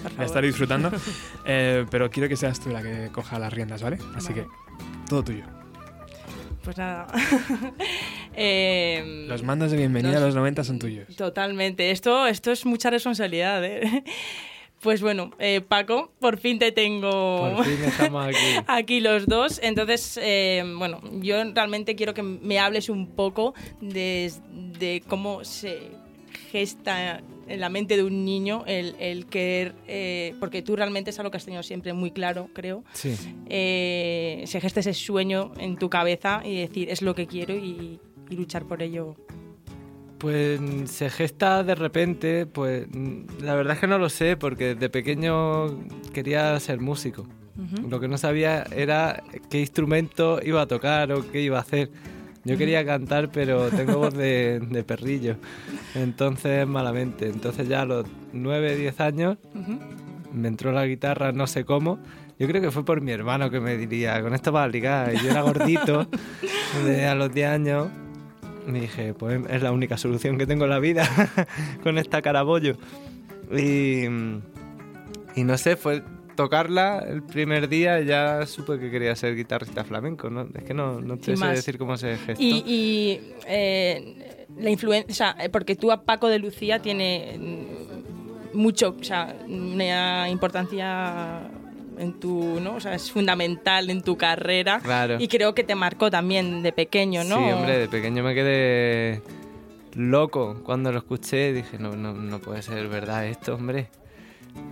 voy 0.03 0.07
a 0.07 0.11
favor. 0.11 0.25
estar 0.27 0.45
disfrutando, 0.45 0.91
eh, 1.47 1.85
pero 1.91 2.11
quiero 2.11 2.29
que 2.29 2.37
seas 2.37 2.61
tú 2.61 2.71
la 2.71 2.83
que 2.83 3.09
coja 3.13 3.39
las 3.39 3.53
riendas, 3.53 3.83
¿vale? 3.83 3.99
Así 4.15 4.29
Vale. 4.33 4.43
que 4.43 4.49
todo 5.09 5.23
tuyo. 5.25 5.45
Pues 6.65 6.77
nada. 6.79 7.07
Em, 8.35 9.27
Los 9.29 9.43
mandos 9.43 9.71
de 9.71 9.77
bienvenida 9.77 10.13
los- 10.15 10.23
a 10.23 10.27
los 10.27 10.35
90 10.37 10.65
son 10.65 10.79
tuyos. 10.79 11.15
Totalmente. 11.17 11.91
Esto, 11.91 12.27
esto 12.27 12.51
es 12.53 12.65
mucha 12.65 12.91
responsabilidad. 12.91 13.65
¿eh? 13.65 14.05
Pues 14.81 15.01
bueno, 15.01 15.31
eh, 15.39 15.61
Paco, 15.61 16.11
por 16.19 16.39
fin 16.39 16.59
te 16.59 16.73
tengo 16.73 17.55
Por 17.55 17.65
fin 17.65 17.85
estamos 17.85 18.27
aquí. 18.27 18.37
aquí 18.67 18.99
los 19.01 19.27
dos. 19.27 19.61
Entonces, 19.63 20.19
eh, 20.21 20.65
bueno, 20.77 21.01
yo 21.21 21.37
realmente 21.55 21.95
quiero 21.95 22.15
que 22.15 22.25
me 22.25 22.59
hables 22.59 22.89
un 22.89 23.07
poco 23.15 23.55
de, 23.81 24.33
de 24.51 25.01
cómo 25.07 25.45
se 25.45 25.83
gesta 26.51 27.21
en 27.53 27.61
la 27.61 27.69
mente 27.69 27.97
de 27.97 28.03
un 28.03 28.25
niño 28.25 28.65
el, 28.67 28.97
el 28.99 29.27
querer, 29.27 29.75
eh, 29.87 30.35
porque 30.41 30.63
tú 30.63 30.75
realmente 30.75 31.11
es 31.11 31.19
algo 31.19 31.31
que 31.31 31.37
has 31.37 31.45
tenido 31.45 31.63
siempre 31.63 31.93
muy 31.93 32.11
claro, 32.11 32.49
creo. 32.55 32.83
Sí. 32.95 33.15
Eh, 33.47 34.43
se 34.47 34.61
gesta 34.61 34.81
ese 34.81 34.95
sueño 34.95 35.53
en 35.59 35.77
tu 35.77 35.91
cabeza 35.91 36.41
y 36.45 36.61
decir, 36.61 36.89
es 36.89 37.03
lo 37.03 37.15
que 37.15 37.27
quiero 37.27 37.55
y, 37.55 38.01
y 38.31 38.37
luchar 38.37 38.67
por 38.67 38.83
ello. 38.83 39.17
Pues 40.17 40.59
mm, 40.61 40.87
se 40.87 41.11
gesta 41.11 41.63
de 41.63 41.75
repente, 41.75 42.47
pues 42.47 42.87
mm, 42.91 43.43
la 43.43 43.55
verdad 43.55 43.75
es 43.75 43.81
que 43.81 43.87
no 43.87 43.99
lo 43.99 44.09
sé, 44.09 44.39
porque 44.39 44.75
desde 44.75 44.89
pequeño 44.89 45.85
quería 46.15 46.59
ser 46.59 46.81
músico. 46.81 47.27
Lo 47.87 48.01
que 48.01 48.09
no 48.09 48.17
sabía 48.17 48.65
era 48.75 49.23
qué 49.51 49.61
instrumento 49.61 50.41
iba 50.43 50.63
a 50.63 50.67
tocar 50.67 51.13
o 51.13 51.31
qué 51.31 51.43
iba 51.43 51.59
a 51.59 51.61
hacer. 51.61 51.91
Yo 52.45 52.59
quería 52.59 52.85
cantar, 52.85 53.31
pero 53.31 53.69
tengo 53.71 53.99
voz 53.99 54.15
de, 54.15 54.61
de 54.61 54.83
perrillo. 54.83 55.37
Entonces, 55.95 56.67
malamente. 56.67 57.29
Entonces 57.29 57.69
ya 57.69 57.83
a 57.83 57.85
los 57.85 58.07
9, 58.33 58.77
10 58.77 59.01
años 59.01 59.39
me 60.33 60.49
entró 60.49 60.73
la 60.73 60.87
guitarra, 60.87 61.33
no 61.33 61.47
sé 61.47 61.65
cómo. 61.65 61.99
Yo 62.39 62.49
creo 62.49 62.61
que 62.61 62.71
fue 62.71 62.85
por 62.85 63.01
mi 63.01 63.13
hermano 63.13 63.51
que 63.51 63.61
me 63.61 63.77
diría, 63.77 64.21
con 64.23 64.35
esto 64.35 64.51
vas 64.51 64.65
a 64.65 64.69
ligar. 64.69 65.15
Y 65.15 65.19
yo 65.19 65.31
era 65.31 65.43
gordito, 65.43 66.09
de 66.85 67.07
a 67.07 67.15
los 67.15 67.33
10 67.33 67.49
años. 67.49 67.89
Me 68.67 68.81
dije, 68.81 69.15
pues 69.15 69.41
es 69.49 69.63
la 69.63 69.73
única 69.73 69.97
solución 69.97 70.39
que 70.39 70.47
tengo 70.47 70.65
en 70.65 70.71
la 70.71 70.79
vida, 70.79 71.09
con 71.83 71.99
esta 71.99 72.23
carabollo. 72.23 72.77
Y, 73.53 74.05
y 75.35 75.45
no 75.45 75.59
sé, 75.59 75.77
fue 75.77 76.03
tocarla 76.43 77.05
el 77.07 77.23
primer 77.23 77.69
día 77.69 78.01
ya 78.01 78.47
supe 78.47 78.79
que 78.79 78.91
quería 78.91 79.15
ser 79.15 79.37
guitarrista 79.37 79.85
flamenco. 79.85 80.29
¿no? 80.31 80.49
Es 80.55 80.65
que 80.65 80.75
no, 80.75 81.01
no 81.01 81.17
te 81.17 81.37
sé 81.37 81.47
decir 81.47 81.79
cómo 81.79 81.97
se 81.97 82.17
gestó. 82.17 82.43
Y, 82.43 82.65
y, 82.67 83.35
eh, 83.47 84.47
la 84.59 84.71
influencia, 84.71 85.11
o 85.11 85.15
sea, 85.15 85.51
porque 85.51 85.77
tú 85.77 85.93
a 85.93 86.05
Paco 86.05 86.29
de 86.29 86.39
Lucía 86.39 86.81
tiene 86.81 87.39
mucho, 88.53 88.97
o 89.01 89.05
sea, 89.05 89.35
una 89.47 90.29
importancia 90.29 91.49
en 91.99 92.19
tu, 92.19 92.61
¿no? 92.61 92.77
O 92.77 92.81
sea, 92.81 92.95
es 92.95 93.11
fundamental 93.11 93.89
en 93.89 94.03
tu 94.03 94.17
carrera. 94.17 94.81
Claro. 94.81 95.17
Y 95.19 95.29
creo 95.29 95.55
que 95.55 95.65
te 95.65 95.75
marcó 95.75 96.11
también 96.11 96.63
de 96.63 96.73
pequeño, 96.73 97.25
¿no? 97.25 97.39
Sí, 97.39 97.53
hombre, 97.53 97.79
de 97.79 97.89
pequeño 97.89 98.23
me 98.23 98.35
quedé 98.35 99.23
loco 99.95 100.61
cuando 100.65 100.93
lo 100.93 100.99
escuché. 100.99 101.53
Dije, 101.53 101.79
no, 101.79 101.97
no, 101.97 102.13
no 102.13 102.39
puede 102.41 102.63
ser 102.63 102.89
verdad 102.89 103.27
esto, 103.27 103.55
hombre. 103.55 103.89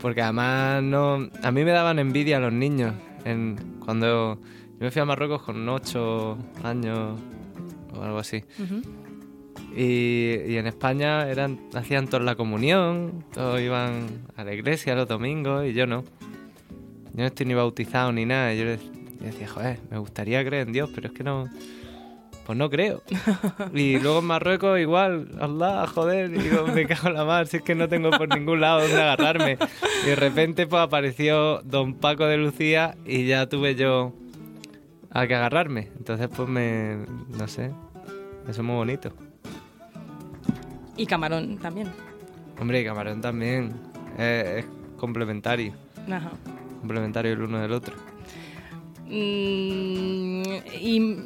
Porque 0.01 0.23
además 0.23 0.83
no, 0.83 1.29
a 1.43 1.51
mí 1.51 1.65
me 1.65 1.71
daban 1.73 1.99
envidia 1.99 2.41
los 2.41 2.53
niños. 2.53 2.95
En, 3.25 3.57
cuando 3.85 4.37
yo 4.37 4.41
me 4.79 4.91
fui 4.91 5.03
a 5.03 5.05
Marruecos 5.05 5.43
con 5.43 5.69
8 5.69 6.39
años 6.65 7.21
o 7.95 8.03
algo 8.03 8.19
así. 8.19 8.43
Y, 9.77 10.37
y 10.49 10.57
en 10.57 10.67
España 10.67 11.29
eran, 11.29 11.61
hacían 11.75 12.09
toda 12.09 12.23
la 12.23 12.35
comunión, 12.35 13.25
todos 13.33 13.61
iban 13.61 14.07
a 14.37 14.45
la 14.45 14.55
iglesia 14.55 14.95
los 14.95 15.07
domingos 15.07 15.67
y 15.67 15.73
yo 15.73 15.87
no. 15.87 16.03
Yo 17.13 17.19
no 17.23 17.27
estoy 17.27 17.47
ni 17.47 17.55
bautizado 17.55 18.13
ni 18.13 18.25
nada. 18.25 18.55
Yo, 18.55 18.65
yo 18.65 18.77
decía, 19.21 19.49
joder, 19.49 19.81
me 19.91 19.99
gustaría 19.99 20.45
creer 20.45 20.67
en 20.69 20.73
Dios, 20.73 20.91
pero 20.95 21.09
es 21.09 21.13
que 21.13 21.25
no. 21.25 21.49
Pues 22.51 22.59
no 22.59 22.69
creo. 22.69 23.01
Y 23.73 24.01
luego 24.01 24.19
en 24.19 24.25
Marruecos 24.25 24.77
igual, 24.81 25.29
Allah, 25.41 25.87
joder, 25.87 26.31
y 26.35 26.39
digo, 26.39 26.67
me 26.67 26.85
cago 26.85 27.07
en 27.07 27.15
la 27.15 27.25
mar, 27.25 27.47
si 27.47 27.59
es 27.59 27.63
que 27.63 27.77
no 27.77 27.89
tengo 27.89 28.11
por 28.11 28.29
ningún 28.37 28.61
lado 28.61 28.81
donde 28.81 29.01
agarrarme. 29.01 29.57
Y 30.03 30.09
de 30.09 30.17
repente 30.17 30.67
pues 30.67 30.83
apareció 30.83 31.63
Don 31.63 31.95
Paco 31.95 32.27
de 32.27 32.39
Lucía 32.39 32.97
y 33.07 33.25
ya 33.25 33.49
tuve 33.49 33.77
yo 33.77 34.13
a 35.13 35.29
que 35.29 35.37
agarrarme. 35.37 35.91
Entonces 35.97 36.27
pues 36.27 36.49
me, 36.49 36.97
no 37.39 37.47
sé, 37.47 37.67
eso 38.49 38.51
es 38.51 38.63
muy 38.63 38.75
bonito. 38.75 39.13
Y 40.97 41.07
Camarón 41.07 41.57
también. 41.59 41.87
Hombre, 42.61 42.81
y 42.81 42.85
Camarón 42.85 43.21
también, 43.21 43.75
eh, 44.19 44.65
es 44.65 44.67
complementario, 44.99 45.73
Ajá. 46.11 46.33
complementario 46.81 47.33
el 47.33 47.43
uno 47.43 47.61
del 47.61 47.71
otro. 47.71 47.95
Mm, 49.11 50.43
y 50.81 51.17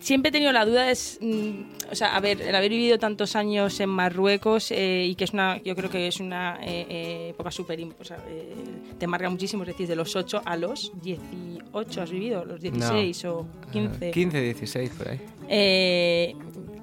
siempre 0.00 0.28
he 0.30 0.32
tenido 0.32 0.52
la 0.52 0.64
duda 0.64 0.90
es 0.90 1.18
mm, 1.20 1.90
o 1.92 1.94
sea 1.94 2.16
a 2.16 2.20
ver 2.20 2.40
el 2.40 2.54
haber 2.54 2.70
vivido 2.70 2.98
tantos 2.98 3.36
años 3.36 3.78
en 3.80 3.90
Marruecos 3.90 4.70
eh, 4.70 5.06
y 5.08 5.14
que 5.14 5.24
es 5.24 5.32
una 5.32 5.62
yo 5.62 5.76
creo 5.76 5.90
que 5.90 6.06
es 6.08 6.20
una 6.20 6.58
eh, 6.62 6.86
eh, 6.88 7.28
época 7.30 7.50
súper 7.50 7.78
o 8.00 8.04
sea, 8.04 8.18
eh, 8.28 8.54
te 8.98 9.06
marca 9.06 9.28
muchísimo 9.28 9.62
es 9.64 9.68
decir 9.68 9.86
de 9.88 9.96
los 9.96 10.14
8 10.16 10.42
a 10.44 10.56
los 10.56 10.92
18 11.02 12.02
has 12.02 12.10
vivido 12.10 12.44
los 12.44 12.60
16 12.60 13.24
o 13.26 13.46
15 13.72 14.10
15, 14.10 14.40
16 14.40 14.90
por 14.90 15.08
ahí. 15.08 15.20
eh, 15.48 16.34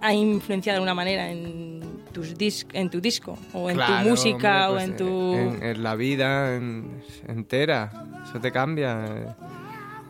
ha 0.02 0.14
influenciado 0.14 0.76
de 0.76 0.78
alguna 0.78 0.94
manera 0.96 1.32
en 1.32 1.82
tus 2.12 2.38
dis 2.38 2.68
en 2.74 2.90
tu 2.90 3.00
disco 3.00 3.38
o 3.54 3.70
en 3.70 3.78
Claro, 3.78 4.04
tu 4.04 4.10
música 4.10 4.70
hombre, 4.70 4.76
o 4.76 4.80
en 4.80 4.90
pues, 4.92 4.98
tu 4.98 5.34
En, 5.34 5.64
en 5.64 5.84
la 5.84 5.96
vida 5.96 6.56
en- 6.56 7.02
entera. 7.28 7.92
Eso 8.28 8.40
te 8.40 8.52
cambia. 8.52 9.36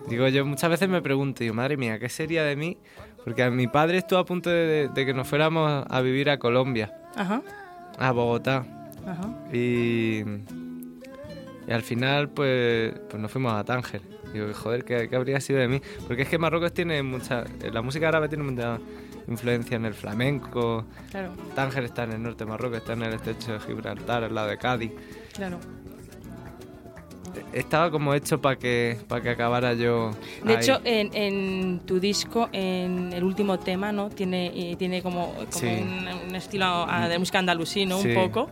Eh. 0.06 0.10
Digo, 0.10 0.28
yo 0.28 0.46
muchas 0.46 0.70
veces 0.70 0.90
me 0.90 1.02
pregunto, 1.02 1.40
digo, 1.44 1.54
madre 1.54 1.78
mía, 1.78 2.00
¿qué 2.00 2.10
sería 2.10 2.44
de 2.44 2.56
mí? 2.56 2.78
Porque 3.24 3.50
mi 3.50 3.68
padre 3.68 3.98
estuvo 4.00 4.20
a 4.20 4.26
punto 4.26 4.50
de, 4.50 4.90
de 4.94 5.06
que 5.06 5.14
nos 5.14 5.28
fuéramos 5.28 5.86
a 5.88 6.02
vivir 6.02 6.30
a 6.30 6.40
Colombia, 6.40 6.94
ajá 7.16 7.42
a 7.98 8.12
Bogotá. 8.12 8.66
ajá 9.06 9.30
Y, 9.54 10.24
y 11.68 11.72
al 11.72 11.84
final, 11.84 12.30
pues, 12.30 12.94
pues 13.10 13.22
nos 13.22 13.32
fuimos 13.32 13.54
a 13.54 13.64
Tánger. 13.64 14.02
Digo, 14.34 14.48
joder, 14.54 14.86
¿qué, 14.86 15.10
qué 15.10 15.16
habría 15.16 15.40
sido 15.40 15.60
de 15.60 15.68
mí? 15.68 15.82
Porque 16.08 16.24
es 16.24 16.30
que 16.30 16.38
Marruecos 16.38 16.74
tiene 16.74 17.04
mucha. 17.04 17.44
La 17.72 17.82
música 17.82 18.08
árabe 18.08 18.30
tiene 18.30 18.44
mucha 18.44 18.80
influencia 19.28 19.76
en 19.76 19.86
el 19.86 19.94
flamenco. 19.94 20.86
Claro. 21.12 21.34
Tánger 21.54 21.84
está 21.84 22.04
en 22.04 22.14
el 22.14 22.24
norte 22.24 22.46
de 22.46 22.50
Marruecos, 22.50 22.80
está 22.80 22.94
en 22.94 23.04
el 23.04 23.14
estrecho 23.14 23.54
de 23.54 23.60
Gibraltar, 23.60 24.24
al 24.24 24.34
lado 24.34 24.48
de 24.48 24.58
Cádiz. 24.58 24.92
claro 25.34 25.60
Estaba 27.54 27.90
como 27.92 28.14
hecho 28.14 28.40
para 28.42 28.56
que, 28.58 28.98
para 29.08 29.22
que 29.22 29.30
acabara 29.30 29.74
yo. 29.74 30.12
De 30.44 30.54
ahí. 30.56 30.60
hecho, 30.64 30.80
en, 30.84 31.10
en 31.16 31.80
tu 31.86 32.00
disco, 32.00 32.50
en 32.52 33.14
el 33.14 33.24
último 33.24 33.60
tema, 33.60 33.92
¿no? 33.92 34.10
Tiene, 34.10 34.48
eh, 34.72 34.76
tiene 34.78 35.02
como, 35.02 35.34
como 35.34 35.46
Sí. 35.52 35.68
un, 35.68 36.08
un 36.30 36.36
estilo 36.36 36.86
de 37.10 37.20
música 37.20 37.40
andalusí, 37.40 37.86
¿no? 37.86 38.00
Sí. 38.02 38.10
Un 38.10 38.16
poco. 38.16 38.50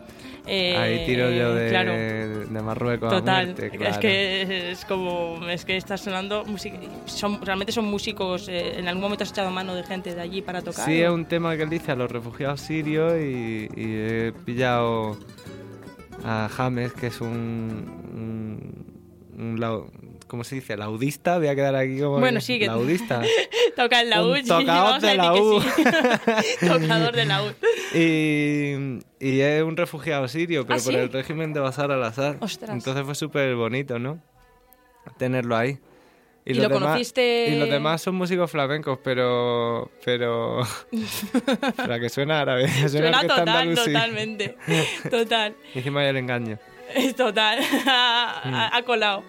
Eh, 0.51 0.75
ahí 0.77 1.05
tiro 1.05 1.29
yo 1.29 1.53
de, 1.53 1.69
Claro, 1.69 1.91
de 1.93 2.61
Marruecos 2.63 3.13
a 3.13 3.17
total. 3.19 3.45
muerte, 3.47 3.65
Es 3.67 3.77
claro. 3.77 3.99
que 3.99 4.71
es 4.71 4.85
como, 4.85 5.39
es 5.47 5.63
que 5.63 5.77
estás 5.77 6.01
sonando 6.01 6.43
música. 6.45 6.77
Son, 7.05 7.39
realmente 7.45 7.71
son 7.71 7.85
músicos. 7.85 8.47
eh, 8.49 8.79
en 8.79 8.87
algún 8.87 9.03
momento 9.03 9.23
has 9.23 9.29
echado 9.31 9.51
mano 9.51 9.75
de 9.75 9.83
gente 9.83 10.15
de 10.15 10.21
allí 10.21 10.41
para 10.41 10.61
tocar. 10.63 10.85
Sí, 10.85 11.01
¿no? 11.01 11.05
es 11.07 11.11
un 11.11 11.25
tema 11.25 11.55
que 11.55 11.63
él 11.63 11.69
dice 11.69 11.91
a 11.91 11.95
los 11.95 12.09
refugiados 12.11 12.61
sirios 12.61 13.13
y, 13.19 13.69
y 13.75 13.95
he 13.95 14.33
pillado 14.45 15.17
a 16.25 16.49
James, 16.49 16.93
que 16.93 17.07
es 17.07 17.21
un, 17.21 17.29
un, 18.13 18.85
un 19.37 19.57
lau- 19.59 19.89
¿cómo 20.27 20.43
se 20.43 20.55
dice? 20.55 20.77
Laudista, 20.77 21.37
voy 21.37 21.47
a 21.47 21.55
quedar 21.55 21.75
aquí 21.75 21.99
como 21.99 22.19
Bueno, 22.19 22.41
sí, 22.41 22.59
laudista. 22.59 23.21
toca 23.75 24.01
el 24.01 24.09
laúd. 24.09 24.45
Tocador 24.47 25.01
de 25.01 25.15
laúd. 25.15 25.63
sí. 25.75 25.83
Tocador 26.67 27.15
de 27.15 27.25
laúd. 27.25 27.51
y, 27.93 28.99
y 29.19 29.39
es 29.41 29.63
un 29.63 29.75
refugiado 29.77 30.27
sirio, 30.27 30.65
pero 30.67 30.79
¿Ah, 30.79 30.83
por 30.83 30.93
sí? 30.93 30.99
el 30.99 31.11
régimen 31.11 31.53
de 31.53 31.59
Bashar 31.61 31.91
al-Assad. 31.91 32.35
Ostras. 32.41 32.69
Entonces 32.71 33.03
fue 33.05 33.15
súper 33.15 33.55
bonito, 33.55 33.97
¿no? 33.99 34.19
Tenerlo 35.17 35.55
ahí. 35.55 35.79
¿Y 36.45 36.53
los 36.53 36.63
lo 36.63 36.69
demás- 36.69 36.83
conociste? 36.83 37.49
Y 37.49 37.59
los 37.59 37.69
demás 37.69 38.01
son 38.01 38.15
músicos 38.15 38.49
flamencos, 38.49 38.97
pero. 39.03 39.91
Pero. 40.03 40.61
pero 41.75 41.93
a 41.93 41.99
que 41.99 42.09
suena 42.09 42.41
árabe. 42.41 42.67
Suena, 42.67 42.89
Suena 42.89 43.21
total, 43.21 43.39
andalusí. 43.49 43.93
totalmente. 43.93 44.57
Total. 45.09 45.55
Hicimos 45.75 46.01
ahí 46.01 46.07
el 46.07 46.17
engaño. 46.17 46.57
Es 46.95 47.15
total, 47.15 47.59
ha, 47.87 48.71
ha 48.75 48.81
colado. 48.83 49.23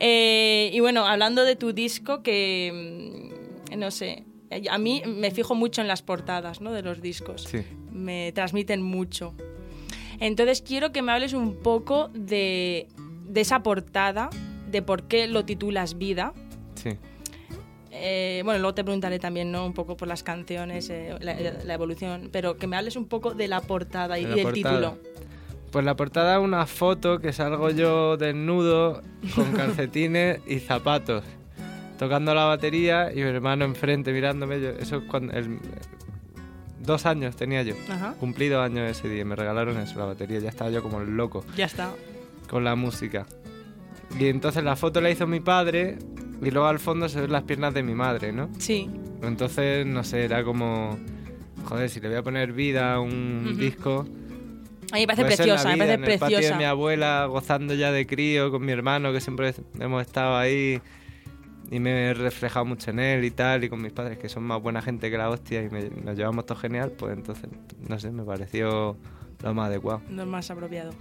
Eh, 0.00 0.70
y 0.72 0.80
bueno, 0.80 1.06
hablando 1.06 1.44
de 1.44 1.56
tu 1.56 1.74
disco, 1.74 2.22
que 2.22 3.28
mm, 3.70 3.78
no 3.78 3.90
sé, 3.90 4.24
a 4.70 4.78
mí 4.78 5.02
me 5.06 5.30
fijo 5.30 5.54
mucho 5.54 5.82
en 5.82 5.88
las 5.88 6.00
portadas 6.02 6.62
¿no? 6.62 6.72
de 6.72 6.80
los 6.82 7.02
discos. 7.02 7.42
Sí. 7.44 7.64
Me 7.90 8.32
transmiten 8.32 8.80
mucho. 8.82 9.34
Entonces 10.20 10.62
quiero 10.62 10.90
que 10.92 11.02
me 11.02 11.12
hables 11.12 11.34
un 11.34 11.56
poco 11.62 12.08
de, 12.14 12.88
de 13.28 13.40
esa 13.42 13.62
portada, 13.62 14.30
de 14.70 14.80
por 14.80 15.02
qué 15.06 15.26
lo 15.26 15.44
titulas 15.44 15.98
Vida. 15.98 16.32
Sí. 16.82 16.90
Eh, 17.90 18.40
bueno, 18.44 18.58
luego 18.60 18.74
te 18.74 18.84
preguntaré 18.84 19.18
también 19.18 19.52
¿no? 19.52 19.66
un 19.66 19.74
poco 19.74 19.96
por 19.96 20.08
las 20.08 20.22
canciones, 20.22 20.88
eh, 20.90 21.14
la, 21.20 21.34
la 21.34 21.74
evolución, 21.74 22.30
pero 22.32 22.56
que 22.56 22.66
me 22.66 22.76
hables 22.76 22.96
un 22.96 23.06
poco 23.06 23.34
de 23.34 23.48
la 23.48 23.60
portada 23.60 24.18
y 24.18 24.24
De 24.24 24.34
del 24.34 24.42
portada. 24.44 24.54
título. 24.94 24.98
Pues 25.70 25.84
la 25.84 25.94
portada 25.94 26.36
es 26.38 26.42
una 26.42 26.66
foto 26.66 27.18
que 27.18 27.32
salgo 27.32 27.70
yo 27.70 28.16
desnudo, 28.16 29.02
con 29.34 29.52
calcetines 29.56 30.40
y 30.46 30.58
zapatos, 30.60 31.22
tocando 31.98 32.34
la 32.34 32.44
batería 32.44 33.10
y 33.12 33.16
mi 33.16 33.22
hermano 33.22 33.64
enfrente 33.66 34.12
mirándome. 34.12 34.60
Yo- 34.60 34.70
eso 34.70 34.96
es 34.96 35.02
cuando. 35.04 35.32
el- 35.34 35.58
dos 36.80 37.06
años 37.06 37.36
tenía 37.36 37.62
yo. 37.62 37.74
Ajá. 37.88 38.14
Cumplí 38.18 38.48
dos 38.48 38.64
años 38.64 38.90
ese 38.90 39.08
día 39.08 39.24
me 39.24 39.36
regalaron 39.36 39.78
eso, 39.78 39.98
la 39.98 40.06
batería. 40.06 40.40
Ya 40.40 40.48
estaba 40.48 40.70
yo 40.70 40.82
como 40.82 41.00
el 41.00 41.16
loco. 41.16 41.44
Ya 41.56 41.66
está. 41.66 41.90
con 42.50 42.64
la 42.64 42.74
música. 42.74 43.26
Y 44.18 44.26
entonces 44.26 44.62
la 44.64 44.76
foto 44.76 45.00
la 45.00 45.08
hizo 45.10 45.26
mi 45.26 45.40
padre 45.40 45.96
y 46.42 46.50
luego 46.50 46.66
al 46.68 46.78
fondo 46.78 47.08
se 47.08 47.20
ven 47.20 47.32
las 47.32 47.44
piernas 47.44 47.72
de 47.74 47.82
mi 47.82 47.94
madre, 47.94 48.32
¿no? 48.32 48.48
Sí. 48.58 48.90
Entonces, 49.22 49.86
no 49.86 50.02
sé, 50.04 50.24
era 50.24 50.42
como... 50.44 50.98
Joder, 51.64 51.88
si 51.88 52.00
le 52.00 52.08
voy 52.08 52.16
a 52.18 52.22
poner 52.22 52.52
vida 52.52 52.94
a 52.94 53.00
un 53.00 53.56
disco... 53.58 54.06
A 54.90 54.96
mí 54.96 55.02
me 55.02 55.06
parece 55.06 55.24
preciosa, 55.24 55.68
me 55.68 55.74
vida, 55.76 55.84
parece 55.86 56.04
en 56.04 56.04
el 56.12 56.18
patio 56.18 56.36
de 56.36 56.40
preciosa. 56.42 56.58
mi 56.58 56.64
abuela, 56.64 57.24
gozando 57.26 57.72
ya 57.72 57.90
de 57.92 58.06
crío 58.06 58.50
con 58.50 58.62
mi 58.62 58.72
hermano, 58.72 59.10
que 59.12 59.20
siempre 59.22 59.54
hemos 59.80 60.02
estado 60.02 60.36
ahí 60.36 60.80
y 61.70 61.78
me 61.80 62.08
he 62.10 62.14
reflejado 62.14 62.66
mucho 62.66 62.90
en 62.90 62.98
él 62.98 63.24
y 63.24 63.30
tal, 63.30 63.64
y 63.64 63.70
con 63.70 63.80
mis 63.80 63.92
padres, 63.92 64.18
que 64.18 64.28
son 64.28 64.42
más 64.42 64.60
buena 64.60 64.82
gente 64.82 65.10
que 65.10 65.16
la 65.16 65.30
hostia 65.30 65.62
y 65.62 65.70
me- 65.70 65.88
nos 66.04 66.14
llevamos 66.18 66.44
todo 66.44 66.58
genial, 66.58 66.90
pues 66.98 67.14
entonces, 67.16 67.48
no 67.88 67.98
sé, 67.98 68.10
me 68.10 68.22
pareció 68.24 68.98
lo 69.42 69.54
más 69.54 69.68
adecuado. 69.68 70.02
Es 70.08 70.26
más 70.26 70.50
apropiado. 70.50 70.92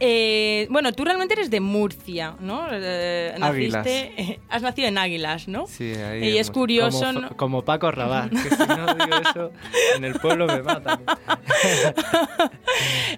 Eh, 0.00 0.66
bueno, 0.70 0.92
tú 0.92 1.04
realmente 1.04 1.34
eres 1.34 1.50
de 1.50 1.60
Murcia, 1.60 2.34
¿no? 2.40 2.66
Eh, 2.70 3.34
naciste, 3.38 4.40
has 4.48 4.62
nacido 4.62 4.88
en 4.88 4.98
Águilas, 4.98 5.48
¿no? 5.48 5.66
Sí, 5.66 5.94
ahí 5.94 6.28
Y 6.28 6.38
es 6.38 6.50
curioso, 6.50 7.06
como, 7.06 7.20
¿no? 7.20 7.36
como 7.36 7.64
Paco 7.64 7.90
Rabat, 7.90 8.30
que 8.30 8.50
si 8.50 8.66
no 8.66 8.94
digo 8.94 9.16
eso, 9.30 9.50
en 9.96 10.04
el 10.04 10.14
pueblo 10.14 10.46
me 10.46 10.62
matan. 10.62 11.00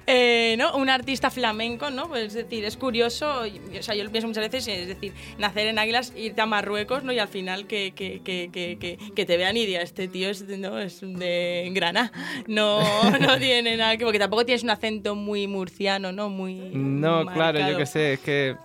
Eh, 0.06 0.54
¿no? 0.56 0.74
Un 0.76 0.88
artista 0.88 1.30
flamenco, 1.30 1.90
¿no? 1.90 2.08
Pues 2.08 2.28
es 2.28 2.34
decir, 2.34 2.64
es 2.64 2.76
curioso, 2.76 3.42
o 3.42 3.82
sea, 3.82 3.94
yo 3.94 4.04
lo 4.04 4.10
pienso 4.10 4.28
muchas 4.28 4.50
veces, 4.50 4.68
es 4.68 4.86
decir, 4.86 5.12
nacer 5.36 5.66
en 5.66 5.78
Águilas, 5.78 6.12
irte 6.16 6.40
a 6.40 6.46
Marruecos, 6.46 7.02
¿no? 7.02 7.12
Y 7.12 7.18
al 7.18 7.28
final 7.28 7.66
que, 7.66 7.92
que, 7.94 8.22
que, 8.22 8.48
que, 8.50 8.98
que, 9.14 9.26
te 9.26 9.36
vean 9.36 9.56
y 9.56 9.66
digan, 9.66 9.82
este 9.82 10.08
tío 10.08 10.30
es, 10.30 10.46
¿no? 10.46 10.78
es 10.78 11.00
de 11.02 11.70
Granada, 11.74 12.12
no, 12.46 12.80
no 13.20 13.38
tiene 13.38 13.76
nada 13.76 13.96
que... 13.96 14.04
Porque 14.04 14.18
tampoco 14.18 14.46
tienes 14.46 14.64
un 14.68 14.72
acento 14.72 15.14
muy 15.14 15.46
murciano, 15.46 16.12
¿no? 16.12 16.28
Muy 16.28 16.54
No, 16.74 17.24
claro, 17.26 17.58
yo 17.58 17.78
qué 17.78 17.86
sé, 17.86 18.12
es 18.14 18.20
que 18.20 18.56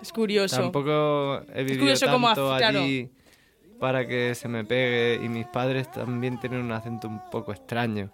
Es 0.00 0.12
curioso. 0.12 0.56
tampoco 0.56 1.42
he 1.52 1.64
vivido 1.64 1.94
tanto 1.98 2.56
claro. 2.56 2.80
allí 2.80 3.10
para 3.80 4.06
que 4.06 4.34
se 4.36 4.46
me 4.48 4.64
pegue 4.64 5.20
y 5.24 5.28
mis 5.28 5.46
padres 5.46 5.90
también 5.90 6.38
tienen 6.38 6.60
un 6.60 6.70
acento 6.72 7.08
un 7.08 7.20
poco 7.30 7.52
extraño. 7.52 8.10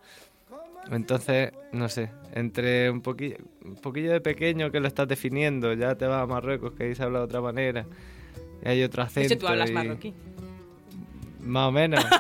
Entonces, 0.91 1.53
no 1.73 1.89
sé, 1.89 2.11
entre 2.35 2.91
un 2.91 3.01
poquillo, 3.03 3.37
un 3.65 3.77
poquillo 3.77 4.13
de 4.13 4.21
pequeño 4.21 4.71
que 4.71 4.81
lo 4.81 4.89
estás 4.89 5.07
definiendo, 5.09 5.73
ya 5.75 5.95
te 5.97 6.07
vas 6.07 6.23
a 6.23 6.27
Marruecos 6.27 6.73
que 6.73 6.85
ahí 6.85 6.95
se 6.95 7.03
habla 7.03 7.21
de 7.21 7.25
otra 7.27 7.41
manera 7.43 7.87
y 8.65 8.69
hay 8.69 8.83
otro 8.83 9.03
De 9.03 9.07
acento. 9.09 9.35
hecho, 9.35 9.39
tú 9.41 9.47
hablas 9.49 9.71
y- 9.71 9.73
marroquí. 9.73 10.15
Más 11.41 11.69
o 11.69 11.73
menos. 11.73 12.05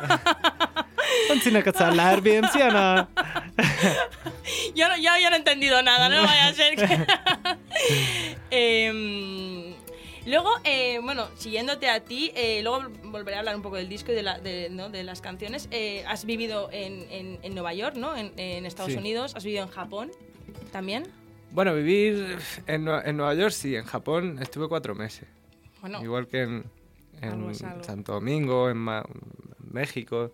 ¿Tienes 1.42 1.64
que 1.64 1.72
hablar 1.82 2.20
bien, 2.20 2.44
sí 2.52 2.60
o 2.62 2.70
no? 2.70 3.08
Yo 4.74 4.88
no, 4.88 4.96
yo, 4.96 5.10
yo 5.22 5.30
no 5.30 5.36
he 5.36 5.38
entendido 5.38 5.82
nada, 5.82 6.08
no 6.08 6.22
vaya 6.22 6.48
a 6.48 6.52
ser 6.54 6.76
que... 6.76 7.06
Em, 8.50 9.74
luego, 10.26 10.50
eh, 10.64 10.98
bueno, 11.02 11.28
siguiéndote 11.36 11.88
a 11.88 12.00
ti, 12.00 12.30
eh, 12.34 12.60
luego 12.62 12.88
volveré 13.04 13.36
a 13.36 13.40
hablar 13.40 13.56
un 13.56 13.62
poco 13.62 13.76
del 13.76 13.88
disco 13.88 14.12
y 14.12 14.14
de, 14.14 14.22
la- 14.22 14.38
de, 14.38 14.68
¿no? 14.70 14.88
de 14.90 15.02
las 15.04 15.20
canciones. 15.20 15.68
Eh, 15.70 16.04
has 16.06 16.24
vivido 16.24 16.68
en, 16.72 17.06
en- 17.10 17.38
en 17.42 17.54
Nueva 17.54 17.74
York, 17.74 17.96
¿no? 17.96 18.16
En, 18.16 18.32
en 18.36 18.66
Estados 18.66 18.92
Sí. 18.92 18.98
Unidos, 18.98 19.34
has 19.34 19.44
vivido 19.44 19.64
en 19.64 19.70
Japón 19.70 20.10
también. 20.72 21.04
Bueno, 21.52 21.74
vivir 21.74 22.38
en, 22.66 22.84
Nue- 22.84 23.02
en 23.06 23.16
Nueva 23.16 23.34
York 23.34 23.52
sí, 23.52 23.76
en 23.76 23.84
Japón 23.84 24.38
estuve 24.42 24.68
cuatro 24.68 24.94
meses. 24.94 25.28
Bueno, 25.80 26.02
Igual 26.02 26.26
que 26.26 26.42
en, 26.42 26.64
en 27.20 27.28
Algo 27.32 27.50
es 27.50 27.62
algo. 27.62 27.84
Santo 27.84 28.12
Domingo, 28.12 28.68
en 28.70 28.76
Ma- 28.78 29.04
México. 29.70 30.32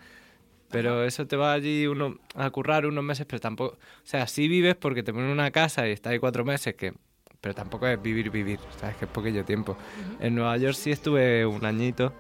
Pero 0.70 1.04
eso 1.04 1.26
te 1.26 1.36
va 1.36 1.52
allí 1.52 1.86
uno 1.86 2.16
a 2.34 2.48
currar 2.50 2.86
unos 2.86 3.02
meses, 3.04 3.26
pero 3.26 3.40
tampoco... 3.40 3.74
O 3.76 4.06
sea, 4.06 4.26
sí 4.26 4.46
vives 4.48 4.76
porque 4.76 5.02
te 5.02 5.12
ponen 5.12 5.30
una 5.30 5.50
casa 5.50 5.86
y 5.88 5.92
estás 5.92 6.12
ahí 6.12 6.18
cuatro 6.18 6.44
meses, 6.44 6.74
que 6.74 6.92
pero 7.40 7.54
tampoco 7.54 7.86
es 7.86 8.00
vivir, 8.02 8.30
vivir. 8.30 8.58
Sabes 8.78 8.96
que 8.96 9.06
es 9.06 9.10
poquillo 9.10 9.44
tiempo. 9.46 9.74
En 10.20 10.34
Nueva 10.34 10.56
York 10.58 10.74
sí 10.74 10.90
estuve 10.90 11.46
un 11.46 11.64
añito. 11.64 12.12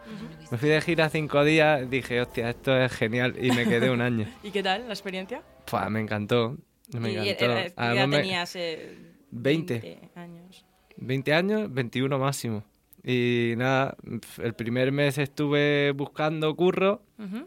Me 0.50 0.56
fui 0.56 0.70
de 0.70 0.80
gira 0.80 1.10
cinco 1.10 1.44
días, 1.44 1.88
dije, 1.90 2.22
hostia, 2.22 2.48
esto 2.48 2.74
es 2.74 2.90
genial, 2.92 3.34
y 3.38 3.50
me 3.52 3.66
quedé 3.66 3.90
un 3.90 4.00
año. 4.00 4.26
¿y 4.42 4.50
qué 4.50 4.62
tal 4.62 4.86
la 4.86 4.94
experiencia? 4.94 5.42
Pua, 5.70 5.90
me 5.90 6.00
encantó. 6.00 6.56
Me 6.98 7.12
y 7.12 7.16
encantó. 7.28 7.44
era- 7.44 7.66
ya 7.68 7.72
Además 7.76 8.08
me- 8.08 8.16
tenías 8.16 8.56
eh, 8.56 8.96
20. 9.30 9.80
20 9.80 10.10
años. 10.18 10.64
20 10.96 11.34
años, 11.34 11.72
21 11.74 12.18
máximo. 12.18 12.64
Y 13.04 13.52
nada, 13.58 13.96
el 14.42 14.54
primer 14.54 14.90
mes 14.90 15.18
estuve 15.18 15.92
buscando 15.92 16.56
curro. 16.56 17.02
Ujú. 17.18 17.46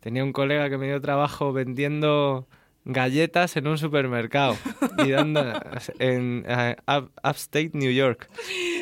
Tenía 0.00 0.24
un 0.24 0.32
colega 0.32 0.68
que 0.70 0.78
me 0.78 0.86
dio 0.86 1.00
trabajo 1.00 1.52
vendiendo 1.52 2.48
galletas 2.86 3.56
en 3.58 3.66
un 3.66 3.76
supermercado 3.76 4.56
y 5.04 5.10
dando 5.10 5.40
en 5.98 6.44
eh, 6.48 6.76
up- 6.88 7.12
Upstate 7.22 7.70
New 7.74 7.92
York. 7.92 8.28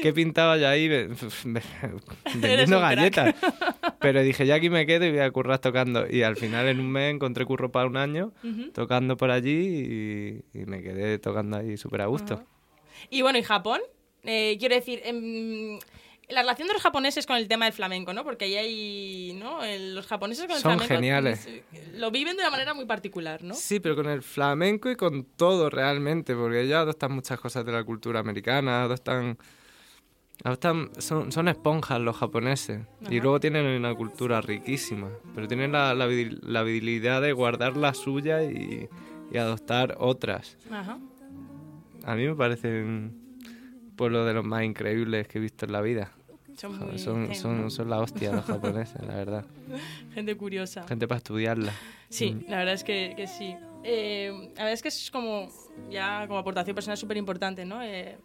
¿Qué 0.02 0.12
pintaba 0.12 0.56
yo 0.56 0.68
ahí 0.68 0.86
ve- 0.86 1.08
vendiendo 2.34 2.80
galletas? 2.80 3.34
Pero 4.00 4.22
dije, 4.22 4.46
ya 4.46 4.54
aquí 4.54 4.70
me 4.70 4.86
quedo 4.86 5.04
y 5.06 5.10
voy 5.10 5.18
a 5.20 5.30
currar 5.32 5.58
tocando. 5.58 6.06
Y 6.08 6.22
al 6.22 6.36
final 6.36 6.68
en 6.68 6.78
un 6.80 6.90
mes 6.90 7.12
encontré 7.14 7.44
curro 7.44 7.72
para 7.72 7.86
un 7.88 7.96
año 7.96 8.32
tocando 8.72 9.16
por 9.16 9.30
allí 9.32 10.44
y, 10.54 10.58
y 10.60 10.64
me 10.66 10.82
quedé 10.82 11.18
tocando 11.18 11.56
ahí 11.56 11.76
súper 11.76 12.02
a 12.02 12.06
gusto. 12.06 12.44
Y 13.10 13.22
bueno, 13.22 13.38
¿y 13.38 13.42
Japón? 13.42 13.80
Eh, 14.22 14.56
quiero 14.60 14.74
decir, 14.76 15.00
em, 15.04 15.78
la 16.28 16.42
relación 16.42 16.68
de 16.68 16.74
los 16.74 16.82
japoneses 16.82 17.26
con 17.26 17.36
el 17.36 17.48
tema 17.48 17.64
del 17.64 17.72
flamenco, 17.74 18.12
¿no? 18.12 18.22
Porque 18.24 18.44
ahí 18.44 18.56
hay, 18.56 19.32
¿no? 19.34 19.64
El- 19.64 19.94
los 19.94 20.06
japoneses 20.06 20.44
con 20.46 20.56
el 20.56 20.60
Son 20.62 20.72
flamenco 20.72 20.94
geniales. 20.94 21.48
lo 21.94 22.10
viven 22.10 22.36
de 22.36 22.42
una 22.42 22.50
manera 22.50 22.74
muy 22.74 22.84
particular, 22.84 23.42
¿no? 23.42 23.54
Sí, 23.54 23.80
pero 23.80 23.96
con 23.96 24.06
el 24.08 24.22
flamenco 24.22 24.90
y 24.90 24.96
con 24.96 25.24
todo 25.24 25.70
realmente, 25.70 26.34
porque 26.34 26.60
ellos 26.62 26.76
adoptan 26.76 27.12
muchas 27.12 27.40
cosas 27.40 27.64
de 27.64 27.72
la 27.72 27.82
cultura 27.84 28.20
americana, 28.20 28.82
adoptan... 28.82 29.38
adoptan 30.44 30.90
son, 30.98 31.32
son 31.32 31.48
esponjas 31.48 32.00
los 32.00 32.16
japoneses 32.16 32.80
y 33.10 33.20
luego 33.20 33.40
tienen 33.40 33.64
una 33.66 33.94
cultura 33.94 34.40
riquísima, 34.40 35.08
pero 35.34 35.48
tienen 35.48 35.72
la, 35.72 35.94
la, 35.94 36.06
la 36.42 36.60
habilidad 36.60 37.22
de 37.22 37.32
guardar 37.32 37.76
la 37.76 37.94
suya 37.94 38.44
y, 38.44 38.88
y 39.32 39.36
adoptar 39.38 39.96
otras. 39.98 40.56
Ajá. 40.70 40.98
A 42.04 42.14
mí 42.14 42.26
me 42.26 42.34
parecen 42.34 43.18
pueblo 43.96 44.24
de 44.24 44.32
los 44.34 44.44
más 44.44 44.62
increíbles 44.62 45.26
que 45.26 45.38
he 45.38 45.40
visto 45.40 45.64
en 45.66 45.72
la 45.72 45.80
vida. 45.80 46.12
Son 46.58 46.72
Joder, 46.76 46.88
muy- 46.92 46.98
son, 46.98 47.34
son, 47.34 47.70
son 47.70 47.88
la 47.90 48.00
hostia 48.00 48.32
los 48.32 48.44
japoneses, 48.44 49.00
la 49.06 49.14
verdad. 49.14 49.44
Gente 50.14 50.36
curiosa. 50.36 50.86
Gente 50.88 51.06
para 51.06 51.18
estudiarla. 51.18 51.72
Sí, 52.08 52.32
Mm. 52.32 52.50
la 52.50 52.58
verdad 52.58 52.74
es 52.74 52.84
que, 52.84 53.14
que 53.16 53.26
sí. 53.26 53.54
Eh, 53.84 54.32
la 54.56 54.64
verdad 54.64 54.72
es 54.72 54.82
que 54.82 54.88
es 54.88 55.10
como, 55.10 55.48
ya 55.90 56.26
como 56.26 56.38
aportación 56.40 56.74
personal 56.74 56.96
súper 56.98 57.16
importante, 57.16 57.64
¿no? 57.64 57.80
Eh, 57.82 58.18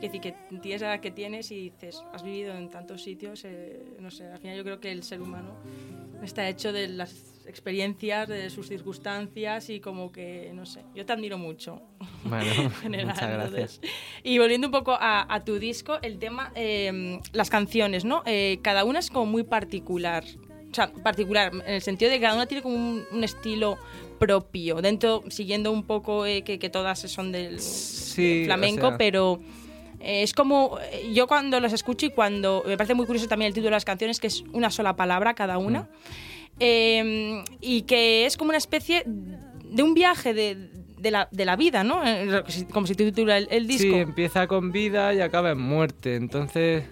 que 0.00 0.06
decir, 0.08 0.20
que 0.20 0.34
tienes 0.60 0.82
la 0.82 0.94
edad 0.94 1.00
que 1.00 1.10
tienes 1.10 1.50
y 1.50 1.70
dices, 1.70 2.02
has 2.12 2.22
vivido 2.22 2.54
en 2.54 2.68
tantos 2.68 3.02
sitios, 3.02 3.44
eh, 3.44 3.80
no 4.00 4.10
sé, 4.10 4.26
al 4.26 4.38
final 4.38 4.56
yo 4.56 4.64
creo 4.64 4.80
que 4.80 4.92
el 4.92 5.02
ser 5.02 5.22
humano 5.22 5.54
está 6.22 6.46
hecho 6.48 6.72
de 6.72 6.88
las 6.88 7.10
experiencias, 7.48 8.28
de 8.28 8.50
sus 8.50 8.68
circunstancias 8.68 9.70
y 9.70 9.80
como 9.80 10.12
que, 10.12 10.50
no 10.54 10.66
sé, 10.66 10.82
yo 10.94 11.04
te 11.06 11.12
admiro 11.12 11.38
mucho. 11.38 11.82
Bueno, 12.24 12.44
en 12.62 12.70
general, 12.82 13.06
muchas 13.06 13.30
gracias. 13.30 13.54
entonces. 13.78 13.80
Y 14.22 14.38
volviendo 14.38 14.68
un 14.68 14.72
poco 14.72 14.92
a, 14.92 15.32
a 15.32 15.44
tu 15.44 15.58
disco, 15.58 15.98
el 16.02 16.18
tema, 16.18 16.52
eh, 16.54 17.18
las 17.32 17.50
canciones, 17.50 18.04
¿no? 18.04 18.22
Eh, 18.26 18.58
cada 18.62 18.84
una 18.84 18.98
es 18.98 19.10
como 19.10 19.26
muy 19.26 19.42
particular. 19.44 20.24
O 20.70 20.74
sea, 20.74 20.92
particular, 20.92 21.50
en 21.66 21.74
el 21.74 21.80
sentido 21.82 22.10
de 22.10 22.18
que 22.18 22.22
cada 22.22 22.34
una 22.34 22.44
tiene 22.46 22.62
como 22.62 22.76
un, 22.76 23.02
un 23.10 23.24
estilo 23.24 23.78
propio. 24.18 24.82
Dentro, 24.82 25.22
siguiendo 25.30 25.72
un 25.72 25.82
poco 25.84 26.26
eh, 26.26 26.42
que, 26.42 26.58
que 26.58 26.68
todas 26.68 26.98
son 27.00 27.32
del 27.32 27.58
Sí, 27.58 28.42
flamenco, 28.44 28.86
o 28.86 28.90
sea- 28.90 28.98
pero 28.98 29.40
eh, 30.00 30.22
es 30.22 30.34
como. 30.34 30.78
eh, 30.92 31.10
Yo 31.14 31.26
cuando 31.26 31.58
las 31.60 31.72
escucho 31.72 32.04
y 32.06 32.10
cuando. 32.10 32.62
Me 32.66 32.76
parece 32.76 32.92
muy 32.94 33.06
curioso 33.06 33.26
también 33.28 33.46
el 33.48 33.54
título 33.54 33.68
de 33.68 33.76
las 33.76 33.86
canciones, 33.86 34.20
que 34.20 34.26
es 34.26 34.42
una 34.52 34.70
sola 34.70 34.94
palabra 34.94 35.32
cada 35.34 35.56
una. 35.56 35.82
Mm. 35.82 35.88
Eh, 36.60 37.42
y 37.60 37.82
que 37.82 38.26
es 38.26 38.36
como 38.36 38.50
una 38.50 38.58
especie 38.58 39.04
de 39.06 39.82
un 39.82 39.94
viaje 39.94 40.34
de, 40.34 40.70
de 40.98 41.10
la, 41.10 41.28
de 41.30 41.44
la 41.44 41.56
vida, 41.56 41.84
¿no? 41.84 42.02
Eh, 42.06 42.42
Como 42.72 42.86
se 42.86 42.94
titula 42.94 43.38
el, 43.38 43.48
el 43.50 43.66
disco. 43.66 43.82
Sí, 43.82 43.94
empieza 43.94 44.46
con 44.46 44.72
vida 44.72 45.14
y 45.14 45.20
acaba 45.20 45.50
en 45.52 45.60
muerte. 45.60 46.16
Entonces, 46.16 46.84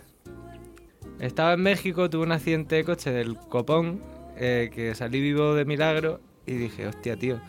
estaba 1.21 1.55
en 1.55 1.63
México, 1.63 2.09
tuve 2.11 2.25
un 2.25 2.33
accidente 2.33 2.77
de 2.77 2.85
coche 2.85 3.11
del 3.11 3.37
copón, 3.37 4.03
eh, 4.37 4.71
que 4.73 4.95
salí 4.95 5.21
vivo 5.21 5.55
de 5.55 5.65
milagro 5.65 6.21
y 6.47 6.53
dije, 6.53 6.87
hostia, 6.87 7.17
tío, 7.17 7.41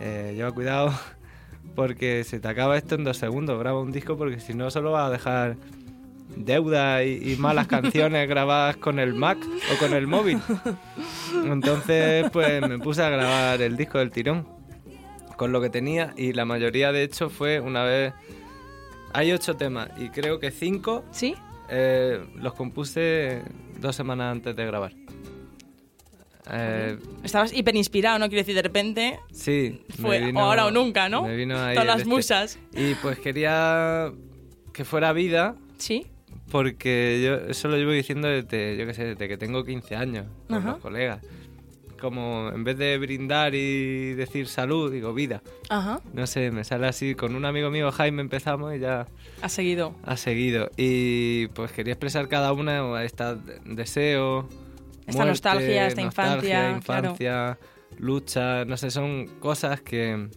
eh, 0.00 0.32
lleva 0.36 0.50
cuidado 0.52 0.92
porque 1.74 2.24
se 2.24 2.40
te 2.40 2.48
acaba 2.48 2.76
esto 2.76 2.94
en 2.96 3.04
dos 3.04 3.16
segundos. 3.16 3.58
Graba 3.58 3.80
un 3.80 3.92
disco 3.92 4.16
porque 4.16 4.40
si 4.40 4.54
no, 4.54 4.70
solo 4.70 4.92
vas 4.92 5.08
a 5.08 5.10
dejar 5.10 5.56
deuda 6.36 7.04
y, 7.04 7.32
y 7.32 7.36
malas 7.36 7.66
canciones 7.66 8.28
grabadas 8.28 8.76
con 8.76 8.98
el 8.98 9.14
Mac 9.14 9.38
o 9.72 9.78
con 9.78 9.92
el 9.94 10.06
móvil. 10.06 10.40
Entonces, 11.44 12.30
pues 12.30 12.60
me 12.66 12.78
puse 12.78 13.02
a 13.02 13.08
grabar 13.10 13.60
el 13.62 13.76
disco 13.76 13.98
del 13.98 14.10
tirón 14.10 14.46
con 15.36 15.52
lo 15.52 15.60
que 15.60 15.70
tenía 15.70 16.12
y 16.16 16.32
la 16.32 16.44
mayoría 16.44 16.92
de 16.92 17.02
hecho 17.02 17.30
fue 17.30 17.60
una 17.60 17.84
vez... 17.84 18.12
Hay 19.14 19.30
ocho 19.32 19.54
temas 19.56 19.90
y 19.98 20.08
creo 20.08 20.38
que 20.38 20.50
cinco 20.50 21.04
¿Sí? 21.10 21.34
eh, 21.68 22.24
los 22.36 22.54
compuse 22.54 23.42
dos 23.78 23.94
semanas 23.94 24.32
antes 24.32 24.56
de 24.56 24.64
grabar. 24.64 24.92
Eh, 26.50 26.98
Estabas 27.22 27.52
hiper 27.52 27.76
inspirado, 27.76 28.18
¿no? 28.18 28.26
Quiero 28.28 28.40
decir, 28.40 28.54
de 28.54 28.62
repente. 28.62 29.20
sí. 29.30 29.82
Fue 30.00 30.18
vino- 30.20 30.40
ahora 30.40 30.66
o 30.66 30.70
nunca, 30.70 31.08
¿no? 31.08 31.22
me 31.24 31.36
vino 31.36 31.58
ahí 31.62 31.74
Todas 31.74 31.86
las 31.86 31.96
este. 31.98 32.08
musas. 32.08 32.58
Y 32.74 32.94
pues 32.96 33.18
quería 33.18 34.10
que 34.72 34.84
fuera 34.84 35.12
vida. 35.12 35.54
Sí. 35.78 36.06
Porque 36.52 37.20
yo 37.24 37.50
eso 37.50 37.66
lo 37.68 37.76
llevo 37.78 37.92
diciendo 37.92 38.28
desde, 38.28 38.76
yo 38.76 38.86
qué 38.86 38.92
sé, 38.94 39.04
desde 39.06 39.26
que 39.26 39.36
tengo 39.38 39.64
15 39.64 39.96
años 39.96 40.26
con 40.48 40.58
Ajá. 40.58 40.70
los 40.72 40.78
colegas. 40.80 41.20
Como 41.98 42.50
en 42.52 42.62
vez 42.64 42.76
de 42.78 42.98
brindar 42.98 43.54
y 43.54 44.12
decir 44.14 44.46
salud, 44.48 44.92
digo 44.92 45.14
vida. 45.14 45.40
Ajá. 45.70 46.00
No 46.12 46.26
sé, 46.26 46.50
me 46.50 46.62
sale 46.64 46.86
así. 46.88 47.14
Con 47.14 47.34
un 47.36 47.44
amigo 47.46 47.70
mío, 47.70 47.90
Jaime, 47.90 48.20
empezamos 48.22 48.74
y 48.74 48.80
ya 48.80 49.06
Ha 49.40 49.48
seguido. 49.48 49.94
ha 50.04 50.16
seguido. 50.16 50.68
Y 50.76 51.46
pues 51.54 51.72
quería 51.72 51.94
expresar 51.94 52.28
cada 52.28 52.52
una, 52.52 53.02
esta 53.04 53.36
deseo, 53.64 54.48
Esta 55.06 55.24
nostalgia, 55.24 55.86
esta 55.86 56.02
nostalgia, 56.02 56.70
infancia, 56.72 56.80
claro. 56.84 57.06
infancia, 57.08 57.58
lucha, 57.98 58.64
no 58.66 58.76
sé, 58.76 58.90
son 58.90 59.26
cosas 59.38 59.80
que, 59.80 60.28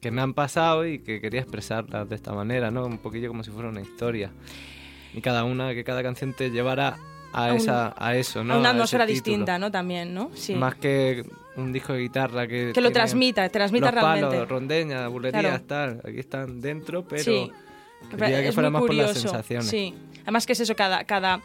que 0.00 0.10
me 0.10 0.20
han 0.22 0.34
pasado 0.34 0.86
y 0.86 0.98
que 0.98 1.20
quería 1.20 1.40
expresarlas 1.40 2.08
de 2.08 2.14
esta 2.16 2.32
manera, 2.34 2.70
¿no? 2.70 2.84
Un 2.84 2.98
poquillo 2.98 3.28
como 3.28 3.42
si 3.44 3.50
fuera 3.52 3.68
una 3.68 3.80
historia. 3.80 4.32
Y 5.16 5.20
cada 5.20 5.42
una, 5.44 5.74
que 5.74 5.82
cada 5.82 6.02
canción 6.04 6.32
te 6.34 6.50
llevara 6.50 6.98
a, 7.32 7.46
A 7.46 7.50
un- 7.52 7.56
esa, 7.56 7.94
a 7.98 8.14
eso, 8.16 8.44
¿no? 8.44 8.54
a 8.54 8.58
una 8.58 8.70
atmósfera 8.70 9.04
distinta, 9.06 9.58
¿no? 9.58 9.70
También, 9.72 10.14
¿no? 10.14 10.30
Sí. 10.34 10.54
Más 10.54 10.74
que 10.76 11.24
un 11.56 11.72
disco 11.72 11.94
de 11.94 12.00
guitarra 12.00 12.46
que... 12.46 12.70
Que 12.74 12.80
lo 12.80 12.92
transmita, 12.92 13.48
transmita 13.48 13.86
los 13.90 13.94
realmente. 13.94 14.36
palos, 14.36 14.48
rondeñas, 14.48 15.08
bulerías, 15.10 15.42
Claro. 15.42 15.64
tal. 15.66 16.00
Aquí 16.08 16.20
están 16.20 16.60
dentro, 16.60 17.04
pero... 17.08 17.24
Sí. 17.24 17.50
Quería 18.10 18.42
que 18.42 18.48
es 18.48 18.54
fuera 18.54 18.68
muy 18.70 18.74
más 18.80 18.86
por 18.86 18.94
las 18.94 19.06
curioso. 19.08 19.28
sensaciones. 19.28 19.66
Sí. 19.68 19.94
Además 20.22 20.46
que 20.46 20.52
es 20.52 20.60
eso, 20.60 20.76
cada, 20.76 21.04
cada, 21.04 21.40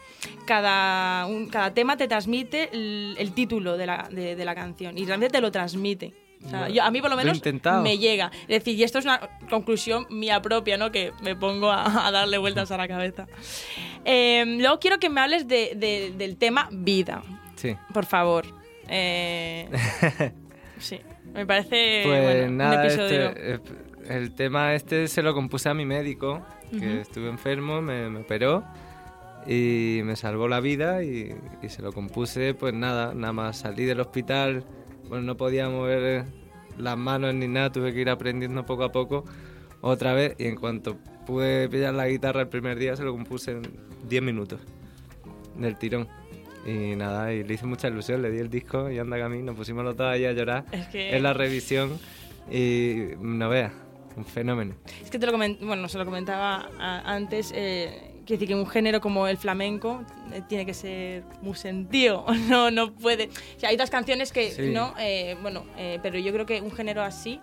cada, 0.45 1.25
un- 1.27 1.47
cada 1.47 1.73
tema 1.73 1.97
te 1.97 2.07
transmite 2.07 2.69
el, 2.73 3.15
el 3.17 3.31
título 3.33 3.77
de 3.77 3.85
la, 3.85 4.09
de, 4.11 4.35
de 4.35 4.45
la 4.45 4.53
canción 4.53 4.97
y 4.97 5.05
realmente 5.05 5.31
te 5.37 5.41
lo 5.41 5.51
transmite. 5.51 6.13
O 6.45 6.49
sea, 6.49 6.59
Bueno, 6.59 6.73
yo- 6.75 6.83
a 6.83 6.91
mí 6.91 7.01
por 7.01 7.09
lo 7.09 7.15
lo 7.15 7.21
menos 7.21 7.37
intentado. 7.37 7.83
me 7.83 7.97
llega. 7.97 8.31
Es 8.43 8.47
decir, 8.47 8.77
y 8.77 8.83
esto 8.83 8.99
es 8.99 9.05
una 9.05 9.19
conclusión 9.49 10.07
mía 10.09 10.41
propia, 10.41 10.77
¿no? 10.77 10.91
Que 10.91 11.11
me 11.23 11.35
pongo 11.35 11.71
a, 11.71 12.07
a 12.07 12.11
darle 12.11 12.37
vueltas 12.37 12.71
a 12.71 12.77
la 12.77 12.87
cabeza. 12.87 13.27
Eh, 14.05 14.43
luego 14.59 14.79
quiero 14.79 14.97
que 14.99 15.09
me 15.09 15.21
hables 15.21 15.47
de- 15.47 15.73
de- 15.75 16.13
del 16.17 16.37
tema 16.37 16.67
vida, 16.71 17.21
Sí. 17.55 17.75
por 17.93 18.05
favor. 18.05 18.45
Eh, 18.87 19.69
sí, 20.79 20.99
me 21.33 21.45
parece 21.45 22.01
Pues 22.05 22.21
bueno, 22.23 22.51
nada, 22.53 22.79
un 22.81 22.85
episodio. 22.87 23.29
este, 23.29 23.61
el 24.09 24.33
tema 24.33 24.73
este 24.73 25.07
se 25.07 25.21
lo 25.21 25.33
compuse 25.33 25.69
a 25.69 25.73
mi 25.73 25.85
médico, 25.85 26.45
que 26.71 26.77
Ujú. 26.77 26.97
estuve 27.01 27.29
enfermo, 27.29 27.81
me, 27.81 28.09
me 28.09 28.21
operó 28.21 28.63
y 29.47 30.01
me 30.03 30.15
salvó 30.15 30.47
la 30.47 30.59
vida 30.59 31.03
y, 31.03 31.33
y 31.61 31.69
se 31.69 31.81
lo 31.81 31.91
compuse, 31.93 32.53
pues 32.53 32.73
nada, 32.73 33.13
nada 33.13 33.33
más 33.33 33.57
salí 33.59 33.85
del 33.85 33.99
hospital, 33.99 34.65
bueno, 35.09 35.23
no 35.25 35.37
podía 35.37 35.69
mover 35.69 36.25
las 36.77 36.97
manos 36.97 37.33
ni 37.33 37.47
nada, 37.47 37.71
tuve 37.71 37.93
que 37.93 38.01
ir 38.01 38.09
aprendiendo 38.09 38.65
poco 38.65 38.83
a 38.83 38.91
poco 38.91 39.25
otra 39.81 40.13
vez 40.13 40.35
y 40.39 40.45
en 40.45 40.55
cuanto 40.55 40.97
pude 41.25 41.67
pillar 41.69 41.93
la 41.93 42.07
guitarra 42.07 42.41
el 42.41 42.47
primer 42.47 42.77
día 42.79 42.95
se 42.95 43.03
lo 43.03 43.11
compuse 43.11 43.51
en 43.51 43.61
10 44.07 44.21
minutos 44.23 44.59
del 45.57 45.77
tirón. 45.77 46.07
Y 46.65 46.95
nada, 46.95 47.33
y 47.33 47.43
le 47.43 47.55
hice 47.55 47.65
mucha 47.65 47.87
ilusión, 47.87 48.21
le 48.21 48.29
di 48.29 48.37
el 48.37 48.49
disco 48.49 48.89
y 48.91 48.99
anda 48.99 49.27
mí, 49.27 49.41
nos 49.41 49.55
pusimos 49.55 49.83
los 49.83 49.97
dos 49.97 50.07
ahí 50.07 50.25
a 50.25 50.31
llorar 50.31 50.65
Es 50.71 50.87
que- 50.87 51.15
en 51.15 51.23
la 51.23 51.33
revisión 51.33 51.97
y 52.51 53.15
no 53.19 53.49
veas, 53.49 53.73
un 54.15 54.25
fenómeno. 54.25 54.75
Es 55.03 55.09
que 55.09 55.17
te 55.17 55.25
lo 55.25 55.31
coment 55.31 55.59
bueno, 55.63 55.87
se 55.89 55.97
lo 55.97 56.05
comentaba 56.05 56.69
antes, 57.05 57.51
eh, 57.55 58.10
quiero 58.25 58.39
decir 58.39 58.47
que 58.49 58.55
un 58.55 58.67
género 58.67 59.01
como 59.01 59.27
el 59.27 59.37
flamenco 59.37 60.03
eh, 60.33 60.41
tiene 60.47 60.65
que 60.65 60.73
ser 60.73 61.23
muy 61.41 61.55
sentido, 61.55 62.25
no, 62.49 62.71
no 62.71 62.93
puede. 62.93 63.29
O 63.57 63.59
sea, 63.59 63.69
hay 63.69 63.75
otras 63.75 63.89
canciones 63.89 64.31
que 64.31 64.51
Sí. 64.51 64.69
no, 64.71 64.93
eh, 64.99 65.35
bueno, 65.41 65.65
eh, 65.77 65.99
pero 66.03 66.17
yo 66.19 66.31
creo 66.33 66.45
que 66.45 66.61
un 66.61 66.71
género 66.71 67.01
así, 67.03 67.39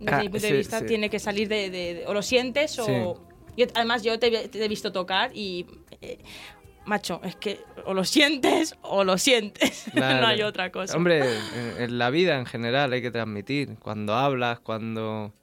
desde 0.00 0.14
Ah, 0.16 0.18
mi 0.20 0.28
punto 0.28 0.46
sí, 0.46 0.52
de 0.52 0.58
vista, 0.58 0.78
sí. 0.80 0.86
tiene 0.86 1.10
que 1.10 1.18
salir 1.18 1.48
de, 1.48 1.70
de- 1.70 1.94
de- 1.94 2.06
o 2.06 2.14
lo 2.14 2.22
sientes 2.22 2.78
o... 2.78 3.20
Yo, 3.56 3.66
además, 3.74 4.04
yo 4.04 4.18
te, 4.20 4.48
te 4.48 4.64
he 4.64 4.68
visto 4.68 4.92
tocar 4.92 5.32
y... 5.34 5.66
eh, 6.00 6.18
macho, 6.86 7.20
es 7.24 7.34
que 7.36 7.60
o 7.84 7.92
lo 7.92 8.04
sientes 8.04 8.74
o 8.82 9.02
lo 9.04 9.18
sientes, 9.18 9.86
Claro. 9.92 10.20
no 10.22 10.26
hay 10.28 10.42
otra 10.42 10.70
cosa. 10.72 10.96
Hombre, 10.96 11.18
en, 11.76 11.82
en 11.82 11.98
la 11.98 12.08
vida 12.10 12.38
en 12.38 12.46
general 12.46 12.92
hay 12.92 13.02
que 13.02 13.10
transmitir. 13.10 13.76
Cuando 13.82 14.14
hablas, 14.14 14.60
cuando 14.60 15.34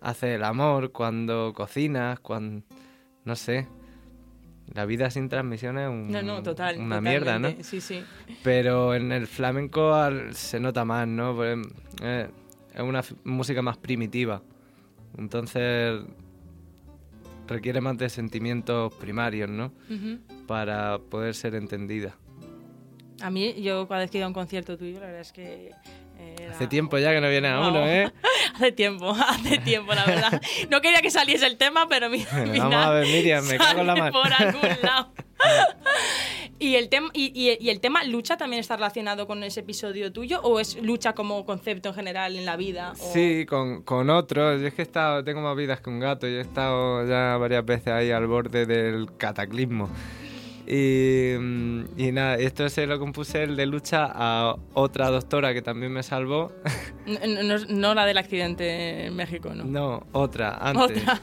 haces 0.00 0.34
el 0.34 0.44
amor, 0.44 0.90
cuando 0.92 1.52
cocinas, 1.54 2.18
cuando... 2.20 2.64
No 3.24 3.36
sé. 3.36 3.68
La 4.74 4.84
vida 4.86 5.10
sin 5.10 5.28
transmisión 5.28 5.78
es 5.78 5.88
un- 5.88 6.10
No, 6.10 6.22
no, 6.22 6.42
total. 6.42 6.78
una 6.78 7.00
mierda, 7.00 7.38
¿no? 7.38 7.50
Sí, 7.62 7.80
sí. 7.80 8.04
Pero 8.44 8.94
en 8.94 9.10
el 9.12 9.26
flamenco 9.26 9.94
al- 9.94 10.34
se 10.34 10.60
nota 10.60 10.84
más, 10.84 11.08
¿no? 11.08 11.34
Pues, 11.34 11.58
eh, 12.02 12.28
es 12.74 12.80
una 12.80 13.02
música 13.24 13.62
más 13.62 13.76
primitiva. 13.76 14.42
Entonces 15.18 16.00
requiere 17.48 17.80
más 17.80 17.98
de 17.98 18.08
sentimientos 18.08 18.94
primarios, 18.94 19.50
¿no? 19.50 19.72
Para 20.46 20.98
poder 20.98 21.34
ser 21.34 21.56
entendida. 21.56 22.14
A 23.20 23.28
mí, 23.30 23.60
yo 23.60 23.86
cada 23.88 24.00
vez 24.02 24.10
que 24.10 24.18
iba 24.18 24.24
a 24.26 24.28
un 24.28 24.34
concierto 24.34 24.78
tuyo, 24.78 25.00
la 25.00 25.06
verdad 25.06 25.20
es 25.20 25.32
que... 25.32 25.72
era- 26.38 26.50
Hace 26.52 26.66
tiempo 26.66 26.98
ya 26.98 27.10
que 27.12 27.20
no 27.20 27.28
viene 27.28 27.48
a 27.48 27.60
uno. 27.60 27.86
¿eh? 27.86 28.10
hace 28.54 28.72
tiempo, 28.72 29.10
hace 29.28 29.58
tiempo, 29.58 29.94
la 29.94 30.04
verdad. 30.04 30.40
No 30.70 30.80
quería 30.80 31.00
que 31.00 31.10
saliese 31.10 31.46
el 31.46 31.56
tema, 31.56 31.86
pero 31.88 32.08
mi, 32.10 32.24
Vamos 32.58 32.74
a 32.74 32.90
ver, 32.90 33.06
Miriam, 33.06 33.44
me 33.46 33.56
cago 33.58 33.80
en 33.80 33.86
la 33.86 33.96
mar. 33.96 34.12
por 34.12 34.32
algún 34.32 34.60
lado. 34.82 35.12
¿Y 36.58 36.74
el, 36.76 36.90
tema, 36.90 37.08
y, 37.14 37.32
y- 37.34 37.56
y 37.58 37.70
el 37.70 37.80
tema 37.80 38.04
lucha 38.04 38.36
también 38.36 38.60
está 38.60 38.76
relacionado 38.76 39.26
con 39.26 39.42
ese 39.42 39.60
episodio 39.60 40.12
tuyo? 40.12 40.42
¿O 40.42 40.60
es 40.60 40.76
lucha 40.82 41.14
como 41.14 41.46
concepto 41.46 41.88
en 41.88 41.94
general 41.94 42.36
en 42.36 42.44
la 42.44 42.56
vida? 42.56 42.92
O- 43.00 43.12
Sí, 43.14 43.46
con, 43.48 43.82
con 43.82 44.10
otros. 44.10 44.60
Yo 44.60 44.66
es 44.66 44.74
que 44.74 44.82
he 44.82 44.84
estado, 44.84 45.24
tengo 45.24 45.40
más 45.40 45.56
vidas 45.56 45.80
que 45.80 45.88
un 45.88 46.00
gato. 46.00 46.26
Yo 46.28 46.36
he 46.36 46.40
estado 46.42 47.06
ya 47.08 47.38
varias 47.38 47.64
veces 47.64 47.88
ahí 47.88 48.10
al 48.10 48.26
borde 48.26 48.66
del 48.66 49.06
cataclismo. 49.16 49.88
Y, 50.72 51.34
mm, 51.36 51.80
y 51.96 52.12
nada, 52.12 52.36
esto 52.36 52.68
se 52.68 52.86
lo 52.86 52.96
compuse 53.00 53.42
el 53.42 53.56
de 53.56 53.66
lucha 53.66 54.08
a 54.08 54.54
otra 54.74 55.10
doctora 55.10 55.52
que 55.52 55.62
también 55.62 55.92
me 55.92 56.02
salvó. 56.04 56.52
No, 57.06 57.42
no- 57.42 57.64
no 57.68 57.94
la 57.94 58.06
del 58.06 58.18
accidente 58.18 59.06
en 59.06 59.16
México, 59.16 59.52
¿no? 59.52 59.64
No, 59.64 60.06
otra, 60.12 60.56
antes. 60.60 61.02
Otra. 61.02 61.20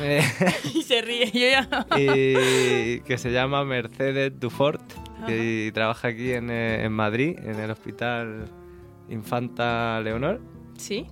Eh, 0.00 0.20
y 0.74 0.82
se 0.82 1.00
ríe. 1.00 1.26
Yo 1.30 1.48
ya... 1.48 1.86
y 1.96 3.00
que 3.02 3.16
se 3.18 3.30
llama 3.30 3.64
Mercedes 3.64 4.32
Dufort 4.40 4.82
y 5.28 5.70
trabaja 5.72 6.08
aquí 6.08 6.32
en, 6.32 6.50
eh, 6.50 6.82
en 6.84 6.92
Madrid, 6.92 7.38
en 7.38 7.60
el 7.60 7.70
Hospital 7.70 8.46
Infanta 9.10 10.00
Leonor. 10.00 10.40
Sí. 10.76 11.06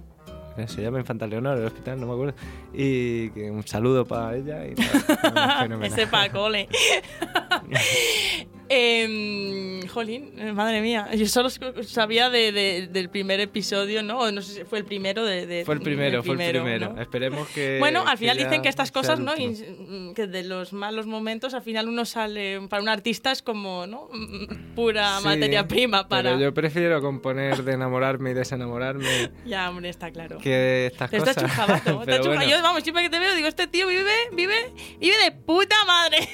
Se 0.66 0.82
llama 0.82 1.01
Infanta 1.01 1.26
Leonor, 1.26 1.59
el 1.59 1.66
hospital, 1.66 2.01
no 2.01 2.06
me 2.06 2.12
acuerdo. 2.12 2.35
Y 2.72 3.31
que 3.31 3.51
un 3.51 3.66
saludo 3.66 4.05
para 4.05 4.36
ella. 4.36 4.64
Y 4.66 4.74
fenomenal. 4.76 5.85
Ese 5.85 6.06
pa' 6.06 6.28
Em, 8.68 9.86
jolín, 9.88 10.32
eh, 10.38 10.52
madre 10.52 10.80
mía. 10.80 11.08
Yo 11.14 11.26
solo 11.26 11.48
sabía 11.50 12.30
de- 12.30 12.52
de- 12.52 12.88
del 12.88 13.08
primer 13.10 13.40
episodio, 13.40 14.02
¿no? 14.02 14.30
No 14.32 14.42
sé 14.42 14.54
si 14.54 14.64
fue 14.64 14.78
el 14.78 14.84
primero 14.84 15.24
de. 15.24 15.46
de- 15.46 15.64
Fue 15.64 15.74
el 15.74 15.80
primero, 15.82 16.22
fue 16.22 16.34
el 16.34 16.50
primero. 16.50 16.94
¿no? 16.94 17.00
Esperemos 17.02 17.48
que. 17.48 17.78
Bueno, 17.78 18.04
al 18.06 18.18
final 18.18 18.36
dicen 18.36 18.62
que 18.62 18.68
estas 18.68 18.90
cosas, 18.90 19.18
¿no? 19.20 19.36
Y, 19.36 19.48
mm, 19.48 20.14
que 20.14 20.26
de 20.26 20.44
los 20.44 20.72
malos 20.72 21.06
momentos, 21.06 21.54
al 21.54 21.62
final 21.62 21.88
uno 21.88 22.04
sale. 22.04 22.60
Para 22.68 22.82
un 22.82 22.88
artista 22.88 23.32
es 23.32 23.42
como, 23.42 23.86
¿no? 23.86 24.08
Mm, 24.12 24.74
Pura 24.74 25.18
Sí, 25.18 25.24
materia 25.24 25.68
prima 25.68 26.08
para. 26.08 26.30
Pero 26.30 26.42
yo 26.42 26.54
prefiero 26.54 27.00
componer 27.00 27.62
de 27.62 27.72
enamorarme 27.72 28.30
y 28.30 28.34
desenamorarme 28.34 29.04
Ya, 29.46 29.68
hombre, 29.70 29.88
está 29.88 30.10
claro. 30.10 30.38
que 30.38 30.86
estas 30.86 31.12
está 31.12 31.34
cosas. 31.34 31.44
está 31.78 31.82
Pero 31.82 32.16
chujado. 32.22 32.28
bueno, 32.28 32.44
Yo, 32.50 32.62
vamos, 32.62 32.82
siempre 32.82 33.02
que 33.04 33.10
te 33.10 33.18
veo, 33.18 33.34
digo, 33.34 33.46
este 33.48 33.66
tío 33.66 33.86
vive, 33.86 34.10
vive, 34.32 34.54
vive 34.98 35.16
de 35.22 35.32
puta 35.32 35.76
madre. 35.86 36.28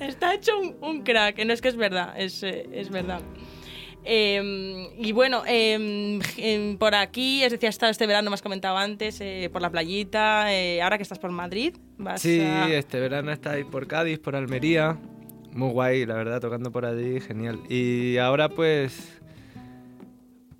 está 0.00 0.34
hecho 0.34 0.58
un, 0.58 0.76
un 0.80 1.02
crack. 1.06 1.42
No 1.46 1.54
es 1.54 1.62
que 1.62 1.68
es 1.68 1.76
verdad, 1.76 2.12
es, 2.20 2.42
eh, 2.42 2.68
es 2.72 2.90
verdad. 2.90 3.22
Eh, 4.08 4.90
y 4.98 5.10
bueno, 5.12 5.42
eh, 5.48 6.76
por 6.78 6.94
aquí, 6.94 7.42
es 7.42 7.50
decir, 7.50 7.68
has 7.68 7.74
estado 7.74 7.90
este 7.90 8.06
verano, 8.06 8.30
me 8.30 8.34
has 8.34 8.42
comentado 8.42 8.76
antes, 8.76 9.20
eh, 9.20 9.48
por 9.52 9.62
la 9.62 9.70
playita, 9.70 10.52
eh, 10.54 10.80
ahora 10.82 10.96
que 10.96 11.02
estás 11.02 11.18
por 11.18 11.32
Madrid, 11.32 11.74
vas 11.98 12.20
Sí, 12.22 12.38
a... 12.40 12.68
este 12.68 13.00
verano 13.00 13.32
estáis 13.32 13.64
por 13.64 13.86
Cádiz, 13.88 14.18
por 14.20 14.36
Almería. 14.36 14.96
Muy 15.52 15.70
guay, 15.70 16.04
la 16.06 16.14
verdad, 16.14 16.40
tocando 16.40 16.70
por 16.70 16.84
allí, 16.84 17.18
genial. 17.20 17.58
Y 17.68 18.18
ahora 18.18 18.48
pues... 18.50 19.12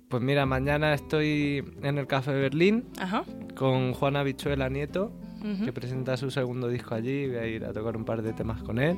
Pues 0.09 0.23
mira, 0.23 0.45
mañana 0.45 0.93
estoy 0.93 1.63
en 1.83 1.97
el 1.97 2.07
Café 2.07 2.31
Berlín 2.31 2.85
Ajá. 2.97 3.23
con 3.55 3.93
Juana 3.93 4.23
Bichuela 4.23 4.69
Nieto, 4.69 5.11
Ujú. 5.41 5.65
que 5.65 5.73
presenta 5.73 6.15
su 6.17 6.31
segundo 6.31 6.67
disco 6.69 6.95
allí. 6.95 7.27
Voy 7.27 7.35
a 7.37 7.45
ir 7.45 7.65
a 7.65 7.73
tocar 7.73 7.95
un 7.97 8.05
par 8.05 8.21
de 8.21 8.31
temas 8.33 8.63
con 8.63 8.79
él. 8.79 8.97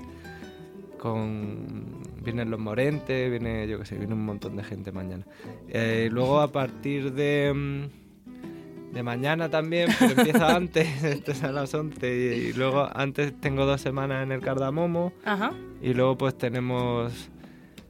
Con... 0.99 2.03
Vienen 2.23 2.51
los 2.51 2.59
Morentes, 2.59 3.29
viene, 3.31 3.67
yo 3.67 3.79
qué 3.79 3.85
sé, 3.85 3.97
viene 3.97 4.13
un 4.13 4.25
montón 4.25 4.55
de 4.55 4.63
gente 4.63 4.91
mañana. 4.91 5.25
Eh, 5.67 6.09
luego 6.11 6.39
a 6.41 6.51
partir 6.51 7.13
de... 7.13 7.53
mm, 7.55 8.93
De 8.93 9.03
mañana 9.03 9.49
también, 9.49 9.89
pero 9.99 10.11
empieza 10.19 10.55
antes, 10.55 11.03
esto 11.03 11.31
es 11.31 11.43
a 11.43 11.51
las 11.51 11.73
11 11.73 12.07
y, 12.07 12.49
y 12.49 12.53
luego 12.53 12.87
antes 12.93 13.33
tengo 13.39 13.65
dos 13.65 13.81
semanas 13.81 14.23
en 14.23 14.31
el 14.31 14.41
Cardamomo 14.41 15.13
Ajá. 15.25 15.51
y 15.81 15.93
luego 15.93 16.17
pues 16.17 16.37
tenemos 16.37 17.29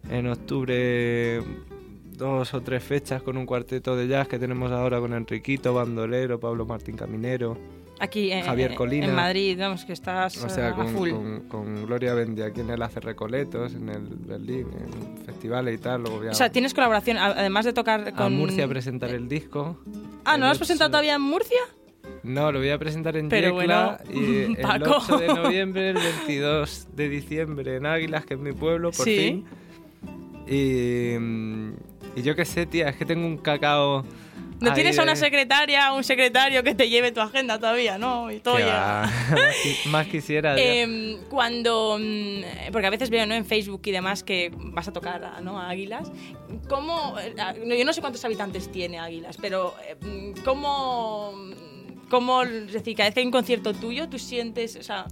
en 0.10 0.28
octubre 0.28 1.42
dos 2.18 2.54
o 2.54 2.62
tres 2.62 2.84
fechas 2.84 3.22
con 3.24 3.38
un 3.38 3.46
cuarteto 3.46 3.96
de 3.96 4.08
jazz 4.08 4.28
que 4.28 4.38
tenemos 4.40 4.72
ahora 4.72 5.00
con 5.00 5.14
Enriquito, 5.14 5.74
Bandolero, 5.74 6.38
Pablo 6.40 6.66
Martín 6.66 6.98
Caminero, 6.98 7.58
Aquí 8.00 8.32
eh, 8.32 8.42
Javier 8.44 8.76
Colina. 8.76 9.08
en 9.08 9.16
Madrid, 9.16 9.58
vamos, 9.60 9.84
que 9.86 9.94
estás 9.94 10.42
o 10.42 10.48
eh, 10.48 10.50
sea, 10.50 10.70
a 10.70 10.76
con, 10.76 10.88
full. 10.90 11.10
con- 11.12 11.40
con 11.50 11.86
Gloria 11.86 12.14
Bendy, 12.14 12.42
aquí 12.44 12.62
en 12.62 12.70
el 12.70 12.82
Hace 12.82 13.00
Recoletos, 13.02 13.74
en 13.74 13.90
el 13.90 14.02
Berlín, 14.02 14.68
en 14.74 15.26
festivales 15.26 15.76
y 15.76 15.78
tal. 15.80 16.02
Luego 16.04 16.22
a, 16.28 16.32
O 16.32 16.34
sea, 16.34 16.50
tienes 16.52 16.74
colaboración, 16.74 17.18
a- 17.18 17.26
además 17.28 17.66
de 17.66 17.74
tocar 17.74 18.08
a 18.08 18.12
con... 18.14 18.34
Murcia 18.36 18.66
a 18.66 18.68
presentar 18.70 19.10
el 19.10 19.28
disco. 19.28 19.78
Ah, 20.24 20.38
¿no 20.38 20.46
lo 20.46 20.52
has 20.52 20.58
presentado 20.58 20.90
todavía 20.90 21.16
en 21.16 21.22
Murcia? 21.22 21.60
No, 22.24 22.52
lo 22.52 22.60
voy 22.60 22.70
a 22.70 22.78
presentar 22.80 23.16
en 23.18 23.30
Pero 23.30 23.60
Yecla 23.60 24.02
bueno, 24.08 24.22
y 24.26 24.36
el 24.54 24.58
Paco. 24.62 24.98
8 25.06 25.18
de 25.18 25.28
noviembre, 25.28 25.90
el 25.90 25.96
22 25.98 26.88
de 26.96 27.10
diciembre 27.10 27.76
en 27.76 27.86
Águilas, 27.86 28.26
que 28.26 28.34
es 28.36 28.40
mi 28.40 28.52
pueblo, 28.54 28.92
por 28.92 29.06
Sí. 29.06 29.18
fin. 29.18 29.46
Y, 30.48 31.18
mm, 31.20 31.74
y 32.16 32.22
yo 32.24 32.36
qué 32.36 32.46
sé, 32.46 32.66
tía, 32.66 32.90
es 32.90 32.96
que 32.96 33.06
tengo 33.06 33.26
un 33.28 33.38
cacao. 33.38 34.04
¿No 34.62 34.70
ahí 34.70 34.76
tienes 34.76 35.00
a 35.00 35.04
una 35.04 35.14
de- 35.14 35.18
secretaria 35.20 35.94
o 35.94 35.98
un 35.98 36.04
secretario 36.04 36.64
que 36.64 36.76
te 36.76 36.90
lleve 36.90 37.12
tu 37.12 37.22
agenda 37.22 37.58
todavía, 37.60 37.98
no? 37.98 38.30
Y 38.32 38.40
todo 38.40 38.56
va, 38.56 39.02
más, 39.32 39.56
qui- 39.64 39.86
más 39.90 40.08
quisiera. 40.08 40.56
ya. 40.58 40.62
Em, 40.64 41.18
cuando. 41.30 41.98
mm, 42.00 42.72
Porque 42.72 42.88
a 42.88 42.90
veces 42.90 43.10
veo 43.10 43.26
¿no? 43.26 43.34
en 43.36 43.46
Facebook 43.46 43.82
y 43.86 43.92
demás 43.92 44.24
que 44.24 44.52
vas 44.56 44.88
a 44.88 44.94
tocar 44.94 45.24
a- 45.24 45.42
¿no? 45.42 45.60
a 45.60 45.70
Águilas. 45.70 46.12
¿Cómo.? 46.68 47.16
eh, 47.20 47.34
Yo 47.78 47.86
no 47.86 47.94
sé 47.94 48.02
cuántos 48.02 48.24
habitantes 48.26 48.72
tiene 48.72 49.00
Águilas, 49.00 49.38
pero. 49.40 49.76
eh, 49.88 49.96
mm, 50.02 50.44
¿Cómo. 50.44 51.34
¿Cómo. 52.10 52.42
Es 52.44 52.74
decir, 52.74 52.96
cada 52.98 53.08
vez 53.10 53.14
que 53.14 53.20
hay 53.22 53.26
un 53.28 53.32
concierto 53.32 53.74
tuyo, 53.74 54.10
tú 54.10 54.20
sientes. 54.20 54.76
O 54.76 54.84
sea, 54.84 55.06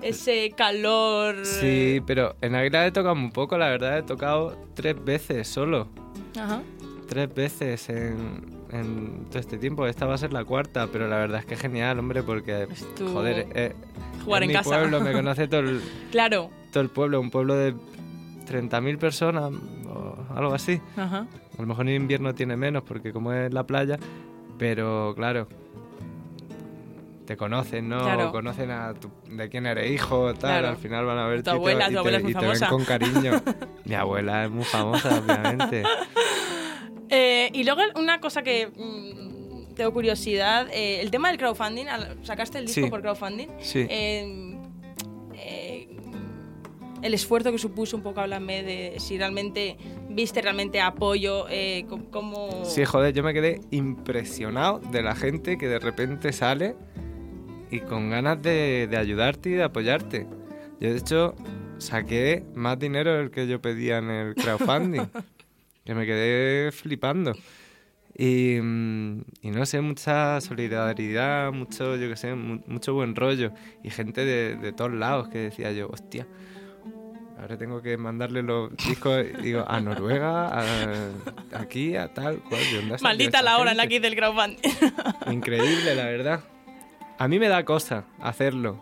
ese 0.00 0.50
calor. 0.56 1.36
eh, 1.36 1.44
Sí, 1.44 2.00
pero 2.06 2.36
en 2.40 2.54
Águilas 2.54 2.88
he 2.88 2.92
tocado 2.92 3.14
muy 3.14 3.30
poco, 3.32 3.58
la 3.58 3.68
verdad, 3.68 3.98
he 3.98 4.02
tocado 4.02 4.56
tres 4.74 5.02
veces 5.04 5.46
solo. 5.48 5.88
Ajá. 6.38 6.62
Tres 7.08 7.32
veces 7.34 7.88
en, 7.90 8.63
en 8.70 9.26
todo 9.30 9.38
este 9.38 9.58
tiempo. 9.58 9.86
Esta 9.86 10.06
va 10.06 10.14
a 10.14 10.18
ser 10.18 10.32
la 10.32 10.44
cuarta, 10.44 10.88
pero 10.92 11.06
la 11.08 11.16
verdad 11.16 11.40
es 11.40 11.46
que 11.46 11.54
es 11.54 11.60
genial, 11.60 11.98
hombre, 11.98 12.22
porque, 12.22 12.66
tu 12.96 13.08
joder, 13.12 13.46
eh, 13.54 13.72
jugar 14.24 14.42
es 14.42 14.46
en 14.46 14.48
mi 14.48 14.54
casa. 14.54 14.70
pueblo, 14.70 15.00
me 15.00 15.12
conoce 15.12 15.48
todo 15.48 15.60
el, 15.60 15.80
Claro. 16.10 16.50
todo 16.72 16.82
el 16.82 16.88
pueblo, 16.90 17.20
un 17.20 17.30
pueblo 17.30 17.54
de 17.54 17.74
30.000 18.46 18.98
personas 18.98 19.52
o 19.86 20.16
algo 20.34 20.54
así. 20.54 20.80
Ajá. 20.96 21.26
A 21.56 21.60
lo 21.60 21.66
mejor 21.66 21.88
en 21.88 21.94
invierno 21.96 22.34
tiene 22.34 22.56
menos 22.56 22.82
porque 22.82 23.12
como 23.12 23.32
es 23.32 23.52
la 23.52 23.64
playa, 23.64 23.98
pero 24.58 25.14
claro, 25.16 25.46
te 27.26 27.36
conocen, 27.38 27.88
¿no? 27.88 28.00
Claro. 28.00 28.32
Conocen 28.32 28.70
a 28.70 28.92
tu- 28.92 29.10
de 29.34 29.48
quién 29.48 29.64
eres 29.66 29.90
hijo, 29.90 30.34
tal, 30.34 30.50
Claro. 30.50 30.68
al 30.68 30.76
final 30.76 31.06
van 31.06 31.18
a 31.18 31.26
ver 31.26 31.42
Tu 31.42 31.50
abuela, 31.50 31.88
tu 31.90 31.98
abuela 31.98 32.18
es 32.18 32.22
muy 32.22 32.32
y 32.32 32.34
te 32.34 32.46
ven 32.46 32.60
con 32.68 32.84
cariño. 32.84 33.32
Mi 33.86 33.94
abuela 33.94 34.44
es 34.44 34.50
muy 34.50 34.64
famosa, 34.64 35.18
obviamente. 35.20 35.84
Eh, 37.10 37.50
y 37.52 37.64
luego 37.64 37.82
una 37.96 38.20
cosa 38.20 38.42
que 38.42 38.68
mm, 38.68 39.74
tengo 39.74 39.92
curiosidad, 39.92 40.68
eh, 40.72 41.00
el 41.00 41.10
tema 41.10 41.28
del 41.28 41.38
crowdfunding, 41.38 41.86
sacaste 42.22 42.58
el 42.58 42.66
disco 42.66 42.84
Sí. 42.84 42.90
por 42.90 43.02
crowdfunding. 43.02 43.48
Sí. 43.60 43.86
Eh, 43.88 44.50
el 47.02 47.12
esfuerzo 47.12 47.52
que 47.52 47.58
supuso 47.58 47.96
un 47.98 48.02
poco, 48.02 48.20
háblame 48.20 48.62
de 48.62 48.94
si 48.98 49.18
realmente 49.18 49.76
viste 50.08 50.40
realmente 50.40 50.80
apoyo, 50.80 51.44
cómo... 52.10 52.64
Sí, 52.64 52.84
joder, 52.86 53.12
yo 53.12 53.22
me 53.22 53.34
quedé 53.34 53.60
impresionado 53.72 54.78
de 54.90 55.02
la 55.02 55.14
gente 55.14 55.58
que 55.58 55.68
de 55.68 55.78
repente 55.80 56.32
sale 56.32 56.76
y 57.70 57.80
con 57.80 58.08
ganas 58.08 58.40
de, 58.40 58.86
de 58.90 58.96
ayudarte 58.96 59.50
y 59.50 59.52
de 59.52 59.64
apoyarte. 59.64 60.26
Yo, 60.80 60.90
de 60.92 60.96
hecho, 60.96 61.34
saqué 61.76 62.42
más 62.54 62.78
dinero 62.78 63.12
del 63.18 63.30
que 63.30 63.46
yo 63.46 63.60
pedía 63.60 63.98
en 63.98 64.10
el 64.10 64.34
crowdfunding. 64.34 65.02
que 65.84 65.94
me 65.94 66.06
quedé 66.06 66.72
flipando. 66.72 67.32
Y, 68.16 68.58
mm, 68.62 69.20
y 69.42 69.50
no 69.50 69.66
sé, 69.66 69.80
mucha 69.80 70.40
solidaridad, 70.40 71.52
mucho, 71.52 71.96
yo 71.96 72.08
qué 72.08 72.16
sé, 72.16 72.34
mu- 72.34 72.60
mucho 72.66 72.94
buen 72.94 73.16
rollo. 73.16 73.52
Y 73.82 73.90
gente 73.90 74.24
de, 74.24 74.56
de 74.56 74.72
todos 74.72 74.92
lados 74.92 75.28
que 75.28 75.38
decía 75.38 75.72
yo, 75.72 75.88
hostia, 75.88 76.26
ahora 77.40 77.58
tengo 77.58 77.82
que 77.82 77.96
mandarle 77.96 78.42
los 78.42 78.70
discos 78.76 79.24
digo, 79.42 79.64
a 79.66 79.80
Noruega, 79.80 80.46
a- 80.48 81.10
aquí, 81.58 81.96
a 81.96 82.12
tal, 82.14 82.38
cual. 82.38 82.60
¿de 82.70 82.76
dónde 82.76 82.94
ha 82.94 82.98
salido 82.98 83.02
Maldita 83.02 83.42
la 83.42 83.58
hora 83.58 83.72
en 83.72 83.76
la 83.78 83.86
que 83.88 83.96
hice 83.96 84.06
el 84.06 84.14
crowdfunding. 84.16 84.58
Increíble, 85.32 85.94
la 85.96 86.04
verdad. 86.04 86.40
A 87.18 87.26
mí 87.28 87.38
me 87.40 87.48
da 87.48 87.64
cosa 87.64 88.04
hacerlo. 88.20 88.80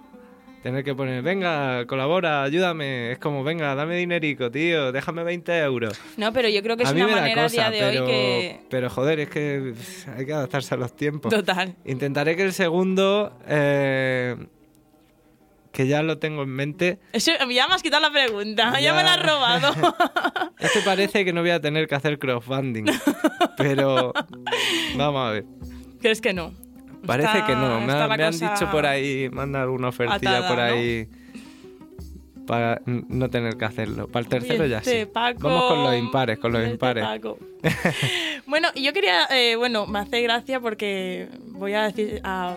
Tener 0.63 0.85
que 0.85 0.95
poner, 0.95 1.23
venga, 1.23 1.85
colabora, 1.87 2.45
ayúdame. 2.45 3.11
Es 3.11 3.19
como, 3.19 3.43
venga, 3.43 3.75
dame 3.75 3.97
dinerico, 3.97 4.49
tío, 4.49 4.93
déjame 4.93 5.25
20 5.25 5.59
euros. 5.59 6.01
No, 6.17 6.33
pero 6.33 6.49
yo 6.49 6.63
creo 6.63 6.77
que 6.77 6.85
es 6.85 6.89
a 6.91 6.93
una 6.93 7.09
manera 7.09 7.43
cosa, 7.43 7.67
a 7.67 7.71
día 7.71 7.83
de 7.83 7.91
pero, 7.91 8.05
hoy 8.05 8.11
que... 8.11 8.61
pero 8.71 8.89
joder, 8.91 9.19
es 9.21 9.29
que 9.29 9.75
hay 10.17 10.25
que 10.25 10.33
adaptarse 10.33 10.75
a 10.75 10.77
los 10.77 10.95
tiempos. 10.95 11.35
Total. 11.35 11.75
Intentaré 11.85 12.37
que 12.37 12.45
el 12.45 12.53
segundo, 12.53 13.37
eh, 13.49 14.37
que 15.73 15.89
ya 15.89 16.05
lo 16.05 16.19
tengo 16.19 16.45
en 16.45 16.51
mente, 16.51 17.01
Eso, 17.13 17.33
ya 17.51 17.67
me 17.67 17.75
has 17.75 17.83
quitado 17.83 18.03
la 18.03 18.13
pregunta, 18.13 18.71
ya, 18.75 18.81
Ya. 18.81 18.95
me 18.95 19.03
la 19.03 19.15
has 19.15 19.23
robado. 19.27 19.75
este 20.61 20.81
parece 20.83 21.25
que 21.25 21.33
no 21.33 21.41
voy 21.41 21.51
a 21.51 21.61
tener 21.61 21.89
que 21.89 21.97
hacer 21.97 22.21
crowdfunding, 22.21 22.85
pero 23.57 24.13
vamos 24.97 25.29
a 25.29 25.33
ver. 25.33 25.45
¿Crees 26.01 26.21
que 26.21 26.33
no? 26.33 26.55
Parece 27.07 27.29
Está- 27.39 27.47
que 27.47 27.55
no, 27.57 27.81
me, 27.81 27.87
la 27.93 28.09
me 28.09 28.25
han 28.25 28.33
dicho 28.33 28.71
por 28.71 28.87
ahí, 28.87 29.29
manda 29.33 29.63
alguna 29.63 29.89
ofertilla 29.89 30.39
atada, 30.39 30.49
por 30.49 30.57
¿no? 30.59 30.63
ahí 30.65 31.09
para 32.47 32.81
n- 32.87 33.05
no 33.09 33.31
tener 33.31 33.57
que 33.57 33.65
hacerlo. 33.65 34.09
Para 34.09 34.23
el 34.25 34.29
tercero 34.29 34.67
ya 34.67 34.79
Este 34.79 35.01
sí. 35.01 35.07
Paco, 35.07 35.49
Vamos 35.49 35.65
con 35.73 35.83
los 35.85 35.97
impares, 35.97 36.39
con 36.39 36.53
los 36.53 36.61
este 36.63 36.73
impares. 36.75 37.05
Paco. 37.05 37.39
Bueno, 38.47 38.69
y 38.75 38.83
yo 38.83 38.93
quería, 38.93 39.25
eh, 39.31 39.57
bueno, 39.57 39.87
me 39.87 40.01
hace 40.01 40.21
gracia 40.21 40.61
porque 40.61 41.29
voy 41.53 41.73
a 41.75 41.85
decir 41.85 42.21
a- 42.25 42.57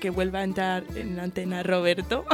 que 0.00 0.10
vuelva 0.10 0.40
a 0.40 0.44
entrar 0.44 0.84
en 0.96 1.16
la 1.16 1.24
antena 1.24 1.62
Roberto. 1.62 2.24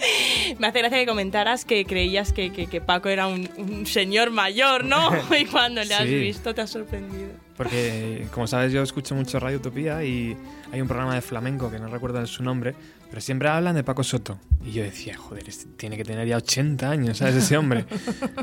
me 0.58 0.66
hace 0.68 0.78
gracia 0.78 0.98
que 0.98 1.06
comentaras 1.06 1.64
que 1.64 1.84
creías 1.84 2.32
que, 2.32 2.52
que- 2.52 2.66
que 2.66 2.80
Paco 2.80 3.08
era 3.08 3.26
un, 3.26 3.48
un 3.58 3.84
señor 3.86 4.30
mayor, 4.30 4.84
¿no? 4.84 5.10
y 5.38 5.44
cuando 5.44 5.82
le 5.84 5.94
has 5.94 6.04
Sí. 6.04 6.18
visto 6.18 6.54
te 6.54 6.62
has 6.62 6.70
sorprendido. 6.70 7.28
Porque, 7.56 8.26
como 8.32 8.46
sabes, 8.46 8.72
yo 8.72 8.82
escucho 8.82 9.14
mucho 9.14 9.38
Radio 9.40 9.58
Utopía 9.58 10.02
y 10.04 10.36
hay 10.72 10.80
un 10.80 10.88
programa 10.88 11.14
de 11.14 11.22
flamenco 11.22 11.70
que 11.70 11.78
no 11.78 11.88
recuerdo 11.88 12.24
su 12.26 12.42
nombre, 12.42 12.74
pero 13.08 13.20
siempre 13.20 13.48
hablan 13.48 13.74
de 13.74 13.84
Paco 13.84 14.02
Soto. 14.02 14.38
Y 14.64 14.72
yo 14.72 14.82
decía, 14.82 15.16
joder, 15.16 15.48
este 15.48 15.66
tiene 15.76 15.96
que 15.96 16.04
tener 16.04 16.26
ya 16.26 16.36
80 16.38 16.90
años, 16.90 17.18
¿sabes? 17.18 17.36
Ese 17.36 17.56
hombre. 17.56 17.84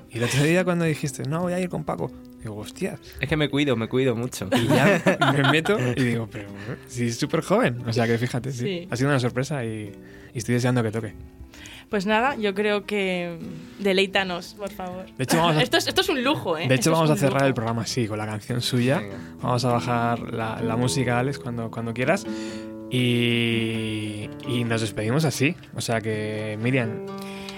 y 0.10 0.18
el 0.18 0.24
otro 0.24 0.44
día 0.44 0.64
cuando 0.64 0.86
dijiste, 0.86 1.24
no, 1.24 1.42
voy 1.42 1.54
a 1.54 1.60
ir 1.60 1.70
con 1.70 1.84
Paco, 1.84 2.12
digo, 2.42 2.56
hostia. 2.56 2.98
Es 3.20 3.28
que 3.28 3.36
me 3.36 3.50
cuido, 3.50 3.76
me 3.76 3.88
cuido 3.88 4.16
mucho. 4.16 4.50
Y 4.56 4.68
ya 4.68 5.02
me 5.34 5.52
meto 5.52 5.78
y 5.96 6.04
digo, 6.04 6.28
pero 6.32 6.50
si 6.88 7.08
es 7.08 7.18
súper 7.18 7.42
joven. 7.42 7.84
O 7.88 7.94
sea 7.94 8.08
que 8.08 8.18
fíjate, 8.18 8.52
sí. 8.52 8.60
Sí. 8.60 8.88
Ha 8.90 8.96
sido 8.96 9.10
una 9.10 9.20
sorpresa 9.20 9.66
y, 9.66 9.92
y 10.34 10.38
estoy 10.38 10.56
deseando 10.56 10.82
que 10.82 10.92
toque. 10.92 11.14
Pues 11.94 12.08
nada, 12.08 12.36
yo 12.38 12.56
creo 12.56 12.88
que 12.88 13.38
deleítanos, 13.78 14.56
por 14.56 14.72
favor. 14.72 15.06
De 15.16 15.26
hecho, 15.26 15.38
vamos 15.38 15.58
a- 15.58 15.62
esto, 15.62 15.78
es, 15.78 15.86
esto 15.86 16.02
es 16.02 16.10
un 16.10 16.24
lujo, 16.24 16.58
¿eh? 16.58 16.68
De 16.68 16.74
Esto 16.74 16.90
hecho, 16.90 16.90
es 16.90 16.94
vamos 16.98 17.12
a 17.12 17.16
cerrar 17.18 17.34
lujo. 17.42 17.46
el 17.50 17.54
programa 17.54 17.82
así, 17.84 18.08
con 18.08 18.18
la 18.18 18.26
canción 18.26 18.62
suya. 18.62 19.00
Vamos 19.44 19.64
a 19.64 19.74
bajar 19.74 20.20
la, 20.34 20.60
la 20.60 20.76
música, 20.76 21.20
Alex, 21.20 21.38
cuando, 21.38 21.70
cuando 21.70 21.94
quieras. 21.94 22.26
Y, 22.90 24.28
y 24.48 24.64
nos 24.64 24.82
despedimos 24.82 25.24
así. 25.24 25.56
O 25.76 25.82
sea 25.82 26.02
que, 26.02 26.58
Miriam, 26.64 27.06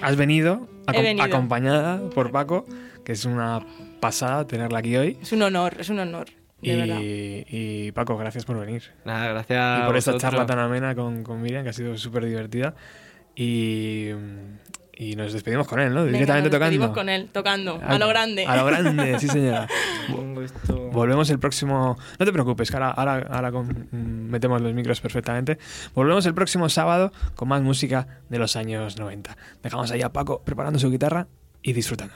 has 0.02 0.16
venido, 0.16 0.68
He 0.86 0.90
acom- 0.92 1.02
venido. 1.02 1.24
acompañada 1.24 2.10
por 2.10 2.30
Paco, 2.30 2.66
que 3.06 3.12
es 3.12 3.24
una 3.24 3.60
pasada 4.00 4.46
tenerla 4.46 4.80
aquí 4.80 4.96
hoy. 4.98 5.18
Es 5.22 5.32
un 5.32 5.40
honor, 5.42 5.76
es 5.78 5.88
un 5.88 5.98
honor, 6.00 6.26
y, 6.60 6.72
y, 7.48 7.92
Paco, 7.92 8.16
gracias 8.18 8.44
por 8.44 8.58
venir. 8.58 8.82
Nada, 9.06 9.28
gracias. 9.28 9.80
Y 9.80 9.86
por 9.86 9.94
a 9.94 9.98
esta 9.98 10.18
charla 10.18 10.44
tan 10.44 10.58
amena 10.58 10.94
con, 10.94 11.22
con 11.22 11.40
Miriam, 11.40 11.62
que 11.64 11.70
ha 11.70 11.72
sido 11.72 11.96
súper 11.96 12.26
divertida. 12.26 12.74
Y, 13.36 14.08
y 14.98 15.14
nos 15.14 15.32
despedimos 15.34 15.68
con 15.68 15.78
él, 15.78 15.90
¿no? 15.92 16.00
Venga, 16.04 16.12
Directamente 16.12 16.48
nos 16.50 16.58
despedimos 16.58 16.86
tocando. 16.88 16.94
con 17.00 17.08
él, 17.10 17.28
tocando, 17.30 17.80
a 17.86 17.98
lo 17.98 18.08
grande. 18.08 18.46
A 18.46 18.56
lo 18.56 18.64
grande, 18.64 19.18
sí 19.20 19.28
señora. 19.28 19.68
Pongo 20.10 20.40
esto- 20.42 20.88
Volvemos 20.90 21.28
el 21.28 21.38
próximo... 21.38 21.98
No 22.18 22.24
te 22.24 22.32
preocupes, 22.32 22.70
que 22.70 22.76
ahora, 22.78 22.90
ahora, 22.92 23.26
ahora 23.30 23.52
con- 23.52 23.88
mm, 23.92 24.30
metemos 24.30 24.62
los 24.62 24.72
micros 24.72 25.00
perfectamente. 25.02 25.58
Volvemos 25.94 26.24
el 26.24 26.32
próximo 26.32 26.70
sábado 26.70 27.12
con 27.34 27.48
más 27.48 27.60
música 27.60 28.06
de 28.30 28.38
los 28.38 28.56
años 28.56 28.98
90. 28.98 29.36
Dejamos 29.62 29.90
ahí 29.90 30.00
a 30.00 30.10
Paco 30.14 30.42
preparando 30.42 30.78
su 30.78 30.90
guitarra 30.90 31.26
y 31.60 31.74
disfrutando. 31.74 32.14